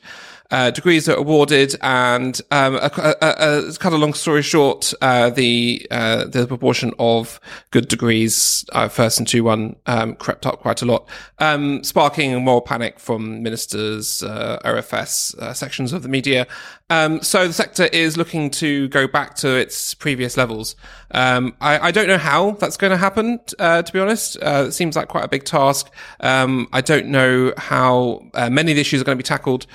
uh, 0.50 0.70
degrees 0.70 1.08
are 1.08 1.14
awarded, 1.14 1.76
and 1.80 2.40
um, 2.50 2.74
a, 2.74 2.90
a, 3.20 3.68
a, 3.68 3.72
cut 3.78 3.92
a 3.92 3.96
long 3.96 4.14
story 4.14 4.42
short, 4.42 4.92
uh, 5.00 5.30
the 5.30 5.86
uh, 5.90 6.24
the 6.24 6.46
proportion 6.46 6.92
of 6.98 7.40
good 7.70 7.88
degrees, 7.88 8.64
uh, 8.72 8.88
first 8.88 9.18
and 9.18 9.28
two 9.28 9.44
one, 9.44 9.76
um, 9.86 10.14
crept 10.16 10.46
up 10.46 10.60
quite 10.60 10.82
a 10.82 10.84
lot, 10.84 11.08
um, 11.38 11.84
sparking 11.84 12.42
more 12.42 12.60
panic 12.60 12.98
from 12.98 13.42
ministers, 13.42 14.22
uh, 14.22 14.58
OFS 14.64 15.38
uh, 15.38 15.52
sections 15.52 15.92
of 15.92 16.02
the 16.02 16.08
media. 16.08 16.46
Um, 16.88 17.22
so 17.22 17.46
the 17.46 17.52
sector 17.52 17.84
is 17.84 18.16
looking 18.16 18.50
to 18.50 18.88
go 18.88 19.06
back 19.06 19.36
to 19.36 19.54
its 19.54 19.94
previous 19.94 20.36
levels. 20.36 20.74
Um, 21.12 21.54
I, 21.60 21.78
I, 21.78 21.90
don't 21.92 22.08
know 22.08 22.18
how 22.18 22.52
that's 22.52 22.76
going 22.76 22.90
to 22.90 22.96
happen. 22.96 23.38
to 23.58 23.90
be 23.92 24.00
honest, 24.00 24.36
it 24.42 24.74
seems 24.74 24.96
like 24.96 25.06
quite 25.06 25.24
a 25.24 25.28
big 25.28 25.44
task. 25.44 25.88
Um, 26.18 26.68
I 26.72 26.80
don't 26.80 27.06
know 27.06 27.52
how 27.56 28.28
many 28.34 28.72
of 28.72 28.74
the 28.74 28.80
issues 28.80 29.00
are 29.00 29.04
going 29.04 29.16
to 29.16 29.22
be 29.22 29.26
tackled. 29.26 29.66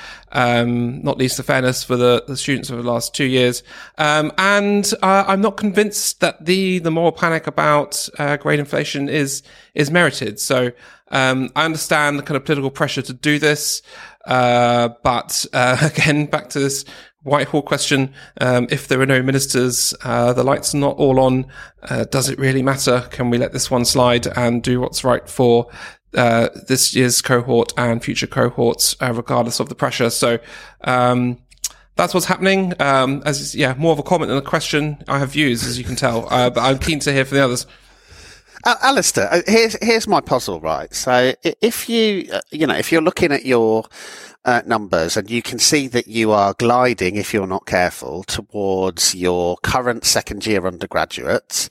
Um, 0.66 1.02
not 1.02 1.18
least 1.18 1.38
the 1.38 1.44
fairness 1.44 1.84
for 1.84 1.96
the, 1.96 2.24
the 2.28 2.38
students 2.38 2.70
over 2.72 2.82
the 2.82 2.92
last 2.92 3.14
two 3.14 3.26
years. 3.26 3.64
Um, 3.98 4.32
and 4.38 4.92
uh, 5.02 5.26
I'm 5.28 5.42
not 5.42 5.58
convinced 5.58 6.20
that 6.22 6.46
the 6.46 6.80
the 6.80 6.92
moral 6.92 7.12
panic 7.12 7.48
about 7.48 8.08
uh, 8.18 8.38
grade 8.38 8.60
inflation 8.60 9.10
is 9.10 9.44
is 9.74 9.92
merited. 9.92 10.40
So 10.40 10.72
um, 11.12 11.52
I 11.56 11.66
understand 11.66 12.20
the 12.20 12.24
kind 12.24 12.38
of 12.38 12.46
political 12.46 12.72
pressure 12.72 13.02
to 13.04 13.14
do 13.14 13.40
this, 13.40 13.82
uh, 14.26 14.90
but 15.04 15.46
uh, 15.54 15.78
again, 15.96 16.26
back 16.26 16.50
to 16.50 16.60
this 16.60 16.86
Whitehall 17.24 17.64
question: 17.64 18.14
um, 18.42 18.68
If 18.70 18.88
there 18.88 19.02
are 19.02 19.06
no 19.06 19.22
ministers, 19.22 19.94
uh, 20.04 20.34
the 20.34 20.44
lights 20.44 20.74
are 20.76 20.80
not 20.80 20.98
all 20.98 21.20
on. 21.20 21.46
Uh, 21.82 22.06
does 22.06 22.30
it 22.30 22.38
really 22.40 22.62
matter? 22.62 23.08
Can 23.12 23.30
we 23.30 23.38
let 23.38 23.52
this 23.52 23.72
one 23.72 23.86
slide 23.86 24.28
and 24.38 24.62
do 24.62 24.80
what's 24.80 25.04
right 25.04 25.28
for 25.28 25.68
uh, 26.16 26.50
this 26.68 26.96
year's 26.96 27.22
cohort 27.22 27.74
and 27.78 28.04
future 28.04 28.28
cohorts, 28.28 28.96
uh, 29.02 29.14
regardless 29.14 29.60
of 29.60 29.70
the 29.70 29.76
pressure. 29.76 30.10
So, 30.10 30.40
um, 30.84 31.40
that's 31.96 32.14
what's 32.14 32.26
happening. 32.26 32.74
Um, 32.82 33.24
as 33.26 33.56
yeah, 33.56 33.74
more 33.78 33.94
of 33.94 34.00
a 34.00 34.04
comment 34.04 34.30
than 34.30 34.38
a 34.38 34.42
question. 34.42 35.04
I 35.08 35.20
have 35.20 35.32
views, 35.32 35.66
as 35.66 35.78
you 35.78 35.84
can 35.84 35.96
tell, 35.96 36.28
uh, 36.32 36.50
but 36.50 36.62
I'm 36.62 36.80
keen 36.80 37.00
to 37.00 37.14
hear 37.14 37.26
from 37.26 37.38
the 37.38 37.44
others. 37.44 37.66
Uh, 38.66 38.76
Alistair, 38.82 39.44
here's 39.46 39.78
here's 39.82 40.08
my 40.08 40.20
puzzle, 40.20 40.60
right? 40.60 40.94
So 40.94 41.34
if 41.44 41.88
you 41.88 42.28
uh, 42.34 42.42
you 42.52 42.66
know 42.66 42.76
if 42.76 42.92
you're 42.92 43.02
looking 43.02 43.32
at 43.32 43.46
your 43.46 43.86
uh, 44.44 44.62
numbers 44.66 45.18
and 45.18 45.30
you 45.30 45.42
can 45.42 45.60
see 45.60 45.88
that 45.90 46.08
you 46.08 46.32
are 46.32 46.56
gliding, 46.58 47.16
if 47.16 47.34
you're 47.34 47.48
not 47.48 47.66
careful, 47.66 48.24
towards 48.24 49.14
your 49.14 49.58
current 49.58 50.04
second 50.04 50.46
year 50.46 50.66
undergraduates. 50.66 51.70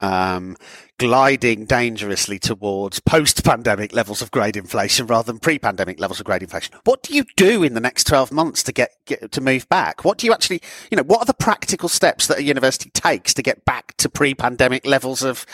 Um, 0.00 0.56
gliding 0.98 1.66
dangerously 1.66 2.38
towards 2.38 3.00
post-pandemic 3.00 3.92
levels 3.92 4.22
of 4.22 4.30
grade 4.30 4.56
inflation 4.56 5.06
rather 5.06 5.30
than 5.30 5.38
pre-pandemic 5.38 6.00
levels 6.00 6.20
of 6.20 6.26
grade 6.26 6.42
inflation. 6.42 6.74
What 6.84 7.02
do 7.02 7.14
you 7.14 7.24
do 7.36 7.62
in 7.62 7.74
the 7.74 7.80
next 7.80 8.04
12 8.04 8.32
months 8.32 8.62
to 8.64 8.72
get, 8.72 8.92
get, 9.04 9.32
to 9.32 9.40
move 9.40 9.68
back? 9.68 10.04
What 10.04 10.18
do 10.18 10.26
you 10.26 10.32
actually, 10.32 10.62
you 10.90 10.96
know, 10.96 11.02
what 11.02 11.20
are 11.20 11.26
the 11.26 11.34
practical 11.34 11.88
steps 11.88 12.26
that 12.28 12.38
a 12.38 12.42
university 12.42 12.90
takes 12.90 13.34
to 13.34 13.42
get 13.42 13.64
back 13.64 13.96
to 13.98 14.08
pre-pandemic 14.08 14.86
levels 14.86 15.22
of, 15.22 15.44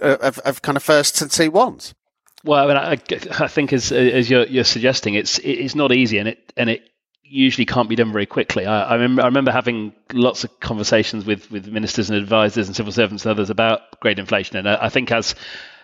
uh, 0.00 0.16
of, 0.20 0.38
of 0.40 0.62
kind 0.62 0.76
of 0.76 0.82
firsts 0.82 1.20
and 1.20 1.30
two 1.30 1.50
ones? 1.50 1.94
Well, 2.44 2.62
I, 2.62 2.66
mean, 2.66 2.76
I, 2.76 3.44
I 3.44 3.48
think 3.48 3.72
as 3.72 3.90
as 3.90 4.28
you're, 4.28 4.44
you're 4.44 4.64
suggesting, 4.64 5.14
it's 5.14 5.38
it's 5.38 5.74
not 5.74 5.92
easy, 5.92 6.18
and 6.18 6.28
it 6.28 6.52
and 6.58 6.68
it 6.68 6.90
usually 7.24 7.66
can't 7.66 7.88
be 7.88 7.96
done 7.96 8.12
very 8.12 8.26
quickly. 8.26 8.66
I, 8.66 8.82
I, 8.82 8.94
remember, 8.94 9.22
I 9.22 9.26
remember 9.26 9.50
having 9.50 9.92
lots 10.12 10.44
of 10.44 10.60
conversations 10.60 11.24
with, 11.24 11.50
with 11.50 11.66
ministers 11.66 12.10
and 12.10 12.18
advisors 12.18 12.66
and 12.68 12.76
civil 12.76 12.92
servants 12.92 13.24
and 13.24 13.30
others 13.30 13.50
about 13.50 14.00
grade 14.00 14.18
inflation, 14.18 14.56
and 14.56 14.68
I, 14.68 14.86
I 14.86 14.88
think 14.88 15.10
as 15.10 15.34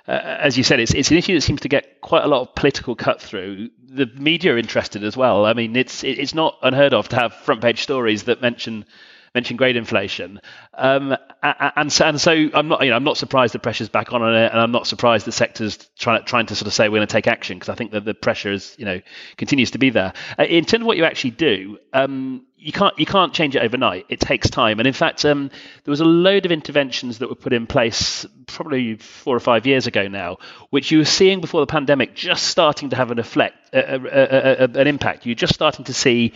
uh, 0.09 0.13
as 0.13 0.57
you 0.57 0.65
said, 0.65 0.81
it's 0.81 0.93
it's 0.93 1.11
an 1.11 1.17
issue 1.17 1.35
that 1.35 1.43
seems 1.43 1.61
to 1.61 1.69
get 1.69 2.01
quite 2.01 2.25
a 2.25 2.27
lot 2.27 2.41
of 2.41 2.55
political 2.55 2.97
cut 2.97 3.21
through. 3.21 3.71
The 3.89 4.07
media 4.07 4.55
are 4.55 4.59
interested 4.59 5.05
as 5.05 5.17
well. 5.17 5.45
I 5.45 5.53
mean, 5.53 5.77
it's 5.77 6.03
it's 6.03 6.35
not 6.35 6.59
unheard 6.63 6.95
of 6.95 7.09
to 7.11 7.17
have 7.17 7.35
front 7.35 7.61
page 7.61 7.83
stories 7.83 8.25
that 8.25 8.41
mention 8.41 8.87
mention 9.35 9.57
grade 9.57 9.77
inflation, 9.77 10.41
um, 10.75 11.17
and 11.43 11.93
so 11.93 12.05
and 12.05 12.21
so 12.21 12.33
I'm 12.33 12.69
not 12.69 12.83
you 12.83 12.91
know 12.91 12.97
I'm 12.97 13.05
not 13.05 13.17
surprised 13.17 13.55
the 13.55 13.59
pressure's 13.59 13.89
back 13.89 14.13
on 14.13 14.23
it, 14.23 14.51
and 14.51 14.61
I'm 14.61 14.73
not 14.73 14.87
surprised 14.87 15.27
the 15.27 15.33
sector's 15.33 15.77
trying 15.99 16.25
trying 16.25 16.47
to 16.47 16.57
sort 16.57 16.67
of 16.67 16.75
say 16.75 16.89
we're 16.89 16.99
going 16.99 17.07
to 17.07 17.13
take 17.13 17.27
action 17.27 17.59
because 17.59 17.69
I 17.69 17.75
think 17.75 17.93
that 17.93 18.05
the 18.05 18.15
pressure 18.15 18.53
is 18.53 18.75
you 18.79 18.85
know 18.85 19.01
continues 19.37 19.73
to 19.73 19.79
be 19.79 19.91
there. 19.91 20.13
Uh, 20.39 20.45
in 20.45 20.65
terms 20.65 20.83
of 20.83 20.87
what 20.87 20.97
you 20.97 21.05
actually 21.05 21.31
do, 21.31 21.79
um, 21.93 22.45
you 22.61 22.73
can't 22.73 22.99
you 22.99 23.07
can't 23.07 23.33
change 23.33 23.57
it 23.57 23.63
overnight. 23.63 24.07
It 24.09 24.21
takes 24.21 24.51
time, 24.51 24.79
and 24.79 24.87
in 24.87 24.93
fact, 24.93 25.25
um, 25.25 25.49
there 25.85 25.91
was 25.91 26.01
a 26.01 26.05
load 26.05 26.45
of 26.45 26.53
interventions 26.53 27.19
that 27.19 27.29
were 27.29 27.35
put 27.35 27.53
in 27.53 27.67
place 27.67 28.27
probably 28.47 28.97
four 28.97 29.35
or 29.35 29.41
five 29.41 29.67
years 29.67 29.87
ago 29.87 30.09
now, 30.09 30.39
which 30.69 30.91
you 30.91 30.99
were 30.99 31.05
seeing 31.05 31.41
before 31.41 31.61
the 31.61 31.67
pandemic, 31.67 32.15
just 32.15 32.45
starting 32.45 32.91
to 32.91 32.97
have 32.97 33.11
an 33.11 33.19
effect, 33.19 33.57
an 33.73 34.87
impact. 34.87 35.25
You're 35.25 35.35
just 35.35 35.55
starting 35.55 35.87
to 35.87 35.95
see 35.95 36.35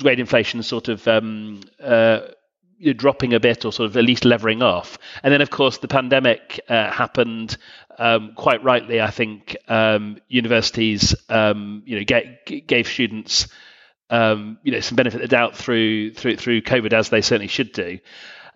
grade 0.00 0.20
inflation 0.20 0.62
sort 0.62 0.88
of 0.88 1.06
um, 1.06 1.60
uh, 1.82 2.20
dropping 2.96 3.32
a 3.32 3.40
bit 3.40 3.64
or 3.64 3.72
sort 3.72 3.88
of 3.90 3.96
at 3.96 4.04
least 4.04 4.24
levering 4.24 4.62
off. 4.62 4.98
And 5.22 5.32
then, 5.32 5.40
of 5.40 5.50
course, 5.50 5.78
the 5.78 5.88
pandemic 5.88 6.60
uh, 6.68 6.90
happened. 6.90 7.56
Um, 7.98 8.32
quite 8.34 8.64
rightly, 8.64 9.00
I 9.00 9.10
think 9.10 9.56
um, 9.68 10.18
universities, 10.28 11.14
um, 11.28 11.82
you 11.86 12.00
know, 12.00 12.22
gave 12.66 12.88
students, 12.88 13.46
um, 14.12 14.58
you 14.62 14.70
know, 14.70 14.80
some 14.80 14.94
benefit 14.94 15.16
of 15.16 15.22
the 15.22 15.28
doubt 15.28 15.56
through 15.56 16.12
through 16.12 16.36
through 16.36 16.60
COVID, 16.60 16.92
as 16.92 17.08
they 17.08 17.22
certainly 17.22 17.48
should 17.48 17.72
do. 17.72 17.98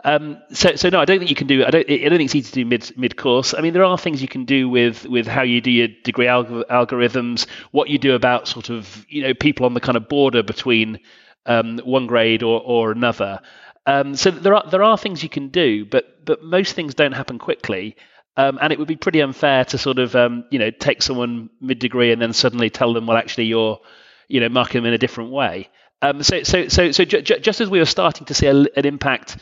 Um, 0.04 0.40
so, 0.52 0.76
so 0.76 0.90
no, 0.90 1.00
I 1.00 1.06
don't 1.06 1.18
think 1.18 1.30
you 1.30 1.36
can 1.36 1.46
do. 1.46 1.64
I 1.64 1.70
don't. 1.70 1.90
I 1.90 1.96
don't 1.96 2.18
think 2.18 2.26
it's 2.26 2.34
easy 2.34 2.50
to 2.50 2.52
do 2.52 2.66
mid 2.66 2.92
mid 2.96 3.16
course. 3.16 3.54
I 3.54 3.62
mean, 3.62 3.72
there 3.72 3.84
are 3.84 3.96
things 3.96 4.20
you 4.20 4.28
can 4.28 4.44
do 4.44 4.68
with 4.68 5.06
with 5.06 5.26
how 5.26 5.42
you 5.42 5.62
do 5.62 5.70
your 5.70 5.88
degree 6.04 6.26
alg- 6.26 6.66
algorithms, 6.66 7.46
what 7.72 7.88
you 7.88 7.98
do 7.98 8.14
about 8.14 8.46
sort 8.46 8.68
of 8.68 9.06
you 9.08 9.22
know 9.22 9.32
people 9.32 9.64
on 9.64 9.72
the 9.72 9.80
kind 9.80 9.96
of 9.96 10.08
border 10.08 10.42
between 10.42 11.00
um, 11.46 11.78
one 11.78 12.06
grade 12.06 12.42
or 12.42 12.60
or 12.62 12.92
another. 12.92 13.40
Um, 13.86 14.14
so 14.14 14.30
there 14.30 14.54
are 14.54 14.70
there 14.70 14.82
are 14.82 14.98
things 14.98 15.22
you 15.22 15.30
can 15.30 15.48
do, 15.48 15.86
but 15.86 16.24
but 16.26 16.42
most 16.42 16.74
things 16.74 16.94
don't 16.94 17.12
happen 17.12 17.38
quickly. 17.38 17.96
Um, 18.36 18.58
and 18.60 18.70
it 18.70 18.78
would 18.78 18.88
be 18.88 18.96
pretty 18.96 19.20
unfair 19.22 19.64
to 19.64 19.78
sort 19.78 19.98
of 19.98 20.14
um, 20.14 20.44
you 20.50 20.58
know 20.58 20.70
take 20.70 21.00
someone 21.00 21.48
mid 21.62 21.78
degree 21.78 22.12
and 22.12 22.20
then 22.20 22.34
suddenly 22.34 22.68
tell 22.68 22.92
them 22.92 23.06
well 23.06 23.16
actually 23.16 23.46
you're 23.46 23.80
you 24.28 24.40
know 24.40 24.48
marking 24.48 24.80
them 24.80 24.86
in 24.86 24.94
a 24.94 24.98
different 24.98 25.30
way. 25.30 25.68
Um, 26.02 26.22
so 26.22 26.42
so 26.42 26.68
so 26.68 26.92
so 26.92 27.04
ju- 27.04 27.22
ju- 27.22 27.38
just 27.38 27.60
as 27.60 27.70
we 27.70 27.78
were 27.78 27.86
starting 27.86 28.26
to 28.26 28.34
see 28.34 28.46
a, 28.46 28.54
an 28.54 28.84
impact 28.84 29.38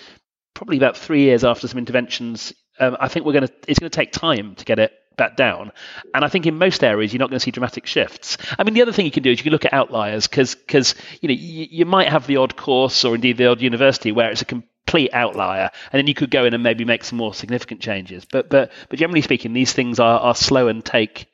probably 0.55 0.77
about 0.77 0.97
three 0.97 1.23
years 1.23 1.45
after 1.45 1.67
some 1.67 1.79
interventions, 1.79 2.53
um, 2.79 2.97
I 3.01 3.09
think 3.09 3.27
we're 3.27 3.33
going 3.33 3.49
to. 3.49 3.55
It's 3.67 3.79
going 3.79 3.91
to 3.91 3.97
take 3.97 4.13
time 4.13 4.55
to 4.57 4.65
get 4.65 4.79
it 4.79 4.93
back 5.17 5.37
down. 5.37 5.73
And 6.13 6.25
I 6.25 6.29
think 6.29 6.47
in 6.47 6.57
most 6.57 6.83
areas 6.83 7.13
you're 7.13 7.21
not 7.21 7.31
going 7.31 7.39
to 7.39 7.45
see 7.45 7.51
dramatic 7.51 7.87
shifts. 7.87 8.37
I 8.59 8.65
mean, 8.65 8.75
the 8.75 8.83
other 8.83 8.93
thing 8.93 9.05
you 9.05 9.13
can 9.13 9.23
do 9.23 9.31
is 9.31 9.39
you 9.39 9.45
can 9.45 9.53
look 9.53 9.65
at 9.65 9.73
outliers 9.73 10.27
because 10.27 10.55
because 10.55 10.95
you 11.21 11.29
know 11.29 11.35
you, 11.35 11.67
you 11.71 11.87
might 11.87 12.09
have 12.09 12.27
the 12.27 12.37
odd 12.39 12.57
course 12.57 13.05
or 13.05 13.15
indeed 13.15 13.37
the 13.37 13.47
odd 13.47 13.61
university 13.61 14.13
where 14.13 14.31
it's 14.31 14.43
a 14.43 14.47
complete 14.47 15.11
outlier, 15.13 15.71
and 15.93 15.99
then 15.99 16.07
you 16.07 16.15
could 16.15 16.31
go 16.31 16.45
in 16.45 16.55
and 16.55 16.63
maybe 16.63 16.85
make 16.85 17.05
some 17.05 17.19
more 17.19 17.35
significant 17.35 17.81
changes. 17.81 18.25
But 18.25 18.49
but 18.49 18.73
but 18.89 18.99
generally 18.99 19.23
speaking, 19.23 19.53
these 19.53 19.73
things 19.73 20.01
are, 20.01 20.21
are 20.21 20.35
slow 20.35 20.69
and 20.69 20.85
take 20.85 21.27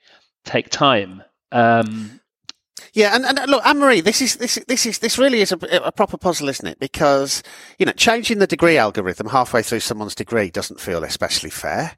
take 0.45 0.71
time. 0.71 1.23
Um, 1.53 2.21
Yeah, 2.93 3.15
and, 3.15 3.25
and 3.25 3.51
look, 3.51 3.65
Anne-Marie, 3.65 4.01
this 4.01 4.21
is 4.21 4.37
this 4.37 4.59
this 4.67 4.87
is 4.87 4.99
this 4.99 5.19
really 5.19 5.41
is 5.41 5.53
a, 5.53 5.57
a, 5.85 5.93
proper 5.93 6.17
puzzle, 6.17 6.49
isn't 6.49 6.67
it? 6.67 6.79
Because 6.79 7.43
you 7.79 7.87
know, 7.87 7.93
changing 7.93 8.39
the 8.39 8.47
degree 8.47 8.77
algorithm 8.77 9.29
halfway 9.29 9.63
through 9.63 9.81
someone's 9.81 10.15
degree 10.15 10.51
doesn't 10.51 10.81
feel 10.81 11.05
especially 11.05 11.51
fair, 11.51 11.95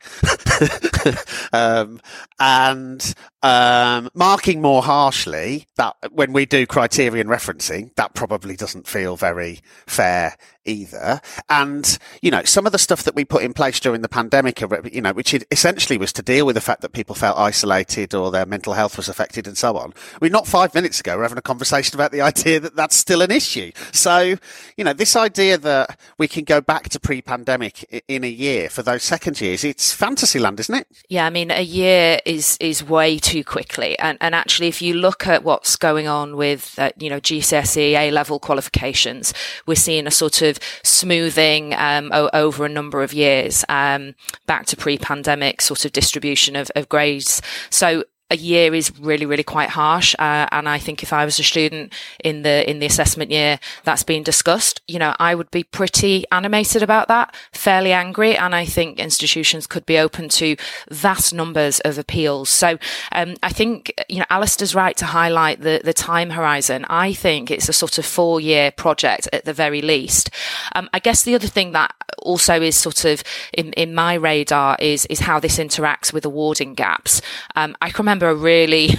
um, 1.52 2.00
and 2.38 3.14
um, 3.42 4.08
marking 4.14 4.60
more 4.60 4.82
harshly 4.82 5.66
that 5.76 5.96
when 6.12 6.32
we 6.32 6.46
do 6.46 6.66
criterion 6.66 7.26
referencing, 7.26 7.94
that 7.96 8.14
probably 8.14 8.56
doesn't 8.56 8.86
feel 8.86 9.16
very 9.16 9.60
fair 9.86 10.36
either. 10.64 11.20
And, 11.48 11.98
you 12.20 12.30
know, 12.30 12.42
some 12.44 12.66
of 12.66 12.72
the 12.72 12.78
stuff 12.78 13.02
that 13.04 13.14
we 13.14 13.24
put 13.24 13.42
in 13.42 13.52
place 13.52 13.80
during 13.80 14.02
the 14.02 14.08
pandemic, 14.08 14.60
you 14.92 15.00
know, 15.00 15.12
which 15.12 15.34
essentially 15.50 15.98
was 15.98 16.12
to 16.14 16.22
deal 16.22 16.46
with 16.46 16.54
the 16.54 16.60
fact 16.60 16.82
that 16.82 16.92
people 16.92 17.14
felt 17.14 17.38
isolated 17.38 18.14
or 18.14 18.30
their 18.30 18.46
mental 18.46 18.74
health 18.74 18.96
was 18.96 19.08
affected 19.08 19.46
and 19.46 19.56
so 19.56 19.76
on. 19.76 19.92
I 20.14 20.18
mean, 20.24 20.32
not 20.32 20.46
five 20.46 20.74
minutes 20.74 21.00
ago, 21.00 21.16
we're 21.16 21.22
having 21.22 21.38
a 21.38 21.42
conversation 21.42 21.96
about 21.96 22.12
the 22.12 22.20
idea 22.22 22.60
that 22.60 22.76
that's 22.76 22.96
still 22.96 23.22
an 23.22 23.30
issue. 23.30 23.72
So, 23.92 24.36
you 24.76 24.84
know, 24.84 24.92
this 24.92 25.16
idea 25.16 25.58
that 25.58 25.98
we 26.18 26.28
can 26.28 26.44
go 26.44 26.60
back 26.60 26.88
to 26.90 27.00
pre-pandemic 27.00 28.04
in 28.08 28.24
a 28.24 28.30
year 28.30 28.68
for 28.68 28.82
those 28.82 29.02
second 29.02 29.40
years, 29.40 29.64
it's 29.64 29.92
fantasy 29.92 30.38
land, 30.38 30.60
isn't 30.60 30.74
it? 30.74 30.86
Yeah. 31.08 31.26
I 31.26 31.30
mean, 31.30 31.50
a 31.50 31.62
year 31.62 32.20
is, 32.24 32.56
is 32.60 32.82
way 32.82 33.18
too 33.18 33.44
quickly. 33.44 33.98
And, 33.98 34.18
and 34.20 34.34
actually, 34.34 34.68
if 34.68 34.82
you 34.82 34.94
look 34.94 35.26
at 35.26 35.44
what's 35.44 35.76
going 35.76 36.08
on 36.08 36.36
with, 36.36 36.78
uh, 36.78 36.90
you 36.98 37.10
know, 37.10 37.20
GCSE 37.20 37.94
A 37.94 38.10
level 38.10 38.38
qualifications, 38.38 39.34
we're 39.66 39.74
seeing 39.74 40.06
a 40.06 40.10
sort 40.10 40.42
of 40.42 40.51
of 40.52 40.60
smoothing 40.84 41.74
um, 41.74 42.10
over 42.32 42.64
a 42.64 42.68
number 42.68 43.02
of 43.02 43.12
years 43.12 43.64
um, 43.68 44.14
back 44.46 44.66
to 44.66 44.76
pre-pandemic 44.76 45.60
sort 45.60 45.84
of 45.84 45.90
distribution 45.90 46.54
of, 46.54 46.70
of 46.76 46.88
grades. 46.88 47.42
So 47.70 48.04
a 48.32 48.36
year 48.36 48.74
is 48.74 48.90
really, 48.98 49.26
really 49.26 49.44
quite 49.44 49.68
harsh. 49.68 50.14
Uh, 50.18 50.46
and 50.50 50.66
I 50.66 50.78
think 50.78 51.02
if 51.02 51.12
I 51.12 51.26
was 51.26 51.38
a 51.38 51.42
student 51.42 51.92
in 52.24 52.42
the, 52.42 52.68
in 52.68 52.78
the 52.78 52.86
assessment 52.86 53.30
year 53.30 53.60
that's 53.84 54.02
being 54.02 54.22
discussed, 54.22 54.80
you 54.88 54.98
know, 54.98 55.14
I 55.20 55.34
would 55.34 55.50
be 55.50 55.64
pretty 55.64 56.24
animated 56.32 56.82
about 56.82 57.08
that, 57.08 57.36
fairly 57.52 57.92
angry. 57.92 58.34
And 58.36 58.54
I 58.54 58.64
think 58.64 58.98
institutions 58.98 59.66
could 59.66 59.84
be 59.84 59.98
open 59.98 60.30
to 60.30 60.56
vast 60.90 61.34
numbers 61.34 61.80
of 61.80 61.98
appeals. 61.98 62.48
So, 62.48 62.78
um, 63.12 63.34
I 63.42 63.50
think, 63.50 63.92
you 64.08 64.20
know, 64.20 64.26
Alistair's 64.30 64.74
right 64.74 64.96
to 64.96 65.04
highlight 65.04 65.60
the, 65.60 65.82
the 65.84 65.92
time 65.92 66.30
horizon. 66.30 66.86
I 66.88 67.12
think 67.12 67.50
it's 67.50 67.68
a 67.68 67.74
sort 67.74 67.98
of 67.98 68.06
four 68.06 68.40
year 68.40 68.70
project 68.70 69.28
at 69.32 69.44
the 69.44 69.52
very 69.52 69.82
least. 69.82 70.30
Um, 70.74 70.88
I 70.94 71.00
guess 71.00 71.22
the 71.22 71.34
other 71.34 71.48
thing 71.48 71.72
that 71.72 71.94
also 72.18 72.62
is 72.62 72.76
sort 72.76 73.04
of 73.04 73.22
in, 73.52 73.74
in 73.74 73.94
my 73.94 74.14
radar 74.14 74.78
is, 74.80 75.04
is 75.06 75.20
how 75.20 75.38
this 75.38 75.58
interacts 75.58 76.14
with 76.14 76.24
awarding 76.24 76.72
gaps. 76.72 77.20
Um, 77.56 77.76
I 77.82 77.90
can 77.90 78.04
remember 78.04 78.21
remember 78.22 78.28
a 78.28 78.34
really, 78.34 78.90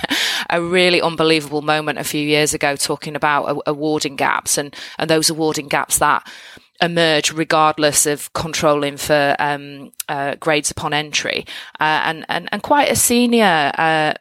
a 0.50 0.62
really 0.62 1.00
unbelievable 1.00 1.62
moment 1.62 1.98
a 1.98 2.04
few 2.04 2.20
years 2.26 2.54
ago 2.54 2.76
talking 2.76 3.16
about 3.16 3.62
awarding 3.66 4.16
gaps 4.16 4.58
and, 4.58 4.74
and 4.98 5.10
those 5.10 5.30
awarding 5.30 5.68
gaps 5.68 5.98
that 5.98 6.28
emerge 6.80 7.32
regardless 7.32 8.06
of 8.06 8.32
controlling 8.34 8.96
for 8.96 9.34
um, 9.40 9.90
uh, 10.08 10.36
grades 10.36 10.70
upon 10.70 10.92
entry. 10.92 11.44
Uh, 11.80 12.02
and, 12.04 12.24
and, 12.28 12.48
and 12.52 12.62
quite 12.62 12.90
a 12.90 12.96
senior 12.96 13.72
uh, 13.76 14.14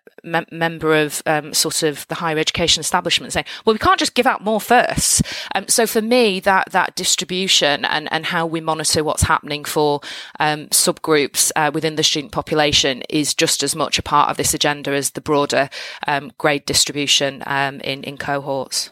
member 0.52 0.96
of 0.96 1.22
um, 1.26 1.54
sort 1.54 1.84
of 1.84 2.08
the 2.08 2.16
higher 2.16 2.38
education 2.38 2.82
establishment 2.82 3.34
saying, 3.34 3.46
well, 3.66 3.74
we 3.74 3.80
can't 3.80 4.00
just 4.00 4.16
give 4.16 4.28
out 4.28 4.44
more 4.44 4.62
firsts. 4.62 5.22
Um, 5.56 5.68
so 5.68 5.88
for 5.88 6.02
me, 6.02 6.40
that, 6.42 6.72
that 6.72 6.96
distribution 6.96 7.86
and, 7.86 8.12
and 8.12 8.26
how 8.28 8.46
we 8.46 8.62
monitor 8.62 9.04
what's 9.04 9.24
happening 9.24 9.64
for 9.64 10.02
um, 10.40 10.68
subgroups 10.68 11.52
uh, 11.56 11.72
within 11.74 11.96
the 11.96 12.04
student 12.04 12.32
population 12.32 13.04
is 13.10 13.34
just 13.34 13.64
as 13.64 13.76
much 13.76 13.98
a 13.98 14.04
part 14.04 14.30
of 14.30 14.38
this 14.38 14.54
agenda 14.54 14.92
as 14.92 15.12
the 15.12 15.22
broader 15.22 15.70
um, 16.08 16.32
grade 16.38 16.66
distribution 16.66 17.44
um, 17.48 17.80
in, 17.82 18.04
in 18.04 18.18
cohorts. 18.18 18.92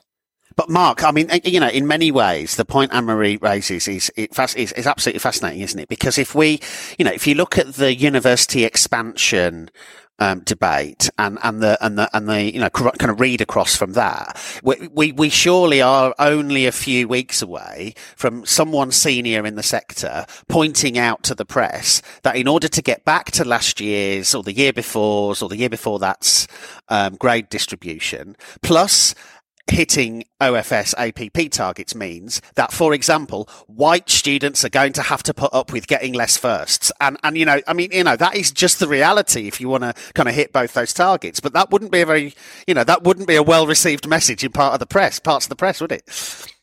But 0.56 0.70
Mark, 0.70 1.04
I 1.04 1.12
mean, 1.12 1.30
you 1.44 1.60
know, 1.60 1.68
in 1.68 1.86
many 1.86 2.12
ways, 2.12 2.56
the 2.56 2.64
point 2.64 2.94
Anne-Marie 2.94 3.38
raises 3.42 3.90
is, 3.90 4.10
is, 4.16 4.30
is 4.56 4.88
absolutely 4.88 5.20
fascinating, 5.20 5.62
isn't 5.62 5.80
it? 5.80 5.90
Because 5.90 6.18
if 6.18 6.34
we, 6.34 6.62
you 6.98 7.04
know, 7.04 7.12
if 7.12 7.28
you 7.28 7.36
look 7.36 7.58
at 7.58 7.74
the 7.74 7.94
university 7.94 8.64
expansion 8.64 9.70
um, 10.20 10.40
debate 10.42 11.10
and, 11.18 11.38
and 11.44 11.62
the, 11.62 11.78
and 11.86 11.98
the, 11.98 12.10
and 12.16 12.30
the, 12.30 12.54
you 12.54 12.60
know, 12.60 12.70
kind 12.70 13.10
of 13.10 13.20
read 13.20 13.42
across 13.42 13.76
from 13.76 13.94
that. 13.94 14.40
We, 14.64 14.88
we, 14.92 15.12
we 15.12 15.30
surely 15.30 15.82
are 15.82 16.14
only 16.20 16.66
a 16.66 16.72
few 16.72 17.08
weeks 17.08 17.42
away 17.42 17.94
from 18.16 18.46
someone 18.46 18.92
senior 18.92 19.46
in 19.46 19.56
the 19.56 19.64
sector 19.64 20.26
pointing 20.48 20.98
out 20.98 21.24
to 21.24 21.36
the 21.36 21.46
press 21.46 22.02
that 22.24 22.36
in 22.36 22.48
order 22.48 22.68
to 22.68 22.82
get 22.82 23.04
back 23.06 23.32
to 23.32 23.46
last 23.46 23.80
year's 23.80 24.34
or 24.34 24.44
the 24.44 24.54
year 24.54 24.74
before's 24.74 25.42
or 25.42 25.50
the 25.50 25.58
year 25.58 25.70
before 25.70 26.00
that's, 26.00 26.48
um, 26.90 27.16
grade 27.16 27.50
distribution, 27.50 28.36
plus 28.62 29.16
hitting 29.68 30.24
OFS 30.40 30.94
APP 30.98 31.52
targets 31.52 31.96
means 31.96 32.42
that, 32.56 32.72
for 32.72 32.94
example, 32.94 33.50
white 33.68 34.10
students 34.10 34.64
are 34.64 34.70
going 34.70 34.94
to 34.94 35.02
have 35.02 35.24
to 35.24 35.34
put 35.34 35.54
up 35.54 35.72
with 35.72 35.88
getting 35.88 36.14
less 36.14 36.38
firsts. 36.38 36.92
And, 37.02 37.18
and, 37.24 37.38
you 37.38 37.46
know, 37.46 37.62
I 37.68 37.74
mean, 37.74 37.90
you 37.92 38.04
know, 38.04 38.16
that 38.16 38.36
is 38.36 38.52
just 38.52 38.80
the 38.80 38.88
reality 38.88 39.48
if 39.48 39.60
you 39.60 39.70
want 39.70 39.84
to 39.84 39.94
kind 40.14 40.30
of 40.30 40.36
hit 40.36 40.54
both 40.54 40.74
those 40.74 40.94
targets. 40.94 41.40
But 41.40 41.54
that 41.54 41.72
wouldn't 41.72 41.92
be 41.92 42.02
a 42.02 42.06
very, 42.06 42.36
you 42.68 42.74
know, 42.74 42.84
that 42.84 43.04
wouldn't 43.04 43.28
be 43.28 43.36
a 43.36 43.44
well 43.44 43.68
received 43.68 44.08
message 44.08 44.44
in 44.44 44.52
part 44.52 44.74
of 44.74 44.80
the 44.80 44.86
press, 44.86 45.20
parts 45.20 45.46
of 45.46 45.50
the 45.50 45.56
press, 45.56 45.82
would 45.82 45.92
it? 45.92 46.54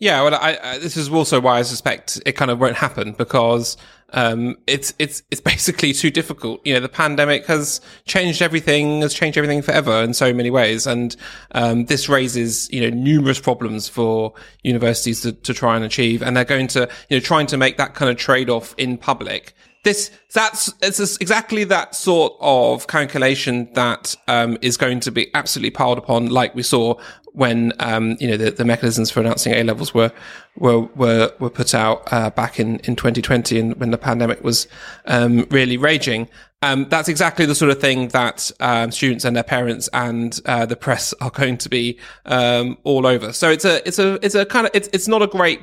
Yeah, 0.00 0.22
well, 0.22 0.34
I, 0.34 0.58
I, 0.62 0.78
this 0.78 0.96
is 0.96 1.10
also 1.10 1.42
why 1.42 1.58
I 1.58 1.62
suspect 1.62 2.20
it 2.24 2.32
kind 2.32 2.50
of 2.50 2.58
won't 2.58 2.76
happen 2.76 3.12
because 3.12 3.76
um, 4.14 4.56
it's 4.66 4.94
it's 4.98 5.22
it's 5.30 5.40
basically 5.52 5.92
too 5.92 6.10
difficult. 6.10 6.66
You 6.66 6.72
know, 6.72 6.80
the 6.80 6.88
pandemic 6.88 7.46
has 7.46 7.82
changed 8.06 8.40
everything, 8.40 9.02
has 9.02 9.12
changed 9.12 9.36
everything 9.36 9.60
forever 9.60 10.02
in 10.02 10.14
so 10.14 10.32
many 10.32 10.50
ways, 10.50 10.86
and 10.86 11.14
um, 11.52 11.84
this 11.84 12.08
raises 12.08 12.70
you 12.72 12.80
know 12.80 12.96
numerous 12.96 13.38
problems 13.38 13.88
for 13.88 14.32
universities 14.62 15.20
to, 15.20 15.32
to 15.32 15.52
try 15.52 15.76
and 15.76 15.84
achieve, 15.84 16.22
and 16.22 16.34
they're 16.34 16.44
going 16.44 16.68
to 16.68 16.88
you 17.10 17.18
know 17.18 17.20
trying 17.20 17.46
to 17.48 17.58
make 17.58 17.76
that 17.76 17.94
kind 17.94 18.10
of 18.10 18.16
trade 18.16 18.48
off 18.48 18.74
in 18.78 18.96
public. 18.96 19.54
This 19.84 20.10
that's 20.32 20.72
it's 20.82 21.16
exactly 21.18 21.64
that 21.64 21.94
sort 21.94 22.34
of 22.40 22.86
calculation 22.86 23.70
that 23.74 24.14
um, 24.28 24.56
is 24.62 24.76
going 24.76 25.00
to 25.00 25.10
be 25.10 25.32
absolutely 25.34 25.70
piled 25.70 25.98
upon, 25.98 26.28
like 26.28 26.54
we 26.54 26.62
saw 26.62 26.94
when 27.32 27.72
um, 27.78 28.16
you 28.20 28.28
know 28.28 28.36
the, 28.36 28.50
the, 28.50 28.64
mechanisms 28.64 29.10
for 29.10 29.20
announcing 29.20 29.52
A 29.52 29.62
levels 29.62 29.94
were 29.94 30.12
were 30.56 30.80
were 30.96 31.32
were 31.38 31.50
put 31.50 31.74
out 31.74 32.12
uh, 32.12 32.30
back 32.30 32.58
in 32.58 32.78
in 32.80 32.96
2020 32.96 33.58
and 33.58 33.76
when 33.76 33.90
the 33.90 33.98
pandemic 33.98 34.42
was 34.42 34.66
um, 35.06 35.46
really 35.50 35.76
raging. 35.76 36.28
Um, 36.62 36.86
that's 36.90 37.08
exactly 37.08 37.46
the 37.46 37.54
sort 37.54 37.70
of 37.70 37.80
thing 37.80 38.08
that 38.08 38.50
um, 38.60 38.90
students 38.90 39.24
and 39.24 39.34
their 39.34 39.42
parents 39.44 39.88
and 39.92 40.38
uh, 40.44 40.66
the 40.66 40.76
press 40.76 41.14
are 41.20 41.30
going 41.30 41.56
to 41.58 41.68
be 41.68 41.98
um, 42.26 42.76
all 42.84 43.06
over. 43.06 43.32
So 43.32 43.50
it's 43.50 43.64
a 43.64 43.86
it's 43.86 43.98
a 43.98 44.18
it's 44.24 44.34
a 44.34 44.44
kind 44.44 44.66
of 44.66 44.72
it's 44.74 44.88
it's 44.92 45.08
not 45.08 45.22
a 45.22 45.26
great 45.26 45.60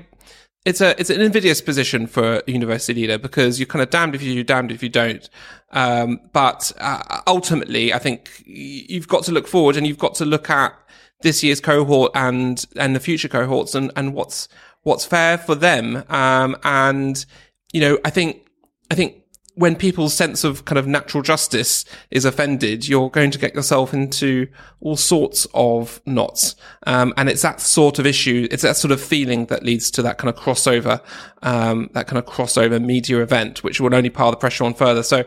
it's 0.67 0.81
a 0.81 0.99
it's 0.99 1.09
an 1.09 1.21
invidious 1.21 1.61
position 1.61 2.07
for 2.07 2.41
a 2.45 2.51
university 2.51 3.01
leader 3.01 3.17
because 3.17 3.59
you're 3.59 3.67
kind 3.67 3.81
of 3.81 3.89
damned 3.89 4.15
if 4.15 4.21
you 4.21 4.33
do, 4.33 4.43
damned 4.43 4.71
if 4.71 4.83
you 4.83 4.89
don't. 4.89 5.29
Um, 5.71 6.19
but 6.33 6.71
uh, 6.79 7.21
ultimately, 7.27 7.93
I 7.93 7.99
think 7.99 8.43
you've 8.45 9.07
got 9.07 9.23
to 9.25 9.31
look 9.31 9.47
forward 9.47 9.77
and 9.77 9.87
you've 9.87 9.97
got 9.97 10.15
to 10.15 10.25
look 10.25 10.49
at 10.49 10.73
this 11.21 11.43
year's 11.43 11.59
cohort 11.59 12.11
and 12.15 12.65
and 12.75 12.95
the 12.95 12.99
future 12.99 13.27
cohorts 13.27 13.75
and 13.75 13.91
and 13.95 14.13
what's 14.13 14.47
what's 14.83 15.05
fair 15.05 15.37
for 15.37 15.55
them. 15.55 16.03
Um, 16.09 16.55
and 16.63 17.25
you 17.73 17.81
know, 17.81 17.99
I 18.05 18.09
think 18.09 18.47
I 18.91 18.95
think 18.95 19.23
when 19.57 19.75
people's 19.75 20.13
sense 20.13 20.43
of 20.43 20.65
kind 20.65 20.77
of 20.77 20.85
natural 20.85 21.23
justice 21.23 21.83
is 22.11 22.25
offended, 22.25 22.87
you're 22.87 23.09
going 23.09 23.31
to 23.31 23.39
get 23.39 23.55
yourself 23.55 23.91
into 23.91 24.47
all 24.81 24.95
sorts 24.95 25.47
of 25.55 25.99
knots. 26.05 26.55
Um, 26.85 27.11
and 27.17 27.27
it's 27.27 27.41
that 27.41 27.59
sort 27.59 27.97
of 27.97 28.05
issue, 28.05 28.47
it's 28.51 28.61
that 28.61 28.77
sort 28.77 28.91
of 28.91 29.01
feeling 29.01 29.47
that 29.47 29.63
leads 29.63 29.89
to 29.91 30.03
that 30.03 30.19
kind 30.19 30.29
of 30.29 30.39
crossover, 30.39 31.01
um, 31.41 31.89
that 31.93 32.05
kind 32.05 32.19
of 32.19 32.25
crossover 32.25 32.79
media 32.79 33.19
event, 33.23 33.63
which 33.63 33.81
will 33.81 33.95
only 33.95 34.11
pile 34.11 34.29
the 34.29 34.37
pressure 34.37 34.63
on 34.63 34.75
further. 34.75 35.01
So 35.01 35.23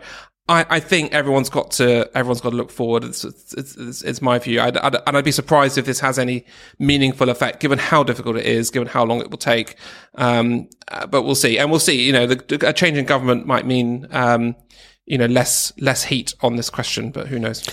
I, 0.51 0.67
I 0.69 0.81
think 0.81 1.13
everyone's 1.13 1.49
got 1.49 1.71
to 1.73 2.11
everyone's 2.13 2.41
got 2.41 2.51
to 2.51 2.57
look 2.57 2.73
forward. 2.73 3.05
It's 3.05 3.23
it's, 3.23 3.55
it's, 3.55 4.03
it's 4.03 4.21
my 4.21 4.41
view, 4.41 4.61
I'd, 4.61 4.77
I'd, 4.79 4.97
and 5.07 5.17
I'd 5.17 5.25
be 5.25 5.31
surprised 5.31 5.79
if 5.79 5.87
this 5.87 6.01
has 6.01 6.19
any 6.19 6.45
meaningful 6.81 7.29
effect, 7.29 7.61
given 7.61 7.79
how 7.79 8.03
difficult 8.03 8.37
it 8.37 8.47
is, 8.47 8.69
given 8.69 8.89
how 8.89 9.05
long 9.05 9.21
it 9.21 9.31
will 9.31 9.39
take. 9.39 9.77
Um, 10.17 10.69
uh, 10.89 11.07
but 11.07 11.23
we'll 11.23 11.37
see, 11.37 11.57
and 11.57 11.71
we'll 11.71 11.79
see. 11.79 12.05
You 12.05 12.13
know, 12.13 12.27
the, 12.27 12.69
a 12.69 12.73
change 12.73 12.99
in 12.99 13.05
government 13.05 13.47
might 13.47 13.65
mean 13.65 14.09
um, 14.11 14.57
you 15.07 15.19
know 15.19 15.27
less 15.27 15.73
less 15.79 16.03
heat 16.03 16.35
on 16.41 16.57
this 16.57 16.69
question, 16.69 17.13
but 17.13 17.29
who 17.29 17.39
knows. 17.39 17.65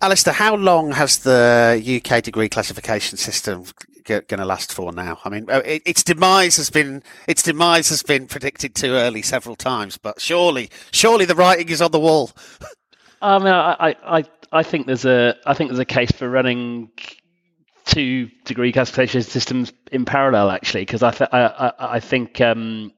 Alistair, 0.00 0.32
how 0.32 0.56
long 0.56 0.92
has 0.92 1.18
the 1.18 2.00
UK 2.02 2.22
degree 2.22 2.48
classification 2.48 3.18
system 3.18 3.64
going 4.04 4.24
to 4.26 4.44
last 4.44 4.72
for 4.72 4.92
now? 4.92 5.18
I 5.24 5.28
mean, 5.28 5.50
uh, 5.50 5.62
its 5.64 6.02
demise 6.02 6.56
has 6.56 6.70
been 6.70 7.02
its 7.26 7.42
demise 7.42 7.88
has 7.90 8.02
been 8.02 8.26
predicted 8.26 8.74
too 8.74 8.92
early 8.92 9.22
several 9.22 9.56
times, 9.56 9.98
but 9.98 10.20
surely, 10.20 10.70
surely 10.90 11.24
the 11.24 11.34
writing 11.34 11.68
is 11.68 11.80
on 11.80 11.90
the 11.90 12.00
wall. 12.00 12.30
I 13.22 13.38
mean, 13.38 13.48
I, 13.48 13.94
I, 14.04 14.24
I 14.50 14.62
think 14.64 14.86
there's 14.86 15.04
a 15.04 15.36
I 15.46 15.54
think 15.54 15.70
there's 15.70 15.78
a 15.78 15.84
case 15.84 16.10
for 16.10 16.28
running 16.28 16.90
two 17.84 18.28
degree 18.44 18.72
classification 18.72 19.22
systems 19.22 19.72
in 19.90 20.04
parallel, 20.04 20.50
actually, 20.50 20.82
because 20.82 21.02
I, 21.02 21.10
th- 21.10 21.30
I, 21.32 21.46
I, 21.46 21.72
I 21.96 22.00
think 22.00 22.40
um, 22.40 22.92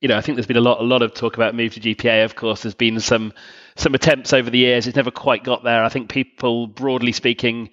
you 0.00 0.08
know, 0.08 0.16
I 0.16 0.20
think 0.20 0.36
there's 0.36 0.46
been 0.46 0.56
a 0.56 0.62
lot, 0.62 0.80
a 0.80 0.84
lot 0.84 1.02
of 1.02 1.14
talk 1.14 1.36
about 1.36 1.54
move 1.54 1.74
to 1.74 1.80
GPA. 1.80 2.24
Of 2.24 2.36
course, 2.36 2.62
there's 2.62 2.74
been 2.74 3.00
some 3.00 3.32
some 3.76 3.94
attempts 3.94 4.32
over 4.32 4.50
the 4.50 4.58
years. 4.58 4.86
It's 4.86 4.96
never 4.96 5.10
quite 5.10 5.44
got 5.44 5.64
there. 5.64 5.82
I 5.82 5.88
think 5.88 6.10
people, 6.10 6.66
broadly 6.66 7.12
speaking, 7.12 7.70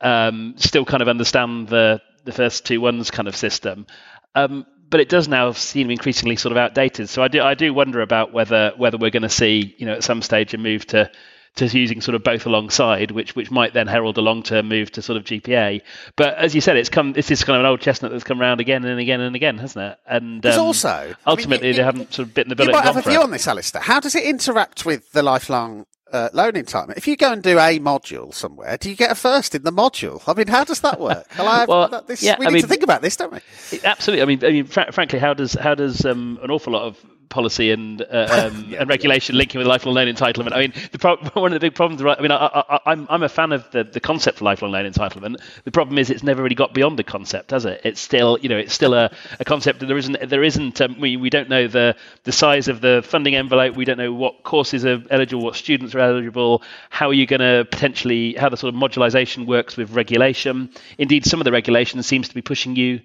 um, 0.00 0.54
still 0.56 0.84
kind 0.84 1.02
of 1.02 1.08
understand 1.08 1.68
the 1.68 2.00
the 2.24 2.32
first 2.32 2.64
two 2.64 2.80
ones 2.80 3.10
kind 3.10 3.28
of 3.28 3.36
system. 3.36 3.86
Um, 4.34 4.66
but 4.90 5.00
it 5.00 5.08
does 5.08 5.28
now 5.28 5.52
seem 5.52 5.90
increasingly 5.90 6.36
sort 6.36 6.52
of 6.52 6.58
outdated. 6.58 7.08
So 7.08 7.22
I 7.22 7.28
do 7.28 7.42
I 7.42 7.54
do 7.54 7.72
wonder 7.74 8.00
about 8.00 8.32
whether 8.32 8.72
whether 8.76 8.96
we're 8.96 9.10
going 9.10 9.22
to 9.22 9.28
see 9.28 9.74
you 9.78 9.86
know 9.86 9.94
at 9.94 10.04
some 10.04 10.22
stage 10.22 10.54
a 10.54 10.58
move 10.58 10.86
to 10.88 11.10
to 11.56 11.66
using 11.66 12.00
sort 12.00 12.14
of 12.14 12.24
both 12.24 12.46
alongside, 12.46 13.10
which 13.10 13.36
which 13.36 13.50
might 13.50 13.74
then 13.74 13.86
herald 13.86 14.18
a 14.18 14.20
long 14.20 14.42
term 14.42 14.68
move 14.68 14.90
to 14.92 15.02
sort 15.02 15.16
of 15.16 15.24
GPA. 15.24 15.82
But 16.16 16.36
as 16.36 16.54
you 16.54 16.60
said, 16.60 16.76
it's 16.76 16.88
come. 16.88 17.12
This 17.12 17.30
is 17.30 17.44
kind 17.44 17.56
of 17.56 17.60
an 17.60 17.66
old 17.66 17.80
chestnut 17.80 18.10
that's 18.10 18.24
come 18.24 18.40
around 18.40 18.60
again 18.60 18.84
and 18.84 18.98
again 18.98 19.20
and 19.20 19.36
again, 19.36 19.58
hasn't 19.58 19.92
it? 19.92 19.98
And 20.06 20.44
um, 20.44 20.60
also 20.60 21.14
ultimately 21.26 21.68
I 21.68 21.70
mean, 21.70 21.76
you, 21.76 21.76
they 21.76 21.84
haven't 21.84 22.14
sort 22.14 22.28
of 22.28 22.34
bitten 22.34 22.50
the 22.50 22.56
bullet. 22.56 22.68
You 22.68 22.72
might 22.72 22.84
have 22.84 22.96
a 22.96 23.02
view 23.02 23.20
on 23.20 23.30
this, 23.30 23.46
Alistair. 23.46 23.82
How 23.82 24.00
does 24.00 24.14
it 24.14 24.24
interact 24.24 24.84
with 24.84 25.12
the 25.12 25.22
lifelong 25.22 25.86
uh, 26.14 26.28
loan 26.32 26.52
entitlement. 26.52 26.96
If 26.96 27.08
you 27.08 27.16
go 27.16 27.32
and 27.32 27.42
do 27.42 27.58
a 27.58 27.78
module 27.80 28.32
somewhere, 28.32 28.76
do 28.76 28.88
you 28.88 28.94
get 28.94 29.10
a 29.10 29.16
first 29.16 29.54
in 29.54 29.64
the 29.64 29.72
module? 29.72 30.22
I 30.28 30.34
mean, 30.34 30.46
how 30.46 30.62
does 30.62 30.80
that 30.80 31.00
work? 31.00 31.28
Have, 31.32 31.68
well, 31.68 32.04
this, 32.06 32.22
yeah, 32.22 32.36
we 32.38 32.46
I 32.46 32.50
need 32.50 32.54
mean, 32.54 32.62
to 32.62 32.68
think 32.68 32.84
about 32.84 33.02
this, 33.02 33.16
don't 33.16 33.32
we? 33.32 33.40
Absolutely. 33.82 34.22
I 34.22 34.24
mean, 34.24 34.44
I 34.44 34.50
mean, 34.50 34.66
fr- 34.66 34.92
frankly, 34.92 35.18
how 35.18 35.34
does 35.34 35.54
how 35.54 35.74
does 35.74 36.04
um, 36.04 36.38
an 36.42 36.52
awful 36.52 36.72
lot 36.72 36.84
of 36.84 37.04
policy 37.28 37.70
and 37.70 38.02
uh, 38.02 38.50
um, 38.52 38.66
yeah, 38.68 38.80
and 38.80 38.88
regulation 38.88 39.34
yeah. 39.34 39.40
linking 39.40 39.58
with 39.58 39.66
lifelong 39.66 39.94
learning 39.94 40.14
entitlement. 40.14 40.52
I 40.52 40.60
mean, 40.60 40.72
the 40.92 40.98
pro- 40.98 41.16
one 41.34 41.52
of 41.52 41.60
the 41.60 41.66
big 41.66 41.74
problems, 41.74 42.02
right? 42.02 42.18
I 42.18 42.22
mean, 42.22 42.30
I, 42.30 42.44
am 42.44 42.80
I'm, 42.86 43.06
I'm 43.10 43.22
a 43.22 43.28
fan 43.28 43.52
of 43.52 43.70
the, 43.70 43.84
the 43.84 44.00
concept 44.00 44.38
for 44.38 44.44
lifelong 44.44 44.72
learning 44.72 44.92
entitlement. 44.92 45.40
The 45.64 45.70
problem 45.70 45.98
is 45.98 46.10
it's 46.10 46.22
never 46.22 46.42
really 46.42 46.54
got 46.54 46.74
beyond 46.74 46.98
the 46.98 47.04
concept, 47.04 47.50
has 47.50 47.64
it? 47.64 47.80
It's 47.84 48.00
still, 48.00 48.38
you 48.40 48.48
know, 48.48 48.58
it's 48.58 48.72
still 48.72 48.94
a, 48.94 49.10
a 49.40 49.44
concept 49.44 49.80
that 49.80 49.86
there 49.86 49.98
isn't 49.98 50.28
there 50.28 50.42
isn't 50.42 50.80
um, 50.80 51.00
we 51.00 51.16
we 51.16 51.30
don't 51.30 51.48
know 51.48 51.68
the 51.68 51.96
the 52.24 52.32
size 52.32 52.68
of 52.68 52.80
the 52.80 53.02
funding 53.04 53.34
envelope. 53.34 53.76
We 53.76 53.84
don't 53.84 53.98
know 53.98 54.12
what 54.12 54.42
courses 54.42 54.84
are 54.84 55.02
eligible, 55.10 55.44
what 55.44 55.56
students 55.56 55.94
are 55.94 56.00
eligible. 56.00 56.62
How 56.90 57.08
are 57.08 57.14
you 57.14 57.26
going 57.26 57.40
to 57.40 57.66
potentially 57.70 58.34
how 58.34 58.48
the 58.48 58.56
sort 58.56 58.74
of 58.74 58.80
modularization 58.80 59.46
works 59.46 59.76
with 59.76 59.90
regulation? 59.90 60.70
Indeed, 60.98 61.24
some 61.24 61.40
of 61.40 61.44
the 61.44 61.52
regulation 61.52 62.02
seems 62.02 62.28
to 62.28 62.34
be 62.34 62.42
pushing 62.42 62.76
you 62.76 63.00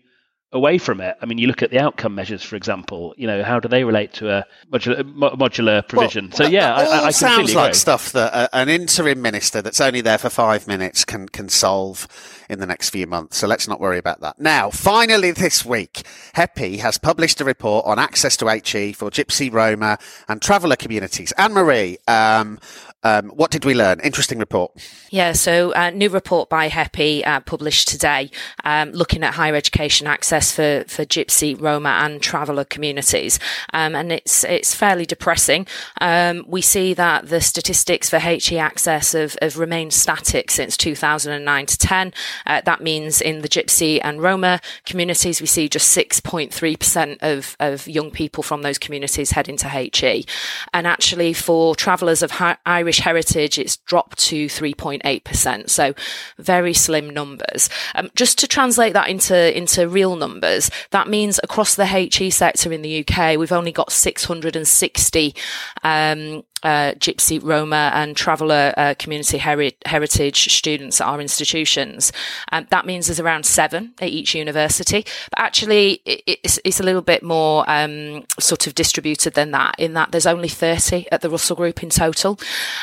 away 0.52 0.78
from 0.78 1.00
it. 1.02 1.16
I 1.22 1.26
mean, 1.26 1.38
you 1.38 1.47
look 1.47 1.62
at 1.62 1.70
the 1.70 1.80
outcome 1.80 2.16
measures, 2.16 2.43
for 2.43 2.56
example. 2.56 3.14
You 3.18 3.28
know, 3.28 3.43
how 3.43 3.60
do 3.60 3.68
they 3.68 3.84
relate 3.84 4.14
to 4.14 4.30
a 4.30 4.45
modular, 4.72 5.04
modular 5.14 5.88
provision? 5.88 6.30
Well, 6.30 6.38
so 6.38 6.47
yeah, 6.47 6.74
I, 6.74 6.84
I, 6.84 7.06
I 7.06 7.12
sounds 7.12 7.54
like 7.54 7.70
agree. 7.70 7.74
stuff 7.76 8.12
that 8.14 8.34
a, 8.34 8.56
an 8.56 8.70
interim 8.70 9.22
minister 9.22 9.62
that's 9.62 9.82
only 9.82 10.02
there 10.02 10.18
for 10.18 10.30
five 10.30 10.68
minutes 10.68 11.06
can 11.06 11.30
can 11.30 11.50
solve 11.50 12.08
in 12.50 12.60
the 12.60 12.66
next 12.66 12.89
few 12.89 13.08
months. 13.08 13.38
So 13.38 13.47
let's 13.47 13.68
not 13.68 13.80
worry 13.80 13.97
about 13.97 14.22
that. 14.22 14.39
Now, 14.39 14.70
finally, 14.70 15.32
this 15.32 15.64
week, 15.64 16.04
HEPI 16.36 16.80
has 16.80 16.97
published 16.97 17.39
a 17.39 17.45
report 17.45 17.86
on 17.86 18.00
access 18.00 18.36
to 18.38 18.47
HE 18.50 18.93
for 18.93 19.10
Gypsy, 19.10 19.52
Roma, 19.52 19.97
and 20.28 20.41
traveller 20.41 20.76
communities. 20.76 21.32
Anne-Marie. 21.34 21.97
Um, 22.08 22.60
um, 23.04 23.30
what 23.30 23.50
did 23.50 23.64
we 23.64 23.74
learn? 23.74 24.02
Interesting 24.02 24.39
report. 24.39 24.72
Yeah, 25.10 25.32
so 25.32 25.72
a 25.72 25.84
uh, 25.84 25.89
new 25.91 26.10
report 26.10 26.50
by 26.50 26.68
HEPI 26.68 27.26
uh, 27.26 27.39
published 27.39 27.88
today, 27.88 28.30
um, 28.66 28.91
looking 28.91 29.24
at 29.24 29.36
higher 29.36 29.56
education 29.56 30.06
access 30.06 30.52
for, 30.52 30.84
for 30.88 31.06
Gypsy, 31.06 31.60
Roma, 31.60 31.89
and 32.04 32.22
traveller 32.22 32.66
communities, 32.66 33.39
um, 33.72 33.95
and 33.95 34.12
it's 34.12 34.43
it's 34.43 34.76
fairly 34.76 35.06
depressing. 35.06 35.66
Um, 36.02 36.43
we 36.45 36.62
see 36.62 36.93
that 36.93 37.30
the 37.30 37.39
statistics 37.39 38.10
for 38.10 38.20
HE 38.20 38.58
access 38.58 39.14
have, 39.14 39.38
have 39.41 39.58
remained 39.58 39.93
static 39.93 40.52
since 40.52 40.76
2009 40.76 41.66
to 41.68 41.78
10. 41.78 42.14
Uh, 42.45 42.61
that 42.61 42.81
means 42.81 43.21
in 43.21 43.41
the 43.41 43.49
Gypsy 43.49 43.99
and 44.03 44.21
Roma 44.21 44.59
communities, 44.85 45.41
we 45.41 45.47
see 45.47 45.69
just 45.69 45.95
6.3% 45.95 47.17
of 47.21 47.55
of 47.59 47.87
young 47.87 48.11
people 48.11 48.43
from 48.43 48.61
those 48.61 48.77
communities 48.77 49.31
heading 49.31 49.57
to 49.57 49.69
HE, 49.69 50.25
and 50.73 50.85
actually 50.85 51.33
for 51.33 51.75
travellers 51.75 52.21
of 52.21 52.31
Irish 52.65 52.89
Irish 52.89 52.99
heritage, 52.99 53.59
it's 53.59 53.77
dropped 53.77 54.17
to 54.17 54.47
3.8%. 54.47 55.69
So 55.69 55.93
very 56.39 56.73
slim 56.73 57.09
numbers. 57.09 57.69
Um, 57.93 58.09
just 58.15 58.39
to 58.39 58.47
translate 58.47 58.93
that 58.93 59.09
into, 59.09 59.55
into 59.55 59.87
real 59.87 60.15
numbers, 60.15 60.71
that 60.89 61.07
means 61.07 61.39
across 61.43 61.75
the 61.75 61.85
HE 61.85 62.31
sector 62.31 62.71
in 62.73 62.81
the 62.81 63.05
UK, 63.05 63.37
we've 63.37 63.51
only 63.51 63.71
got 63.71 63.91
660 63.91 65.35
um, 65.83 66.43
uh, 66.64 66.93
Gypsy, 66.93 67.39
Roma, 67.41 67.91
and 67.93 68.16
Traveller 68.16 68.74
uh, 68.76 68.93
community 68.97 69.38
heri- 69.38 69.78
heritage 69.86 70.51
students 70.53 70.99
at 70.99 71.07
our 71.07 71.22
institutions. 71.22 72.12
Um, 72.51 72.68
that 72.70 72.86
means 72.86 73.07
there's 73.07 73.20
around 73.20 73.45
seven 73.45 73.93
at 74.01 74.10
each 74.10 74.36
university. 74.36 75.05
But 75.32 75.39
actually, 75.39 76.01
it, 76.05 76.39
it's, 76.43 76.60
it's, 76.64 76.80
a 76.80 76.84
little 76.84 77.01
bit 77.01 77.24
more 77.24 77.70
um, 77.70 78.26
sort 78.39 78.68
of 78.68 78.76
distributed 78.76 79.34
than 79.34 79.51
that, 79.51 79.76
in 79.78 79.93
that 79.93 80.12
there's 80.12 80.26
only 80.26 80.47
30 80.47 81.07
at 81.12 81.22
the 81.22 81.30
Russell 81.30 81.55
Group 81.55 81.84
in 81.84 81.89
total. 81.89 82.39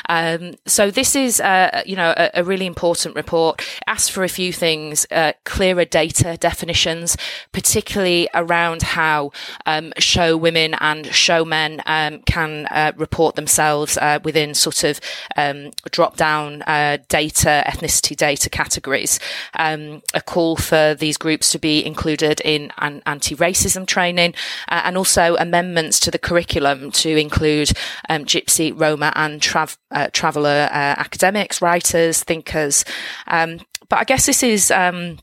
Um, 0.09 0.55
so 0.67 0.91
this 0.91 1.17
is, 1.17 1.41
uh, 1.41 1.83
you 1.87 1.97
know, 1.97 2.15
a, 2.17 2.31
a, 2.35 2.45
really 2.45 2.67
important 2.67 3.15
report. 3.17 3.63
Asks 3.87 4.09
for 4.09 4.23
a 4.23 4.29
few 4.29 4.53
things, 4.53 5.07
uh, 5.11 5.33
clearer 5.45 5.85
data 5.85 6.37
definitions, 6.39 7.17
particularly 7.53 8.29
around 8.35 8.83
how 8.83 9.33
um, 9.65 9.93
show 9.99 10.37
women 10.37 10.75
and 10.75 11.07
show 11.07 11.45
men 11.45 11.83
um, 11.87 12.21
can 12.23 12.67
uh, 12.71 12.93
report 12.97 13.35
themselves 13.35 13.66
themselves 13.67 13.99
uh, 13.99 14.19
within 14.25 14.55
sort 14.55 14.85
of 14.85 15.01
um, 15.37 15.71
drop 15.91 16.17
down 16.17 16.63
uh, 16.63 16.99
data, 17.09 17.63
ethnicity 17.67 18.17
data 18.17 18.49
categories. 18.49 19.19
Um, 19.55 20.03
a 20.15 20.21
call 20.21 20.57
for 20.57 20.95
these 20.95 21.17
groups 21.17 21.51
to 21.53 21.59
be 21.59 21.85
included 21.85 22.41
in 22.45 22.73
an 22.79 23.03
anti-racism 23.07 23.87
training 23.87 24.35
uh, 24.69 24.83
and 24.85 24.97
also 24.97 25.37
amendments 25.37 26.01
to 26.01 26.11
the 26.11 26.19
curriculum 26.19 26.91
to 26.93 27.17
include 27.17 27.71
um, 28.09 28.25
Gypsy, 28.25 28.73
Roma 28.75 29.13
and 29.15 29.41
trav- 29.41 29.79
uh, 29.91 30.09
traveller 30.13 30.69
uh, 30.71 30.95
academics, 30.99 31.61
writers, 31.61 32.23
thinkers. 32.23 32.85
Um, 33.27 33.61
but 33.89 33.99
I 33.99 34.05
guess 34.05 34.27
this 34.27 34.43
is 34.43 34.71
um, 34.71 35.19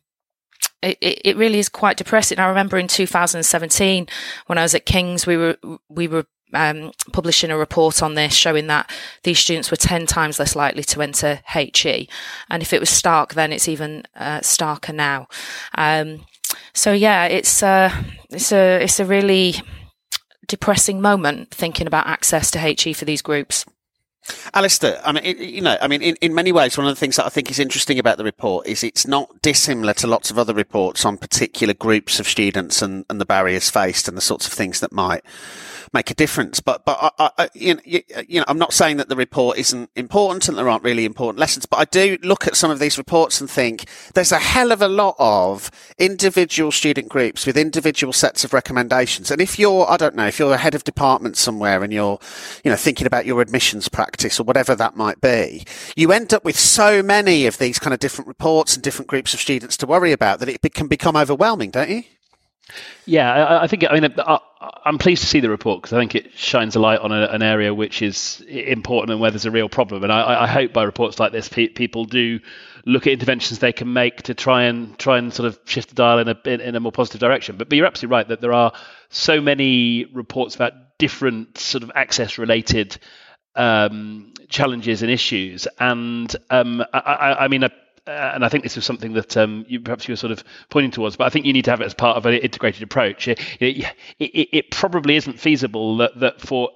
it, 0.81 0.97
it, 1.01 1.37
really 1.37 1.59
is 1.59 1.69
quite 1.69 1.97
depressing. 1.97 2.39
I 2.39 2.47
remember 2.47 2.77
in 2.77 2.87
2017 2.87 4.07
when 4.47 4.57
I 4.57 4.61
was 4.63 4.75
at 4.75 4.85
King's, 4.85 5.25
we 5.25 5.37
were 5.37 5.57
we 5.89 6.07
were 6.07 6.25
um, 6.53 6.91
publishing 7.11 7.51
a 7.51 7.57
report 7.57 8.01
on 8.01 8.15
this 8.15 8.33
showing 8.33 8.67
that 8.67 8.89
these 9.23 9.39
students 9.39 9.71
were 9.71 9.77
10 9.77 10.05
times 10.05 10.39
less 10.39 10.55
likely 10.55 10.83
to 10.83 11.01
enter 11.01 11.41
HE. 11.47 12.09
And 12.49 12.61
if 12.61 12.73
it 12.73 12.79
was 12.79 12.89
stark 12.89 13.33
then, 13.33 13.51
it's 13.51 13.67
even 13.67 14.03
uh, 14.15 14.39
starker 14.39 14.93
now. 14.93 15.27
Um, 15.75 16.25
so 16.73 16.91
yeah, 16.91 17.25
it's, 17.25 17.63
uh, 17.63 17.91
it's 18.29 18.51
a, 18.51 18.83
it's 18.83 18.99
a 18.99 19.05
really 19.05 19.55
depressing 20.47 21.01
moment 21.01 21.51
thinking 21.51 21.87
about 21.87 22.07
access 22.07 22.51
to 22.51 22.59
HE 22.59 22.93
for 22.93 23.05
these 23.05 23.21
groups. 23.21 23.65
Alistair, 24.53 25.01
I 25.03 25.11
mean, 25.11 25.37
you 25.37 25.61
know, 25.61 25.77
I 25.81 25.87
mean, 25.87 26.01
in, 26.01 26.15
in 26.21 26.33
many 26.33 26.51
ways, 26.51 26.77
one 26.77 26.87
of 26.87 26.95
the 26.95 26.99
things 26.99 27.17
that 27.17 27.25
I 27.25 27.29
think 27.29 27.51
is 27.51 27.59
interesting 27.59 27.99
about 27.99 28.17
the 28.17 28.23
report 28.23 28.65
is 28.67 28.83
it's 28.83 29.05
not 29.05 29.41
dissimilar 29.41 29.93
to 29.95 30.07
lots 30.07 30.31
of 30.31 30.37
other 30.37 30.53
reports 30.53 31.03
on 31.05 31.17
particular 31.17 31.73
groups 31.73 32.19
of 32.19 32.27
students 32.27 32.81
and, 32.81 33.05
and 33.09 33.19
the 33.19 33.25
barriers 33.25 33.69
faced 33.69 34.07
and 34.07 34.15
the 34.15 34.21
sorts 34.21 34.47
of 34.47 34.53
things 34.53 34.79
that 34.79 34.93
might 34.93 35.23
make 35.93 36.11
a 36.11 36.13
difference. 36.13 36.59
But, 36.59 36.85
but 36.85 37.13
I, 37.19 37.29
I, 37.37 37.49
you, 37.53 37.75
know, 37.75 37.81
you 37.85 38.39
know, 38.39 38.45
I'm 38.47 38.57
not 38.57 38.73
saying 38.73 38.97
that 38.97 39.09
the 39.09 39.15
report 39.15 39.57
isn't 39.57 39.89
important 39.95 40.47
and 40.47 40.57
there 40.57 40.69
aren't 40.69 40.83
really 40.83 41.05
important 41.05 41.39
lessons, 41.39 41.65
but 41.65 41.77
I 41.77 41.85
do 41.85 42.17
look 42.23 42.47
at 42.47 42.55
some 42.55 42.71
of 42.71 42.79
these 42.79 42.97
reports 42.97 43.39
and 43.39 43.49
think 43.49 43.85
there's 44.13 44.31
a 44.31 44.39
hell 44.39 44.71
of 44.71 44.81
a 44.81 44.87
lot 44.87 45.15
of 45.19 45.69
individual 45.97 46.71
student 46.71 47.09
groups 47.09 47.45
with 47.45 47.57
individual 47.57 48.13
sets 48.13 48.43
of 48.43 48.53
recommendations. 48.53 49.31
And 49.31 49.41
if 49.41 49.59
you're, 49.59 49.89
I 49.89 49.97
don't 49.97 50.15
know, 50.15 50.27
if 50.27 50.39
you're 50.39 50.53
a 50.53 50.57
head 50.57 50.75
of 50.75 50.83
department 50.83 51.37
somewhere 51.37 51.83
and 51.83 51.93
you're, 51.93 52.19
you 52.63 52.71
know, 52.71 52.77
thinking 52.77 53.07
about 53.07 53.25
your 53.25 53.41
admissions 53.41 53.89
practice 53.89 54.39
or 54.39 54.43
whatever 54.43 54.75
that 54.75 54.95
might 54.95 55.21
be, 55.21 55.65
you 55.95 56.11
end 56.11 56.33
up 56.33 56.43
with 56.43 56.59
so 56.59 57.03
many 57.03 57.45
of 57.45 57.57
these 57.57 57.79
kind 57.79 57.93
of 57.93 57.99
different 57.99 58.27
reports 58.27 58.75
and 58.75 58.83
different 58.83 59.07
groups 59.07 59.33
of 59.33 59.39
students 59.39 59.77
to 59.77 59.87
worry 59.87 60.11
about 60.11 60.39
that 60.39 60.49
it 60.49 60.73
can 60.73 60.87
become 60.87 61.15
overwhelming, 61.15 61.69
don't 61.69 61.89
you? 61.89 62.03
Yeah, 63.05 63.31
I, 63.31 63.63
I 63.63 63.67
think. 63.67 63.83
I 63.89 63.99
mean, 63.99 64.13
I, 64.17 64.39
am 64.85 64.97
pleased 64.97 65.23
to 65.23 65.27
see 65.27 65.41
the 65.41 65.49
report 65.49 65.81
because 65.81 65.93
I 65.93 65.99
think 65.99 66.15
it 66.15 66.31
shines 66.37 66.75
a 66.75 66.79
light 66.79 66.99
on 66.99 67.11
a, 67.11 67.25
an 67.25 67.43
area 67.43 67.73
which 67.73 68.01
is 68.01 68.41
important 68.47 69.11
and 69.11 69.19
where 69.19 69.31
there's 69.31 69.45
a 69.45 69.51
real 69.51 69.69
problem. 69.69 70.03
And 70.03 70.11
I, 70.11 70.43
I 70.43 70.47
hope 70.47 70.71
by 70.71 70.83
reports 70.83 71.19
like 71.19 71.31
this, 71.31 71.49
pe- 71.49 71.67
people 71.67 72.05
do 72.05 72.39
look 72.85 73.05
at 73.05 73.13
interventions 73.13 73.59
they 73.59 73.73
can 73.73 73.91
make 73.91 74.23
to 74.23 74.33
try 74.33 74.63
and 74.63 74.97
try 74.97 75.17
and 75.17 75.33
sort 75.33 75.47
of 75.47 75.59
shift 75.65 75.89
the 75.89 75.95
dial 75.95 76.19
in 76.19 76.29
a 76.29 76.37
in, 76.45 76.61
in 76.61 76.75
a 76.75 76.79
more 76.79 76.91
positive 76.91 77.19
direction. 77.19 77.57
But, 77.57 77.69
but 77.69 77.75
you're 77.75 77.87
absolutely 77.87 78.15
right 78.15 78.27
that 78.29 78.41
there 78.41 78.53
are 78.53 78.71
so 79.09 79.41
many 79.41 80.05
reports 80.05 80.55
about 80.55 80.73
different 80.97 81.57
sort 81.57 81.83
of 81.83 81.91
access 81.95 82.37
related 82.37 82.97
um, 83.55 84.33
challenges 84.47 85.01
and 85.01 85.11
issues. 85.11 85.67
And 85.79 86.33
um, 86.49 86.81
I, 86.93 86.97
I, 86.99 87.43
I, 87.45 87.47
mean, 87.47 87.63
uh, 87.63 87.69
and 88.05 88.43
I 88.43 88.49
think 88.49 88.63
this 88.63 88.77
is 88.77 88.85
something 88.85 89.13
that 89.13 89.37
um, 89.37 89.65
you, 89.67 89.79
perhaps 89.79 90.07
you 90.07 90.13
were 90.13 90.17
sort 90.17 90.31
of 90.31 90.43
pointing 90.69 90.91
towards, 90.91 91.15
but 91.15 91.25
I 91.25 91.29
think 91.29 91.45
you 91.45 91.53
need 91.53 91.65
to 91.65 91.71
have 91.71 91.81
it 91.81 91.85
as 91.85 91.93
part 91.93 92.17
of 92.17 92.25
an 92.25 92.33
integrated 92.33 92.83
approach. 92.83 93.27
It, 93.27 93.39
it, 93.59 93.85
it, 94.19 94.49
it 94.51 94.71
probably 94.71 95.15
isn't 95.15 95.39
feasible 95.39 95.97
that, 95.97 96.19
that 96.19 96.41
for 96.41 96.69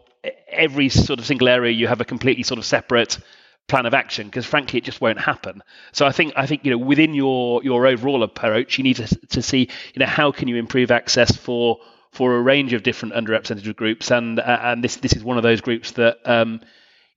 every 0.49 0.89
sort 0.89 1.19
of 1.19 1.25
single 1.25 1.47
area 1.47 1.71
you 1.71 1.87
have 1.87 2.01
a 2.01 2.05
completely 2.05 2.43
sort 2.43 2.57
of 2.57 2.65
separate 2.65 3.19
plan 3.67 3.85
of 3.85 3.93
action 3.93 4.27
because 4.27 4.45
frankly 4.45 4.77
it 4.77 4.83
just 4.83 5.01
won't 5.01 5.19
happen 5.19 5.61
so 5.91 6.05
i 6.05 6.11
think 6.11 6.33
i 6.37 6.45
think 6.45 6.63
you 6.63 6.71
know 6.71 6.77
within 6.77 7.13
your 7.13 7.61
your 7.63 7.85
overall 7.85 8.23
approach 8.23 8.77
you 8.77 8.83
need 8.83 8.95
to, 8.95 9.05
to 9.27 9.41
see 9.41 9.69
you 9.93 9.99
know 9.99 10.05
how 10.05 10.31
can 10.31 10.47
you 10.47 10.55
improve 10.55 10.89
access 10.89 11.35
for 11.35 11.77
for 12.11 12.35
a 12.35 12.41
range 12.41 12.73
of 12.73 12.83
different 12.83 13.13
underrepresented 13.13 13.75
groups, 13.75 14.11
and 14.11 14.39
uh, 14.39 14.59
and 14.63 14.83
this 14.83 14.97
this 14.97 15.13
is 15.13 15.23
one 15.23 15.37
of 15.37 15.43
those 15.43 15.61
groups 15.61 15.91
that 15.91 16.17
um, 16.25 16.61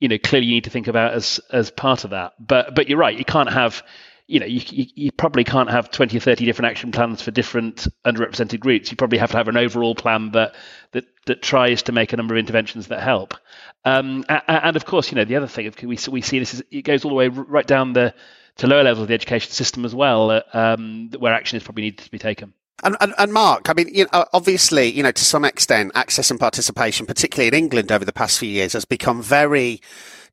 you 0.00 0.08
know 0.08 0.18
clearly 0.18 0.46
you 0.46 0.54
need 0.54 0.64
to 0.64 0.70
think 0.70 0.88
about 0.88 1.12
as 1.12 1.40
as 1.52 1.70
part 1.70 2.04
of 2.04 2.10
that. 2.10 2.34
But 2.38 2.74
but 2.74 2.88
you're 2.88 2.98
right, 2.98 3.16
you 3.16 3.24
can't 3.24 3.52
have 3.52 3.82
you 4.30 4.38
know, 4.38 4.46
you, 4.46 4.60
you, 4.70 4.86
you, 4.94 5.10
probably 5.10 5.42
can't 5.42 5.68
have 5.68 5.90
20 5.90 6.16
or 6.16 6.20
30 6.20 6.44
different 6.44 6.70
action 6.70 6.92
plans 6.92 7.20
for 7.20 7.32
different 7.32 7.88
underrepresented 8.06 8.60
groups. 8.60 8.88
You 8.88 8.96
probably 8.96 9.18
have 9.18 9.32
to 9.32 9.36
have 9.36 9.48
an 9.48 9.56
overall 9.56 9.96
plan 9.96 10.30
that 10.30 10.54
that, 10.92 11.06
that 11.26 11.42
tries 11.42 11.82
to 11.82 11.92
make 11.92 12.12
a 12.12 12.16
number 12.16 12.36
of 12.36 12.38
interventions 12.38 12.86
that 12.86 13.02
help. 13.02 13.34
Um, 13.84 14.24
and, 14.28 14.42
and, 14.46 14.76
of 14.76 14.84
course, 14.84 15.10
you 15.10 15.16
know, 15.16 15.24
the 15.24 15.34
other 15.34 15.48
thing 15.48 15.72
we 15.82 15.98
we 16.08 16.20
see 16.20 16.38
this 16.38 16.54
is 16.54 16.62
it 16.70 16.82
goes 16.82 17.04
all 17.04 17.08
the 17.08 17.16
way 17.16 17.26
right 17.26 17.66
down 17.66 17.92
the 17.92 18.14
to 18.58 18.68
lower 18.68 18.84
levels 18.84 19.02
of 19.02 19.08
the 19.08 19.14
education 19.14 19.50
system 19.50 19.84
as 19.84 19.96
well, 19.96 20.30
uh, 20.30 20.42
um, 20.52 21.10
where 21.18 21.34
action 21.34 21.56
is 21.56 21.64
probably 21.64 21.82
needed 21.84 22.04
to 22.04 22.10
be 22.12 22.18
taken. 22.18 22.52
And, 22.82 22.96
and, 23.00 23.14
and, 23.18 23.32
Mark, 23.32 23.68
I 23.68 23.74
mean, 23.74 23.88
you 23.92 24.06
know, 24.12 24.24
obviously, 24.32 24.90
you 24.90 25.02
know, 25.02 25.12
to 25.12 25.24
some 25.24 25.44
extent, 25.44 25.92
access 25.94 26.30
and 26.30 26.40
participation, 26.40 27.06
particularly 27.06 27.48
in 27.48 27.54
England 27.54 27.92
over 27.92 28.04
the 28.04 28.12
past 28.12 28.38
few 28.38 28.48
years, 28.48 28.72
has 28.72 28.84
become 28.84 29.22
very 29.22 29.80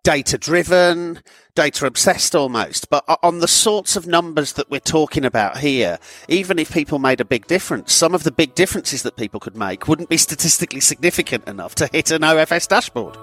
data 0.03 0.37
driven, 0.37 1.21
data 1.55 1.85
obsessed 1.85 2.35
almost. 2.35 2.89
But 2.89 3.03
on 3.21 3.39
the 3.39 3.47
sorts 3.47 3.97
of 3.97 4.07
numbers 4.07 4.53
that 4.53 4.69
we're 4.69 4.79
talking 4.79 5.25
about 5.25 5.57
here, 5.57 5.99
even 6.29 6.59
if 6.59 6.71
people 6.71 6.99
made 6.99 7.19
a 7.19 7.25
big 7.25 7.47
difference, 7.47 7.91
some 7.91 8.15
of 8.15 8.23
the 8.23 8.31
big 8.31 8.55
differences 8.55 9.03
that 9.03 9.17
people 9.17 9.41
could 9.41 9.57
make 9.57 9.87
wouldn't 9.87 10.09
be 10.09 10.17
statistically 10.17 10.79
significant 10.79 11.47
enough 11.47 11.75
to 11.75 11.87
hit 11.91 12.11
an 12.11 12.21
OFS 12.21 12.67
dashboard. 12.69 13.17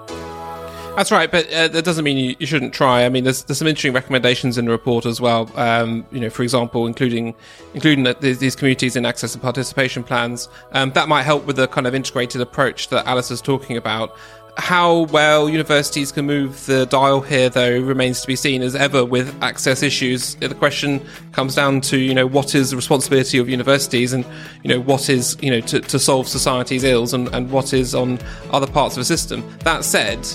That's 0.95 1.11
right, 1.11 1.29
but 1.29 1.51
uh, 1.51 1.67
that 1.67 1.83
doesn't 1.83 2.05
mean 2.05 2.17
you, 2.17 2.35
you, 2.39 2.45
shouldn't 2.45 2.73
try. 2.73 3.05
I 3.05 3.09
mean, 3.09 3.25
there's, 3.25 3.43
there's 3.43 3.57
some 3.57 3.67
interesting 3.67 3.91
recommendations 3.91 4.57
in 4.57 4.65
the 4.65 4.71
report 4.71 5.05
as 5.05 5.19
well. 5.19 5.51
Um, 5.55 6.05
you 6.11 6.21
know, 6.21 6.29
for 6.29 6.43
example, 6.43 6.87
including 6.87 7.35
including 7.73 8.05
the, 8.05 8.13
these 8.13 8.55
communities 8.55 8.95
in 8.95 9.05
access 9.05 9.33
and 9.33 9.41
participation 9.41 10.03
plans. 10.03 10.47
Um, 10.71 10.91
that 10.91 11.09
might 11.09 11.23
help 11.23 11.45
with 11.45 11.57
the 11.57 11.67
kind 11.67 11.85
of 11.85 11.93
integrated 11.95 12.39
approach 12.39 12.87
that 12.89 13.05
Alice 13.05 13.29
is 13.29 13.41
talking 13.41 13.75
about. 13.75 14.15
How 14.57 15.01
well 15.07 15.49
universities 15.49 16.13
can 16.13 16.25
move 16.25 16.65
the 16.65 16.85
dial 16.85 17.19
here, 17.19 17.49
though, 17.49 17.77
remains 17.81 18.21
to 18.21 18.27
be 18.27 18.37
seen. 18.37 18.61
As 18.61 18.73
ever 18.73 19.03
with 19.03 19.35
access 19.43 19.83
issues, 19.83 20.35
the 20.35 20.55
question 20.55 21.05
comes 21.33 21.55
down 21.55 21.81
to 21.81 21.97
you 21.97 22.13
know 22.13 22.25
what 22.25 22.55
is 22.55 22.69
the 22.69 22.77
responsibility 22.77 23.37
of 23.37 23.49
universities, 23.49 24.13
and 24.13 24.25
you 24.63 24.69
know 24.69 24.79
what 24.79 25.09
is 25.09 25.35
you 25.41 25.51
know 25.51 25.59
to, 25.59 25.81
to 25.81 25.99
solve 25.99 26.29
society's 26.29 26.85
ills, 26.85 27.13
and, 27.13 27.27
and 27.35 27.51
what 27.51 27.73
is 27.73 27.93
on 27.93 28.17
other 28.51 28.67
parts 28.67 28.95
of 28.95 29.01
the 29.01 29.05
system. 29.05 29.43
That 29.65 29.83
said, 29.83 30.25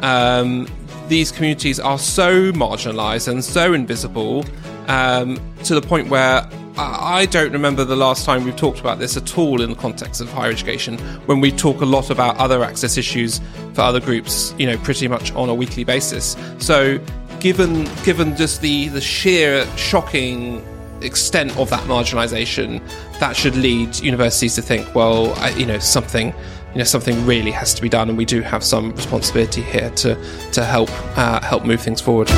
um, 0.00 0.68
these 1.08 1.30
communities 1.30 1.78
are 1.78 1.98
so 1.98 2.52
marginalised 2.52 3.28
and 3.28 3.44
so 3.44 3.72
invisible 3.72 4.44
um, 4.88 5.40
to 5.64 5.74
the 5.74 5.82
point 5.82 6.08
where 6.08 6.48
I 6.76 7.26
don't 7.26 7.52
remember 7.52 7.84
the 7.84 7.94
last 7.94 8.24
time 8.24 8.44
we've 8.44 8.56
talked 8.56 8.80
about 8.80 8.98
this 8.98 9.16
at 9.16 9.38
all 9.38 9.62
in 9.62 9.70
the 9.70 9.76
context 9.76 10.20
of 10.20 10.28
higher 10.32 10.50
education, 10.50 10.98
when 11.26 11.40
we 11.40 11.52
talk 11.52 11.82
a 11.82 11.84
lot 11.84 12.10
about 12.10 12.36
other 12.38 12.64
access 12.64 12.96
issues 12.96 13.40
for 13.74 13.82
other 13.82 14.00
groups, 14.00 14.54
you 14.58 14.66
know, 14.66 14.76
pretty 14.78 15.06
much 15.06 15.32
on 15.34 15.48
a 15.48 15.54
weekly 15.54 15.84
basis. 15.84 16.36
So, 16.58 16.98
given 17.38 17.84
given 18.02 18.36
just 18.36 18.60
the 18.60 18.88
the 18.88 19.00
sheer 19.00 19.64
shocking 19.76 20.64
extent 21.00 21.56
of 21.58 21.70
that 21.70 21.84
marginalisation, 21.84 22.82
that 23.20 23.36
should 23.36 23.54
lead 23.54 23.96
universities 24.00 24.56
to 24.56 24.62
think, 24.62 24.92
well, 24.96 25.32
I, 25.34 25.50
you 25.50 25.66
know, 25.66 25.78
something 25.78 26.34
you 26.74 26.78
know 26.78 26.84
something 26.84 27.24
really 27.24 27.52
has 27.52 27.72
to 27.74 27.82
be 27.82 27.88
done, 27.88 28.08
and 28.08 28.18
we 28.18 28.24
do 28.24 28.42
have 28.42 28.64
some 28.64 28.92
responsibility 28.92 29.62
here 29.62 29.90
to 29.90 30.14
to 30.52 30.64
help 30.64 30.90
uh, 31.16 31.40
help 31.40 31.64
move 31.64 31.80
things 31.80 32.00
forward. 32.00 32.28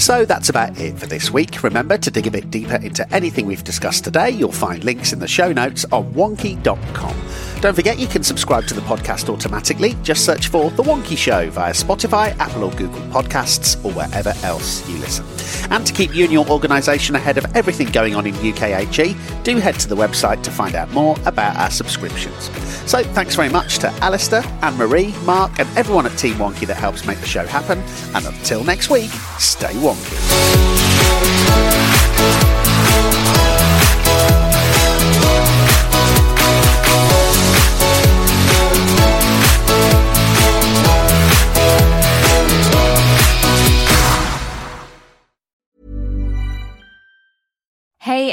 So 0.00 0.24
that's 0.24 0.48
about 0.48 0.78
it 0.78 0.98
for 0.98 1.06
this 1.06 1.30
week. 1.30 1.62
Remember 1.62 1.98
to 1.98 2.10
dig 2.10 2.26
a 2.26 2.30
bit 2.30 2.50
deeper 2.50 2.76
into 2.76 3.10
anything 3.14 3.46
we've 3.46 3.64
discussed 3.64 4.04
today. 4.04 4.30
You'll 4.30 4.52
find 4.52 4.84
links 4.84 5.12
in 5.12 5.18
the 5.18 5.28
show 5.28 5.52
notes 5.52 5.84
on 5.92 6.12
wonkhe.com. 6.12 7.45
Don't 7.60 7.74
forget 7.74 7.98
you 7.98 8.06
can 8.06 8.22
subscribe 8.22 8.66
to 8.66 8.74
the 8.74 8.82
podcast 8.82 9.28
automatically. 9.28 9.94
Just 10.02 10.24
search 10.24 10.48
for 10.48 10.70
The 10.70 10.82
Wonkhe 10.82 11.16
Show 11.16 11.50
via 11.50 11.72
Spotify, 11.72 12.36
Apple 12.38 12.64
or 12.64 12.70
Google 12.72 13.00
Podcasts, 13.08 13.82
or 13.84 13.92
wherever 13.92 14.34
else 14.44 14.86
you 14.88 14.98
listen. 14.98 15.24
And 15.70 15.86
to 15.86 15.92
keep 15.92 16.14
you 16.14 16.24
and 16.24 16.32
your 16.32 16.46
organisation 16.48 17.16
ahead 17.16 17.38
of 17.38 17.56
everything 17.56 17.90
going 17.90 18.14
on 18.14 18.26
in 18.26 18.34
UKHE, 18.34 19.42
do 19.42 19.56
head 19.56 19.80
to 19.80 19.88
the 19.88 19.96
website 19.96 20.42
to 20.42 20.50
find 20.50 20.74
out 20.74 20.90
more 20.92 21.16
about 21.24 21.56
our 21.56 21.70
subscriptions. 21.70 22.50
So 22.88 23.02
thanks 23.02 23.34
very 23.34 23.48
much 23.48 23.78
to 23.78 23.88
Alistair, 24.02 24.42
Anne-Marie, 24.62 25.14
Mark, 25.24 25.58
and 25.58 25.68
everyone 25.78 26.06
at 26.06 26.16
Team 26.18 26.34
Wonkhe 26.34 26.66
that 26.66 26.76
helps 26.76 27.06
make 27.06 27.18
the 27.18 27.26
show 27.26 27.46
happen. 27.46 27.82
And 28.14 28.26
until 28.26 28.64
next 28.64 28.90
week, 28.90 29.10
stay 29.38 29.72
wonky. 29.74 30.85